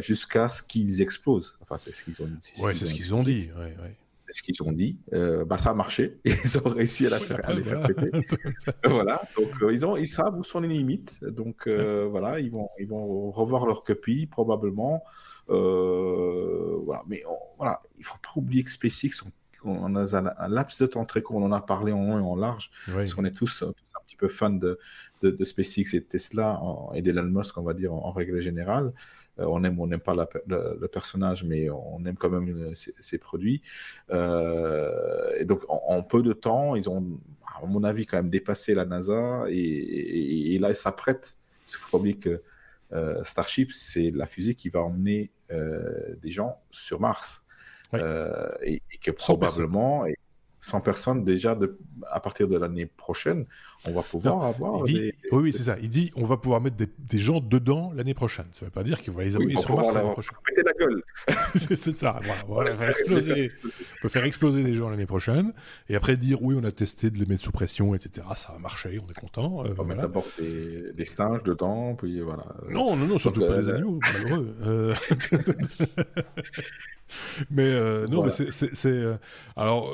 [0.00, 1.58] jusqu'à ce qu'ils explosent.
[1.60, 2.62] Enfin, c'est ce qu'ils ont, dit.
[2.62, 3.50] Ouais, c'est ce qu'ils ont dit.
[3.56, 3.96] Ouais, ouais
[4.34, 6.18] ce qu'ils ont dit, euh, bah, ça a marché.
[6.24, 8.10] Ils ont réussi à, la faire, les faire péter.
[8.84, 9.22] voilà.
[9.36, 11.22] Donc, euh, ils, ont, ils savent où sont les limites.
[11.24, 15.02] Donc, euh, voilà, ils vont, ils vont revoir leur copie, probablement.
[15.48, 17.02] voilà.
[17.06, 17.22] Mais
[17.56, 19.22] voilà, il ne faut pas oublier que SpaceX,
[19.64, 22.22] on, a un, laps de temps très court, on en a parlé en long et
[22.22, 23.72] en large, parce qu'on est tous, un
[24.06, 24.78] petit peu fans de,
[25.22, 26.60] de, SpaceX et de Tesla
[26.94, 28.92] et d'Elon Musk, on va dire, en règle générale.
[29.40, 33.18] Euh, on aime ou on n'aime pas le, personnage, mais on aime quand même ses,
[33.18, 33.62] produits.
[34.10, 37.18] Euh, et donc, en, peu de temps, ils ont,
[37.60, 39.44] à mon avis, quand même dépassé la NASA.
[39.48, 41.36] Et, là, ils s'apprêtent.
[41.68, 42.42] Il faut pas oublier que
[42.92, 45.30] euh, Starship, c'est la fusée qui va emmener
[46.22, 47.43] des gens sur Mars.
[48.62, 50.04] Et, que probablement,
[50.64, 51.78] 100 personnes déjà de,
[52.10, 53.44] à partir de l'année prochaine,
[53.86, 54.80] on va pouvoir avoir.
[54.80, 55.76] Oui, oui, c'est ça.
[55.82, 58.46] Il dit on va pouvoir mettre des, gens dedans l'année prochaine.
[58.52, 60.36] Ça ne veut pas dire qu'il va les envoyer sur Mars l'année prochaine.
[60.64, 61.02] la gueule.
[61.54, 62.18] c'est ça.
[62.46, 65.52] Voilà, on, faire exploser, on peut faire exploser des gens l'année prochaine
[65.90, 68.26] et après dire oui, on a testé de les mettre sous pression, etc.
[68.34, 69.64] Ça a marché, on est content.
[69.66, 72.44] Euh, on va mettre d'abord des, singes dedans, puis voilà.
[72.70, 74.56] Non, non, non, surtout pas les euh, animaux, malheureux.
[74.62, 74.94] Euh,
[77.50, 78.86] mais euh, non, mais c'est.
[78.86, 79.16] Euh,
[79.56, 79.92] alors,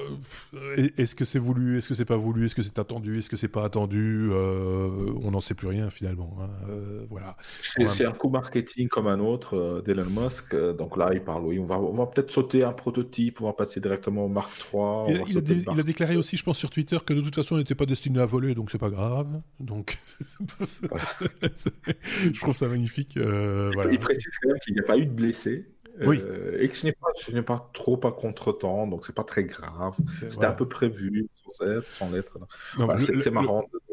[0.55, 3.31] euh, est-ce que c'est voulu Est-ce que c'est pas voulu Est-ce que c'est attendu Est-ce
[3.31, 6.37] que c'est pas attendu On n'en sait plus rien finalement.
[6.41, 6.49] Hein,
[7.09, 7.37] voilà.
[7.61, 10.55] C'est un coup marketing comme un autre d'Elon Musk.
[10.55, 13.53] donc là, il parle, oui, on va, on va peut-être sauter un prototype, on va
[13.53, 15.23] passer directement au Mark III.
[15.29, 15.39] Il,
[15.81, 18.21] a, déclaré aussi, je pense, sur Twitter que de toute façon, il n'était pas destiné
[18.21, 19.41] à voler, donc c'est pas grave.
[19.59, 19.99] Donc,
[22.01, 23.17] je trouve ça magnifique.
[23.17, 25.67] Il précise qu'il n'y a pas eu de blessés.
[26.01, 26.21] Oui.
[26.23, 26.93] Euh, et que ce n'est
[27.43, 29.97] pas, pas trop un contretemps, donc c'est pas très grave.
[30.29, 32.39] C'était un peu prévu, sans être, sans l'être.
[33.19, 33.69] C'est marrant.
[33.73, 33.90] Le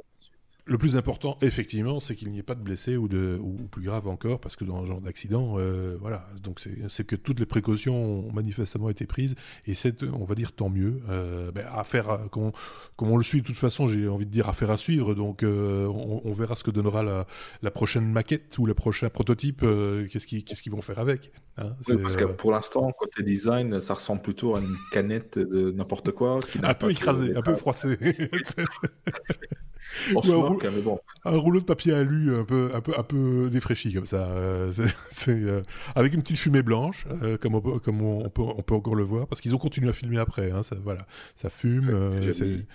[0.75, 4.07] plus important, effectivement, c'est qu'il n'y ait pas de blessés ou, de, ou, plus grave
[4.07, 6.27] encore, parce que dans ce genre d'accident, euh, voilà.
[6.41, 9.35] Donc c'est que toutes les précautions ont manifestement été prises,
[9.65, 11.01] et c'est, on va dire, tant mieux.
[11.09, 12.51] Euh, ben, affaire, comme,
[12.99, 15.15] on, le suit de toute façon, j'ai envie de dire affaire à suivre.
[15.15, 17.25] Donc euh, on, verra ce que donnera
[17.61, 19.65] la, prochaine maquette ou le prochain prototype.
[20.11, 24.55] qu'est-ce qu'ils vont faire avec hein, Parce que pour l'instant, côté design, ça ressemble plutôt
[24.55, 26.39] à une canette de n'importe quoi.
[26.63, 27.55] un peu écrasé, un peu
[31.25, 34.27] un, rouleau de papier alu un peu, un peu, un peu défraîchi comme ça.
[34.27, 34.71] Euh,
[35.27, 35.61] euh,
[35.95, 39.03] avec une petite fumée blanche, euh, comme, on, comme on, peut, on peut encore le
[39.03, 40.51] voir, parce qu'ils ont continué à filmer après.
[40.51, 41.05] Hein, ça, voilà,
[41.35, 42.11] ça fume.
[42.21, 42.65] il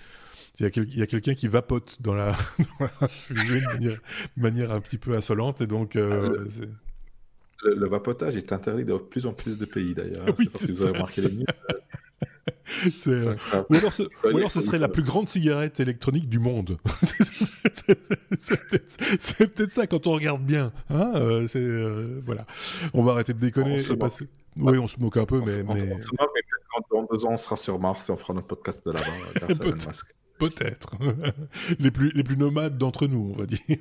[0.59, 2.33] y a, quelqu'un qui vapote dans la,
[3.09, 3.99] fumée de
[4.37, 5.95] manière, un petit peu insolente, et donc.
[5.95, 10.25] Le, vapotage est interdit dans plus en plus de pays d'ailleurs.
[10.27, 11.45] Hein, oui, que vous avez remarqué les news.
[13.07, 13.35] Euh,
[13.69, 14.03] ou, alors ce,
[14.49, 16.77] ce, serait la plus grande cigarette électronique du monde.
[19.19, 20.71] c'est peut-être ça quand on regarde bien.
[20.89, 22.45] Hein euh, euh, voilà.
[22.93, 23.81] On va arrêter de déconner.
[24.57, 27.31] Oui, on se moque un peu, mais, on, se moque, mais quand dans deux ans
[27.33, 29.05] on sera sur Mars et on fera notre podcast de là-bas
[30.39, 30.97] Peut-être.
[31.79, 33.77] les plus les plus nomades d'entre nous, on va dire.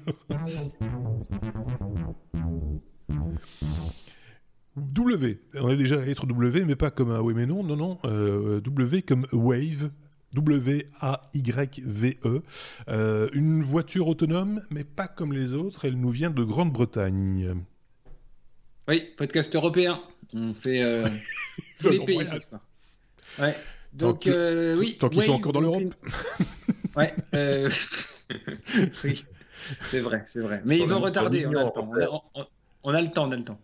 [4.77, 5.39] W.
[5.55, 7.99] On a déjà la lettre W, mais pas comme un oui mais non, non, non.
[8.05, 9.90] Euh, w comme Wave.
[10.35, 12.43] W-A-Y-V-E.
[12.89, 15.85] Euh, une voiture autonome, mais pas comme les autres.
[15.85, 17.55] Elle nous vient de Grande-Bretagne.
[18.89, 20.01] Oui, podcast européen.
[20.35, 21.09] On fait euh,
[21.81, 22.27] tous les pays.
[23.39, 23.55] Ouais.
[23.93, 24.32] Donc, tant
[24.78, 24.97] oui.
[24.99, 25.94] Tant qu'ils sont encore dans l'Europe.
[26.97, 27.15] ouais.
[29.05, 29.24] oui,
[29.82, 30.62] c'est vrai, c'est vrai.
[30.65, 31.90] Mais ils ont retardé, on a le temps.
[32.85, 33.61] On a, le temps, on a le temps.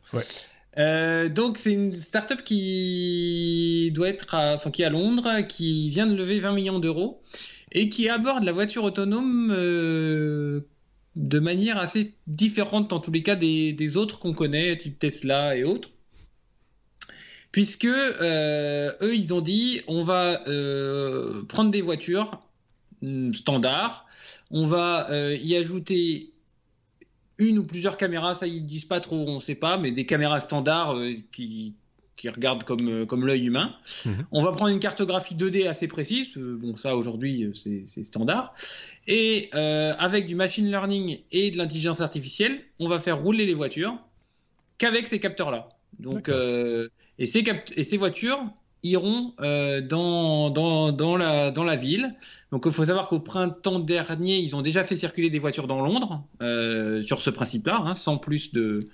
[0.78, 5.90] Euh, donc c'est une startup qui doit être, à, enfin qui est à Londres, qui
[5.90, 7.20] vient de lever 20 millions d'euros
[7.72, 10.60] et qui aborde la voiture autonome euh,
[11.16, 15.64] de manière assez différente en tous les cas des, autres qu'on connaît, type Tesla et
[15.64, 15.90] autres.
[17.50, 20.42] Puisque euh, eux, ils ont dit, on va
[21.48, 22.40] prendre des voitures
[23.02, 24.06] mm, standards,
[24.50, 26.32] on va y ajouter
[27.38, 30.06] une ou plusieurs caméras, ça ils disent pas trop, on ne sait pas, mais des
[30.06, 31.74] caméras standards euh, qui,
[32.16, 33.74] qui regardent comme, euh, comme l'œil humain.
[34.04, 34.26] Mhm.
[34.32, 38.54] On va prendre une cartographie 2D assez précise, euh, bon ça aujourd'hui c'est standard,
[39.06, 43.96] et avec du machine learning et de l'intelligence artificielle, on va faire rouler les voitures
[44.76, 45.68] qu'avec ces capteurs-là.
[45.98, 46.28] Donc,
[47.18, 47.42] et, ces
[47.76, 48.40] et ces voitures,
[48.82, 52.14] iront euh, dans, dans, dans, la, dans la ville.
[52.52, 55.82] Donc il faut savoir qu'au printemps dernier, ils ont déjà fait circuler des voitures dans
[55.82, 58.84] Londres euh, sur ce principe-là, hein, sans plus, de,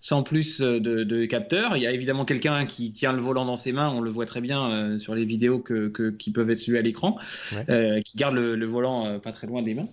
[0.00, 1.76] sans plus de, de, capteurs.
[1.76, 4.26] Il y a évidemment quelqu'un qui tient le volant dans ses mains, on le voit
[4.26, 7.18] très bien euh, sur les vidéos que, que, qui peuvent être suivies à l'écran,
[7.50, 9.88] qui garde le, le volant pas très loin des mains.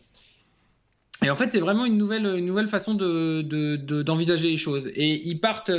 [1.23, 4.88] Et en fait, c'est vraiment une nouvelle, une nouvelle façon d'envisager de, de, les choses.
[4.95, 5.72] Et ils partent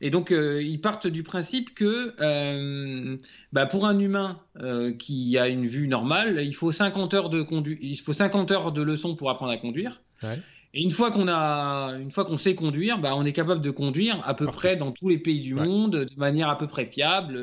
[0.00, 3.16] et donc, euh, ils partent du principe que euh,
[3.52, 7.42] bah, pour un humain euh, qui a une vue normale, il faut 50 heures de
[7.42, 10.02] conduite, il faut 50 heures de leçons pour apprendre à conduire.
[10.74, 13.70] Et une fois qu'on a, une fois qu'on sait conduire, bah, on est capable de
[13.70, 16.84] conduire à peu près dans tous les pays du monde, de manière à peu près
[16.84, 17.38] fiable,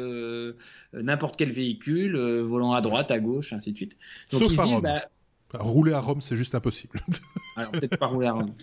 [0.93, 3.97] n'importe quel véhicule, volant à droite, à gauche, ainsi de suite.
[4.31, 5.05] Donc ils disent, bah,
[5.53, 6.99] Rouler à Rome, c'est juste impossible.
[7.55, 8.53] Alors peut-être pas rouler à Rome.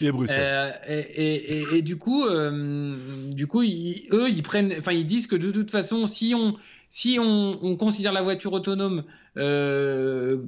[0.00, 0.40] Et Bruxelles.
[0.40, 5.26] Euh, et, et, et, du coup, euh, du coup, eux, ils prennent, enfin, ils disent
[5.26, 6.56] que de toute façon, si on,
[6.88, 9.04] si on, on considère la voiture autonome,
[9.36, 10.38] euh,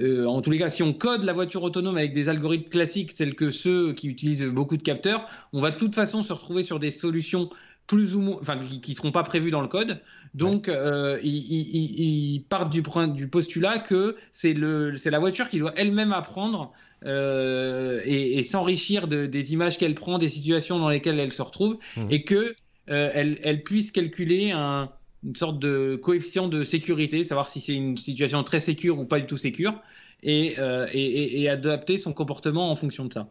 [0.00, 3.14] euh, en tous les cas, si on code la voiture autonome avec des algorithmes classiques
[3.14, 6.62] tels que ceux qui utilisent beaucoup de capteurs, on va de toute façon se retrouver
[6.62, 7.50] sur des solutions
[7.86, 10.00] plus ou moins, enfin, qui ne seront pas prévues dans le code.
[10.36, 12.82] Donc, euh, ils, partent du,
[13.14, 16.72] du postulat que c'est la voiture qui doit elle-même apprendre
[17.06, 21.78] euh, et, s'enrichir de, des images qu'elle prend, des situations dans lesquelles elle se retrouve,
[21.96, 22.06] mmh.
[22.10, 22.54] et que
[22.90, 24.90] euh, elle, elle, puisse calculer un,
[25.24, 29.18] une sorte de coefficient de sécurité, savoir si c'est une situation très sécure ou pas
[29.18, 29.74] du tout sécure,
[30.22, 30.56] et,
[30.92, 33.30] et, et adapter son comportement en fonction de ça.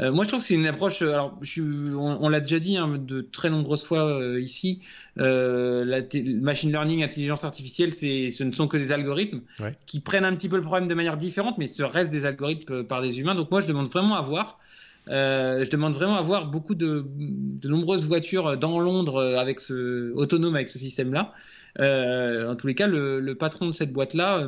[0.00, 1.02] Euh, moi, je trouve que c'est une approche.
[1.02, 4.80] Euh, alors, je, on, l'a déjà dit hein, de très nombreuses fois euh, ici.
[5.16, 6.00] la
[6.40, 9.40] machine learning, intelligence artificielle, c'est, ce ne sont que des algorithmes
[9.86, 12.84] qui prennent un petit peu le problème de manière différente, mais ce reste des algorithmes
[12.84, 13.34] par des humains.
[13.34, 14.58] Donc, moi, je demande vraiment à voir.
[15.08, 20.56] je demande vraiment à voir beaucoup de, de nombreuses voitures dans Londres avec ce autonome
[20.56, 21.32] avec ce système-là.
[21.78, 24.46] en tous les cas, le, le patron de cette boîte-là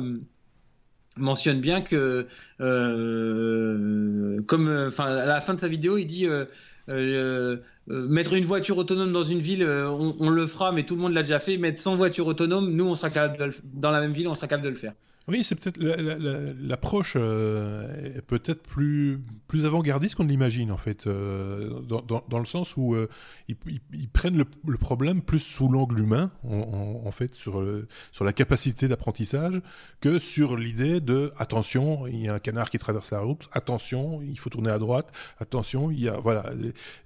[1.17, 2.27] mentionne bien que,
[2.61, 6.45] euh, comme, à la fin de sa vidéo, il dit euh,
[6.89, 7.57] euh,
[7.87, 11.23] mettre une voiture autonome dans une ville, on, le fera, mais tout le monde l'a
[11.23, 11.57] déjà fait.
[11.57, 14.65] Mettre 100 voitures autonomes, nous, on sera capable dans la même ville, on sera capable
[14.65, 14.93] de le faire.
[15.29, 21.81] Oui, c'est peut-être l'approche euh, est peut-être plus plus avant-gardiste qu'on l'imagine en fait, euh,
[21.81, 23.07] dans, dans, le sens où euh,
[23.47, 27.63] ils, prennent le, problème plus sous l'angle humain, en, fait, sur
[28.11, 29.61] sur la capacité d'apprentissage,
[30.01, 34.21] que sur l'idée de attention, il y a un canard qui traverse la route, attention,
[34.23, 36.53] il faut tourner à droite, attention, il y a voilà,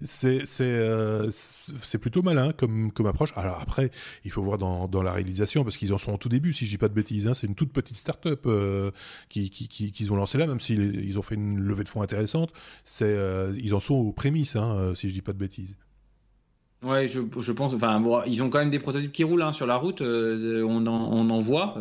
[0.01, 3.33] c'est c'est plutôt malin comme comme approche.
[3.35, 3.91] Alors après,
[4.23, 6.65] il faut voir dans, dans la réalisation parce qu'ils en sont au tout début, si
[6.65, 8.91] je dis pas de bêtises, hein, c'est une toute petite start-up euh,
[9.29, 12.51] qu'ils qui, ont lancé là, même s'ils ont fait une levée de fonds intéressante,
[12.83, 15.75] c'est euh, ils en sont aux prémices, hein, euh, si je dis pas de bêtises.
[16.83, 17.73] Ouais, je, je, pense.
[17.73, 20.01] Enfin, bon, ils ont quand même des prototypes qui roulent hein, sur la route.
[20.01, 21.77] on, en, on, en, voit.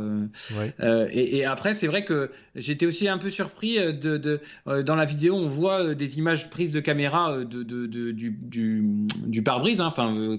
[1.11, 4.41] et, et, après, c'est vrai que j'étais aussi un peu surpris de, de
[4.83, 8.85] dans la vidéo, on voit des images prises de caméra de, de, du, du,
[9.27, 9.81] du pare-brise.
[9.81, 10.39] Hein, enfin,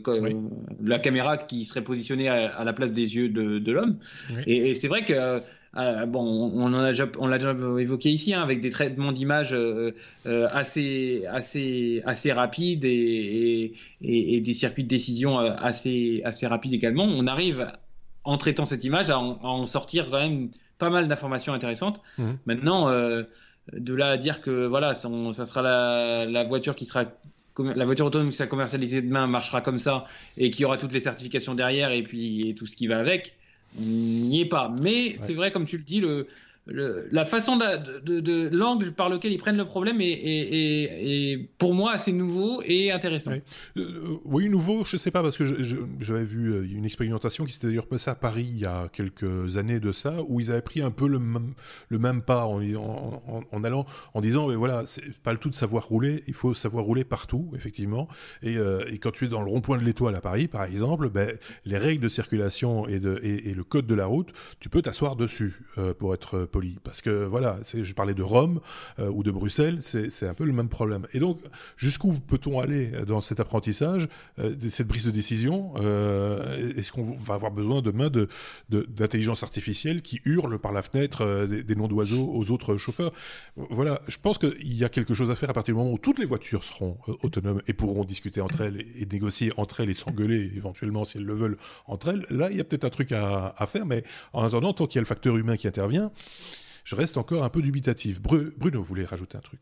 [0.81, 3.97] la caméra qui serait positionnée à, la place des yeux de, l'homme.
[4.47, 5.41] Et, et c'est vrai que
[5.75, 9.11] euh, bon, on, en a déjà, on l'a déjà évoqué ici, hein, avec des traitements
[9.11, 9.95] d'image euh,
[10.27, 16.73] euh, assez, assez, assez rapides et, et, et, des circuits de décision assez, assez rapides
[16.73, 17.05] également.
[17.05, 17.71] On arrive,
[18.23, 22.01] en traitant cette image, à en, sortir quand même pas mal d'informations intéressantes.
[22.19, 22.31] Mmh.
[22.45, 27.05] Maintenant, de là à dire que voilà, ça, ça sera la, la, voiture qui sera
[27.57, 30.05] la voiture autonome qui sera commercialisée demain marchera comme ça
[30.37, 33.35] et qui aura toutes les certifications derrière et puis et tout ce qui va avec
[33.77, 34.73] on n'y est pas.
[34.81, 36.27] Mais c'est vrai, comme tu le dis, le,
[36.65, 42.61] la façon de, l'angle par lequel ils prennent le problème est, pour moi assez nouveau
[42.65, 43.31] et intéressant.
[43.77, 47.51] Euh, oui, nouveau, je ne sais pas, parce que j'avais vu euh, une expérimentation qui
[47.51, 50.61] s'était d'ailleurs passée à Paris il y a quelques années de ça, où ils avaient
[50.61, 51.19] pris un peu le
[51.89, 53.43] le même pas en, en,
[54.13, 57.03] en disant, mais voilà, c'est pas le tout de savoir rouler, il faut savoir rouler
[57.03, 58.07] partout, effectivement.
[58.41, 61.37] Et, euh, quand tu es dans le rond-point de l'étoile à Paris, par exemple, ben,
[61.65, 65.59] les règles de circulation de, et, le code de la route, tu peux t'asseoir dessus
[65.99, 66.45] pour être
[66.83, 68.59] parce que voilà, je parlais de Rome
[68.99, 71.07] euh, ou de Bruxelles, c'est un peu le même problème.
[71.13, 71.39] Et donc,
[71.77, 74.07] jusqu'où peut-on aller dans cet apprentissage,
[74.39, 78.09] euh, cette prise de décision euh, Est-ce qu'on va avoir besoin demain
[78.69, 83.11] d'intelligence artificielle qui hurle par la fenêtre des, noms d'oiseaux aux autres chauffeurs?
[83.55, 85.97] Voilà, je pense qu'il y a quelque chose à faire à partir du moment où
[85.97, 89.93] toutes les voitures seront autonomes et pourront discuter entre elles et, négocier entre elles et
[89.93, 91.57] s'engueuler éventuellement si elles le veulent
[91.87, 92.25] entre elles.
[92.29, 94.03] Là, il y a peut-être un truc à faire, mais
[94.33, 96.11] en attendant, tant qu'il y a le facteur humain qui intervient,
[96.83, 98.21] je reste encore un peu dubitatif.
[98.21, 99.59] Bruno voulait rajouter un truc.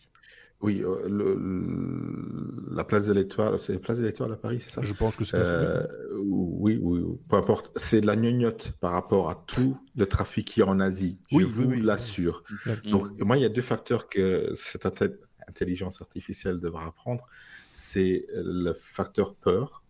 [0.61, 4.83] Oui, euh, la place de l'Étoile, c'est la place de l'Étoile à Paris, c'est ça?
[4.83, 5.87] Je pense que c'est euh,
[6.19, 7.71] oui, oui, peu importe.
[7.75, 11.17] C'est de la gnognotte par rapport à tout le trafic qui est en Asie.
[11.31, 12.43] Je vous l'assure.
[12.85, 14.85] Donc, moi, il y a deux facteurs que cette
[15.47, 17.25] intelligence artificielle devra apprendre.
[17.71, 19.83] C'est le facteur peur,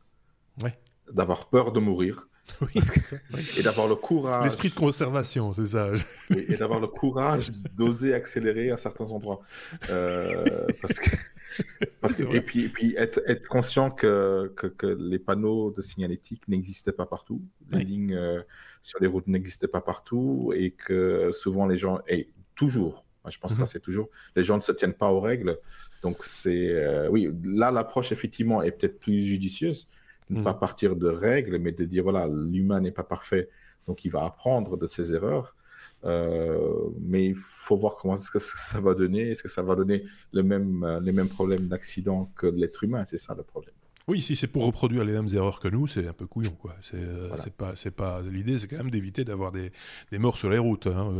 [1.11, 2.29] d'avoir peur de mourir.
[2.61, 4.43] Oui, Et d'avoir le courage.
[4.43, 5.91] L'esprit de conservation, c'est ça.
[6.29, 9.41] et d'avoir le courage d'oser accélérer à certains endroits.
[9.89, 11.09] Euh, parce que.
[12.35, 17.05] et puis, et puis être, être conscient que, que, les panneaux de signalétique n'existaient pas
[17.05, 17.41] partout,
[17.71, 18.41] les lignes euh,
[18.81, 23.51] sur les routes n'existaient pas partout, et que souvent les gens, et toujours, je pense
[23.51, 23.67] que ça mhm.
[23.67, 25.57] c'est toujours, les gens ne se tiennent pas aux règles.
[26.01, 29.87] Donc c'est, euh, oui, là l'approche effectivement est peut-être plus judicieuse,
[30.31, 30.59] ne pas mm.
[30.59, 33.49] partir de règles, mais de dire voilà, l'humain n'est pas parfait,
[33.87, 35.55] donc il va apprendre de ses erreurs.
[36.03, 39.29] Euh, mais il faut voir comment est-ce que ça va donner.
[39.29, 40.03] Est-ce que ça va donner
[40.33, 43.05] le même, euh, les mêmes problèmes d'accident que l'être humain?
[43.05, 43.75] C'est ça le problème.
[44.07, 46.75] Oui, si c'est pour reproduire les mêmes erreurs que nous, c'est un peu couillon, quoi.
[46.81, 49.71] C'est euh, pas, c'est pas l'idée, c'est quand même d'éviter d'avoir des,
[50.11, 50.87] des, morts sur les routes.
[50.87, 51.13] Hein.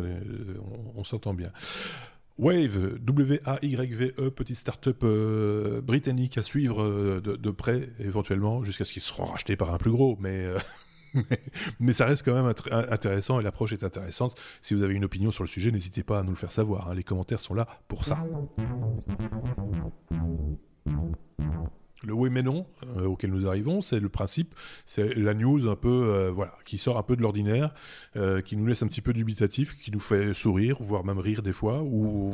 [0.96, 1.52] on s'entend bien.
[2.42, 9.04] Wave, W-A-Y-V-E, petite start-up euh, britannique à suivre euh, de, près, éventuellement, jusqu'à ce qu'ils
[9.04, 10.58] seront rachetés par un plus gros, euh,
[11.14, 11.24] mais,
[11.80, 12.52] mais, ça reste quand même
[12.90, 14.34] intéressant et l'approche est intéressante.
[14.60, 16.90] Si vous avez une opinion sur le sujet, n'hésitez pas à nous le faire savoir.
[16.90, 16.96] Hein.
[16.96, 18.18] Les commentaires sont là pour ça.
[22.04, 22.66] Le oui mais non
[22.98, 24.56] euh, auquel nous arrivons, c'est le principe,
[24.86, 27.74] c'est la news un peu, euh, voilà, qui sort un peu de l'ordinaire,
[28.16, 31.44] euh, qui nous laisse un petit peu dubitatif, qui nous fait sourire, voire même rire
[31.44, 32.34] des fois, ou,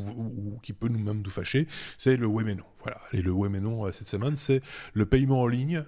[0.63, 1.67] qui peut nous même nous fâcher.
[1.97, 2.63] C'est le oui mais non.
[2.81, 3.01] Voilà.
[3.11, 4.61] Et le oui mais non cette semaine, c'est
[4.93, 5.83] le paiement en ligne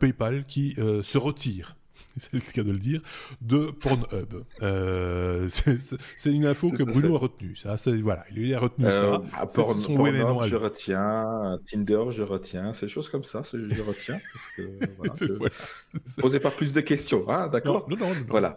[0.00, 1.76] PayPal qui se retire
[2.18, 3.00] c'est le cas de le dire,
[3.40, 4.44] de Pornhub.
[4.62, 5.48] Euh,
[6.16, 7.56] c'est une info que Bruno a retenue.
[7.56, 9.22] Ça, voilà, il a retenu ça.
[9.32, 11.58] À Pornhub, je retiens.
[11.66, 12.72] Tinder, je retiens.
[12.72, 14.18] C'est des choses comme ça, je, retiens.
[15.02, 15.54] Parce que, voilà,
[16.18, 18.56] Posez pas plus de questions, hein, d'accord non, non, non, Voilà.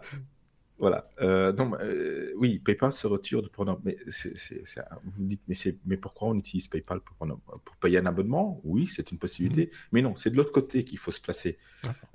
[0.78, 1.08] Voilà.
[1.20, 3.78] Euh, euh, oui, PayPal se retire de Pornhub.
[3.84, 8.60] Mais vous dites, mais, mais pourquoi on utilise PayPal pour, pour payer un abonnement?
[8.64, 9.66] Oui, c'est une possibilité.
[9.66, 9.78] Mhm.
[9.92, 11.58] Mais non, c'est de l'autre côté qu'il faut se placer.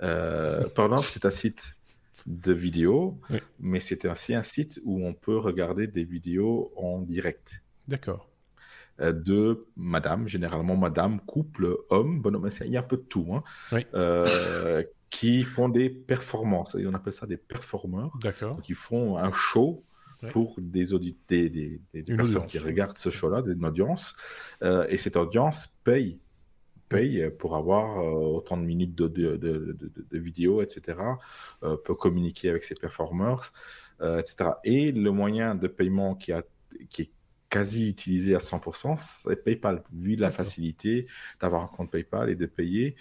[0.02, 1.76] Euh, Pornhub, c'est un site
[2.26, 3.18] de vidéos,
[3.58, 7.62] mais c'est aussi un site où on peut regarder des vidéos en direct.
[7.88, 8.28] D'accord.
[9.00, 13.26] Euh, de madame, généralement madame, couple, homme, bonhomme, il y a un peu de tout.
[13.34, 13.42] Hein.
[13.72, 13.84] Oui.
[15.12, 16.74] Euh, qui font des performances.
[16.74, 18.16] On appelle ça des performeurs.
[18.20, 18.60] D'accord.
[18.62, 19.84] Qui font un show
[20.30, 21.80] pour des, auditeurs, des,
[22.16, 24.14] personnes qui regardent ce show-là, une audience.
[24.62, 26.18] Euh, et cette audience paye
[26.88, 30.98] paye pour avoir euh, autant de minutes de, de, de, vidéos, etc.,
[31.62, 33.50] euh, peut communiquer avec ses performeurs,
[34.00, 34.50] etc.
[34.64, 36.42] Et le moyen de paiement qui, a,
[36.90, 37.10] qui est
[37.52, 41.06] quasi utilisé à 100%, c'est PayPal, vu la facilité
[41.38, 42.96] d'avoir un compte PayPal et de payer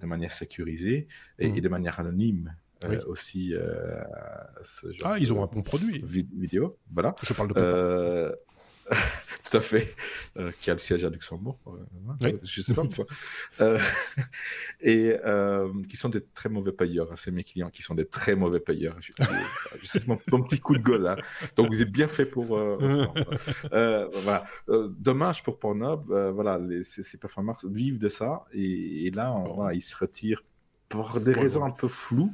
[0.00, 1.08] de manière sécurisée
[1.40, 1.60] et, mmh.
[1.60, 2.54] de manière anonyme.
[2.84, 4.04] Euh, aussi euh,
[4.62, 6.02] ce genre ah, ils ont un bon produit.
[6.04, 7.16] Vidéo, voilà.
[7.22, 7.54] Je parle de.
[7.56, 8.32] Euh,
[9.50, 9.94] tout à fait,
[10.36, 11.70] euh, qui a le siège à Luxembourg, euh,
[12.08, 12.84] hein, je sais pas
[13.60, 13.78] euh,
[14.80, 15.16] et
[15.88, 17.10] qui sont des très mauvais payeurs.
[17.10, 18.96] Hein, c'est mes clients qui sont des très mauvais payeurs.
[19.00, 19.12] Je,
[19.84, 21.16] c'est mon, petit coup de gueule là.
[21.56, 22.46] Donc vous êtes bien fait pour.
[22.46, 24.44] voilà.
[24.68, 26.04] dommage pour Pornhub.
[26.06, 30.42] voilà, les, ces, ces performers vivent de ça et, là, on, voilà, ils se retirent
[30.88, 32.32] pour des raisons un peu floues.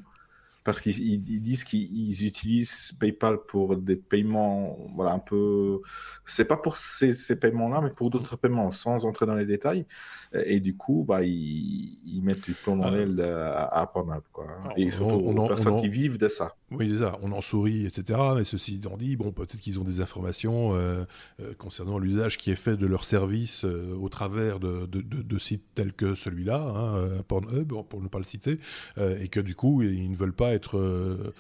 [0.64, 5.80] Parce qu'ils disent qu'ils utilisent PayPal pour des paiements, voilà, un peu.
[6.26, 9.86] C'est pas pour ces, ces paiements-là, mais pour d'autres paiements, sans entrer dans les détails.
[10.32, 14.46] Et du coup, bah, ils, ils mettent du plomb dans l'aile à, à Pornhub, quoi.
[14.76, 16.56] Et surtout aux personnes qui vivent de ça.
[16.78, 17.18] Oui, c'est ça.
[17.22, 18.18] On en sourit, etc.
[18.36, 21.04] Mais ceci étant dit, bon, peut-être qu'ils ont des informations euh,
[21.40, 25.92] euh, concernant l'usage qui est fait de leur service euh, au travers de, sites tels
[25.92, 28.58] que celui-là, hein, Pornhub, pour ne pas le citer,
[28.98, 31.32] et que du coup, ils ne veulent pas être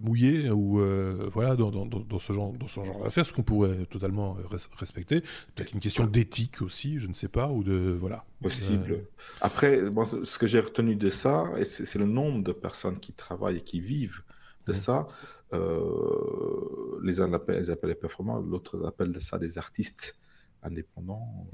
[0.00, 3.42] mouillé ou euh, voilà dans, dans, dans, ce genre dans ce genre d'affaires, ce qu'on
[3.42, 4.36] pourrait totalement
[4.78, 5.20] respecter.
[5.54, 8.24] Peut-être une question d'éthique aussi, je ne sais pas, ou de voilà.
[8.42, 8.92] Possible.
[8.92, 9.08] Euh,
[9.40, 9.82] Après,
[10.22, 13.62] ce que j'ai retenu de ça, et c'est le nombre de personnes qui travaillent et
[13.62, 14.22] qui vivent
[14.66, 15.06] de ça.
[15.52, 20.16] les uns appellent, les appellent les performants, l'autre appelle ça des artistes
[20.62, 21.46] indépendants.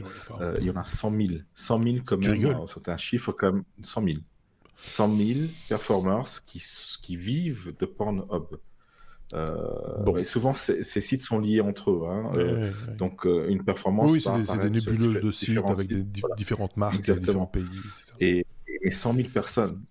[0.61, 1.41] il y en a 100 000.
[1.55, 4.19] 100 000 comme c'est un chiffre comme 100 000.
[4.87, 6.63] 100 000 performers qui,
[7.03, 8.59] qui vivent de Pornhub.
[9.33, 12.03] Euh, souvent, ces sites sont liés entre eux.
[12.07, 12.31] Hein.
[12.37, 14.11] Euh, donc, euh, une performance.
[14.11, 16.03] Oui, c'est des, nébuleuses de sites avec des,
[16.37, 17.65] différentes marques, différents pays.
[18.21, 18.47] Et,
[18.83, 19.83] et, 100 000 personnes.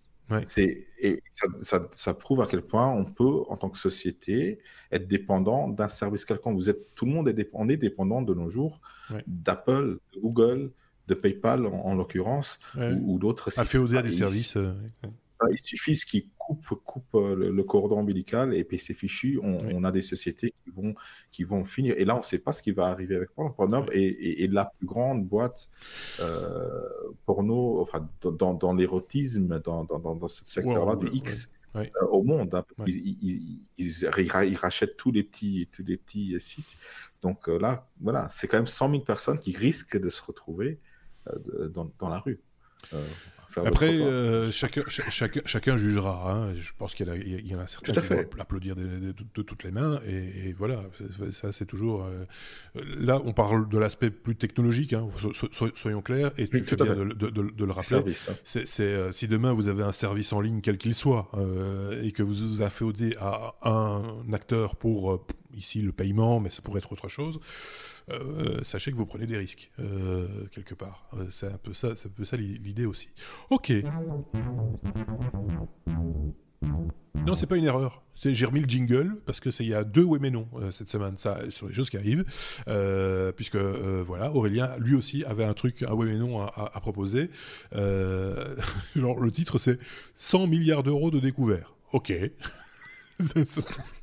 [0.57, 1.21] Et
[1.61, 4.59] ça, ça, prouve à quel point on peut, en tant que société,
[4.91, 6.55] être dépendant d'un service quelconque.
[6.55, 8.79] Vous êtes, tout le monde est, est dépendant de nos jours
[9.27, 10.71] d'Apple, de Google,
[11.07, 13.57] de PayPal en, l'occurrence, ou, d'autres.
[13.59, 14.57] À féoder des services.
[15.43, 19.39] Euh, il suffit qu'ils coupent coupe euh, le, cordon ombilical et puis c'est fichu.
[19.41, 20.93] On, a des sociétés qui vont,
[21.31, 21.95] qui vont finir.
[21.97, 24.85] Et là, on ne sait pas ce qui va arriver avec Pornhub et, la plus
[24.85, 25.69] grande boîte
[26.19, 26.81] euh,
[27.25, 31.49] porno, enfin, dans, dans l'érotisme, dans, dans, dans, ce secteur-là du X.
[32.11, 32.53] au monde.
[32.53, 36.77] Hein, ils, ils, rachètent tous les petits, tous les petits sites.
[37.21, 40.79] Donc là, voilà, c'est quand même 100 000 personnes qui risquent de se retrouver
[41.69, 42.39] dans, dans, la rue.
[42.93, 43.05] Euh,
[43.65, 46.31] Après, euh, chacun, chacun, chacun, jugera.
[46.31, 46.53] Hein.
[46.57, 49.11] Je pense qu'il y, y, en a certains qui vont applaudir de,
[49.43, 49.99] toutes les mains.
[50.07, 50.83] Et, voilà,
[51.31, 52.07] ça c'est toujours.
[52.75, 55.07] là, on parle de l'aspect plus technologique, hein.
[55.75, 58.13] soyons clairs, et tu fais bien de, le rappeler.
[58.29, 58.33] Hein.
[58.43, 58.65] C'est,
[59.13, 61.29] si demain vous avez un service en ligne, quel qu'il soit,
[62.01, 65.25] et que vous vous afféodez à un acteur pour,
[65.55, 67.39] ici, le paiement, mais ça pourrait être autre chose.
[68.09, 71.09] Euh, sachez que vous prenez des risques euh, quelque part.
[71.13, 73.09] Euh, c'est un peu ça, peu ça l'idée aussi.
[73.49, 73.71] Ok.
[77.25, 78.01] Non, c'est pas une erreur.
[78.15, 81.17] J'ai remis le jingle parce que il y a deux oui mais non cette semaine.
[81.17, 82.25] Ça sur les choses qui arrivent,
[83.35, 87.29] puisque voilà, Aurélien lui aussi avait un truc, un oui mais non à, proposer.
[87.71, 89.79] genre le titre c'est
[90.17, 91.75] 100 milliards d'euros de découvert.
[91.91, 92.13] Ok.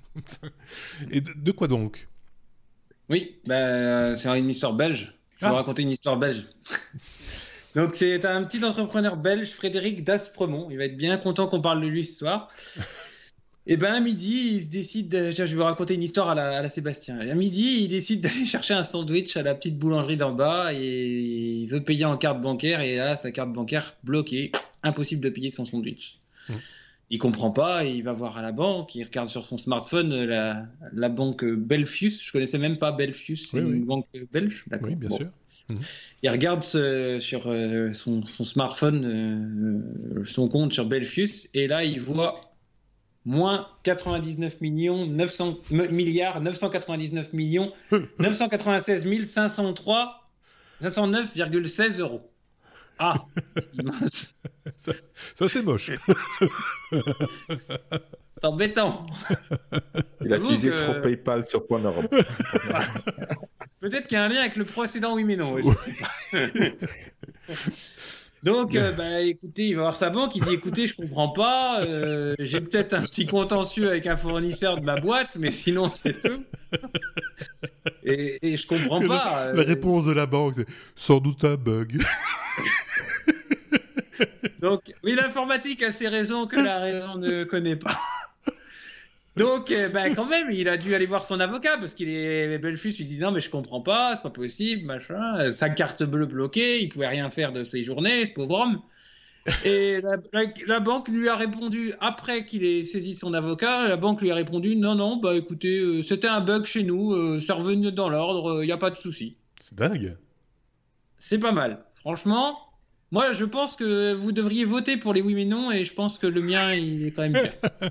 [1.10, 2.08] Et de quoi donc?
[3.08, 5.12] Oui, bah, c'est une histoire belge.
[5.38, 5.56] Je vais ah.
[5.56, 6.46] raconter une histoire belge.
[7.76, 10.68] Donc, c'est un petit entrepreneur belge, Frédéric Daspremont.
[10.70, 12.48] Il va être bien content qu'on parle de lui ce soir.
[13.66, 15.30] Et ben à midi, il se décide.
[15.32, 17.20] Je vais vous raconter une histoire à la, Sébastien.
[17.20, 21.62] à midi, il décide d'aller chercher un sandwich à la petite boulangerie d'en bas et
[21.62, 22.80] il veut payer en carte bancaire.
[22.80, 24.50] Et là, sa carte bancaire bloquée.
[24.82, 26.18] Impossible de payer son sandwich.
[26.48, 26.54] Mmh
[27.12, 30.54] il comprend pas, il va voir à la banque, il regarde sur son smartphone euh,
[30.92, 32.22] la, banque Belfius.
[32.24, 34.64] Je connaissais même pas Belfius, c'est une banque belge.
[34.80, 35.26] Oui, bien sûr.
[35.68, 35.76] Mhm.
[36.22, 42.40] Il regarde sur euh, son, smartphone euh, son compte sur Belfius et là il voit
[43.24, 47.72] moins 99 millions 900 milliards 999 millions
[48.20, 50.30] 996 503
[50.82, 52.29] 509,16 euros.
[53.02, 53.24] Ah,
[54.76, 54.92] ça,
[55.34, 55.90] ça c'est moche.
[56.90, 56.92] c'est
[58.44, 59.06] embêtant.
[60.20, 61.80] Il a utilisé trop PayPal sur Point
[63.80, 65.56] Peut-être qu'il y a un lien avec le précédent, oui mais non.
[68.42, 71.82] Donc, euh, bah, écoutez, il va voir sa banque, il dit écoutez, je comprends pas,
[71.82, 76.20] euh, j'ai peut-être un petit contentieux avec un fournisseur de ma boîte, mais sinon, c'est
[76.22, 76.42] tout.
[78.02, 79.52] Et, et, je comprends pas.
[79.52, 82.02] La, euh, réponse de la banque, c'est sans doute un bug.
[84.60, 88.00] Donc, oui, l'informatique a ses raisons que la raison ne connaît pas.
[89.40, 92.58] Donc, euh, ben, quand même, il a dû aller voir son avocat parce qu'il est
[92.58, 92.94] Belfus.
[92.98, 95.50] Il dit non, mais je comprends pas, c'est pas possible, machin.
[95.50, 98.82] Sa carte bleue bloquée, il pouvait rien faire de ses journées, ce pauvre homme.
[99.64, 100.00] Et
[100.66, 103.88] la, banque lui a répondu après qu'il ait saisi son avocat.
[103.88, 107.12] La banque lui a répondu non, non, bah écoutez, euh, c'était un bug chez nous,
[107.12, 109.36] euh, c'est revenu dans l'ordre, il n'y a pas de souci.
[109.60, 110.16] C'est dingue.
[111.18, 112.58] C'est pas mal, franchement.
[113.12, 116.18] Moi, je pense que vous devriez voter pour les oui mais non, et je pense
[116.18, 117.52] que le mien, il est quand même bien.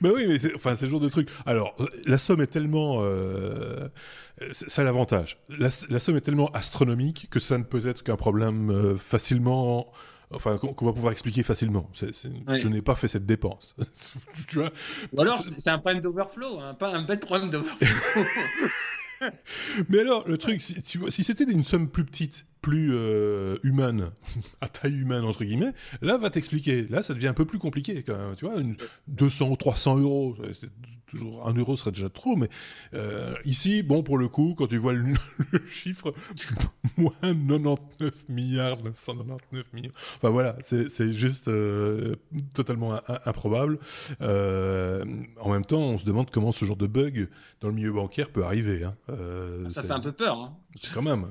[0.00, 1.28] bah oui, mais c'est, enfin, c'est le genre de truc.
[1.46, 1.74] Alors,
[2.04, 3.88] la somme est tellement, euh,
[4.52, 5.38] ça a l'avantage.
[5.58, 9.90] La, somme est tellement astronomique que ça ne peut être qu'un problème euh, facilement
[10.30, 11.90] enfin qu'on va pouvoir expliquer facilement.
[11.94, 13.74] Je n'ai pas fait cette dépense.
[14.48, 14.70] tu vois?
[15.12, 17.88] Ou alors c'est un problème d'overflow, hein, pas un bête problème d'overflow.
[19.88, 23.58] Mais alors, le truc, si, tu vois, si c'était une somme plus petite, plus euh,
[23.62, 24.10] humaine,
[24.60, 25.72] à taille humaine entre guillemets,
[26.02, 26.86] là va t'expliquer.
[26.88, 28.36] Là, ça devient un peu plus compliqué quand même.
[28.36, 28.76] Tu vois, une
[29.08, 30.36] 200 ou 300 euros,
[31.10, 32.48] toujours un euro serait déjà trop, mais
[32.94, 35.14] euh, ici, bon, pour le coup, quand tu vois le,
[35.70, 36.14] chiffre,
[36.96, 42.16] moins 99 milliards, 999 millions, enfin voilà, c'est juste euh,
[42.54, 43.78] totalement improbable.
[44.20, 45.04] Euh,
[45.40, 47.28] en même temps, on se demande comment ce genre de bug
[47.60, 48.84] dans le milieu bancaire peut arriver.
[48.84, 48.94] Hein.
[49.68, 50.38] ça fait un peu peur.
[50.38, 50.56] Hein.
[50.94, 51.26] Quand même.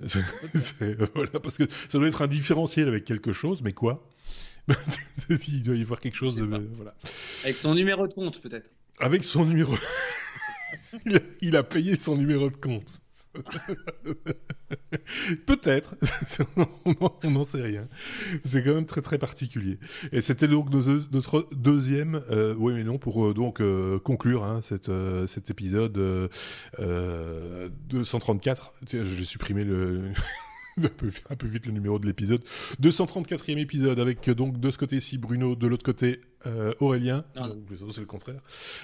[1.14, 4.04] voilà, parce que ça doit être un différentiel avec quelque chose, mais quoi?
[5.48, 6.44] il doit y avoir quelque chose de.
[6.44, 6.94] Voilà.
[7.44, 8.70] Avec son numéro de compte, peut-être.
[8.98, 9.74] Avec son numéro.
[11.40, 13.00] il, a, payé son numéro de compte.
[15.46, 15.96] Peut-être,
[17.24, 17.88] on n'en sait rien.
[18.44, 19.78] C'est quand même très très particulier.
[20.12, 24.60] Et c'était donc notre deuxième, euh, oui mais non, pour euh, donc euh, conclure hein,
[24.60, 24.90] cette,
[25.26, 25.94] cet épisode
[26.78, 28.74] 234.
[28.90, 30.12] J'ai supprimé le
[30.82, 32.42] un, peu, un peu vite le numéro de l'épisode.
[32.80, 37.24] 234e épisode avec donc de ce côté-ci Bruno, de l'autre côté euh, Aurélien,
[37.90, 38.40] c'est le contraire,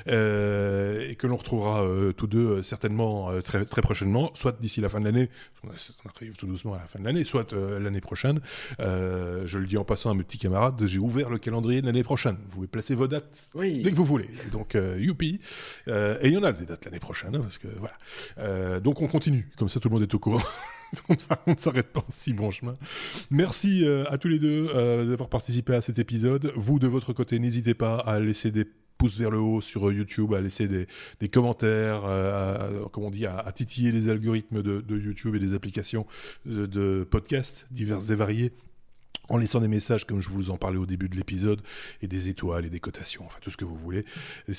[0.07, 4.89] euh, et que l'on retrouvera euh, tous deux certainement très, très prochainement, soit d'ici la
[4.89, 5.29] fin de l'année,
[5.65, 5.71] on,
[6.09, 8.41] arrive tout doucement à la fin de l'année, soit l'année prochaine.
[8.79, 12.05] je le dis en passant à mes petits camarades, j'ai ouvert le calendrier de l'année
[12.05, 12.37] prochaine.
[12.45, 14.29] Vous pouvez placer vos dates dès que vous voulez.
[14.53, 15.41] donc, youpi.
[15.89, 18.81] et il y en a des dates l'année prochaine, hein, parce que voilà.
[18.81, 20.43] donc on continue, comme ça tout le monde est au courant.
[21.09, 22.75] on ne s'arrête pas en si bon chemin.
[23.31, 24.67] Merci à tous les deux
[25.07, 26.53] d'avoir participé à cet épisode.
[26.57, 28.67] Vous, de votre côté, n'hésitez pas à laisser des
[28.99, 33.25] pouces vers le haut sur YouTube, à laisser des, commentaires, euh, à, comme on dit,
[33.25, 36.07] à, titiller les algorithmes de, YouTube et des applications
[36.45, 38.53] de, de podcasts diverses et variées
[39.29, 41.61] en laissant des messages comme je vous en parlais au début de l'épisode,
[42.03, 44.05] et des étoiles et des cotations, enfin tout ce que vous voulez.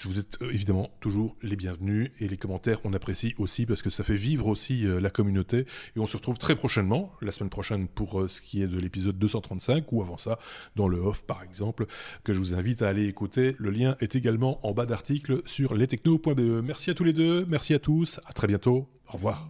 [0.05, 3.89] Vous êtes euh, évidemment toujours les bienvenus, et les commentaires on apprécie aussi parce que
[3.89, 5.65] ça fait vivre aussi euh, la communauté,
[5.95, 8.79] et on se retrouve très prochainement, la semaine prochaine pour euh, ce qui est de
[8.79, 10.39] l'épisode 235, ou avant ça,
[10.75, 11.85] dans le off par exemple,
[12.23, 13.55] que je vous invite à aller écouter.
[13.57, 16.63] Le lien est également en bas d'article sur lestechno.be.
[16.63, 19.49] Merci à tous les deux, merci à tous, à très bientôt, au revoir.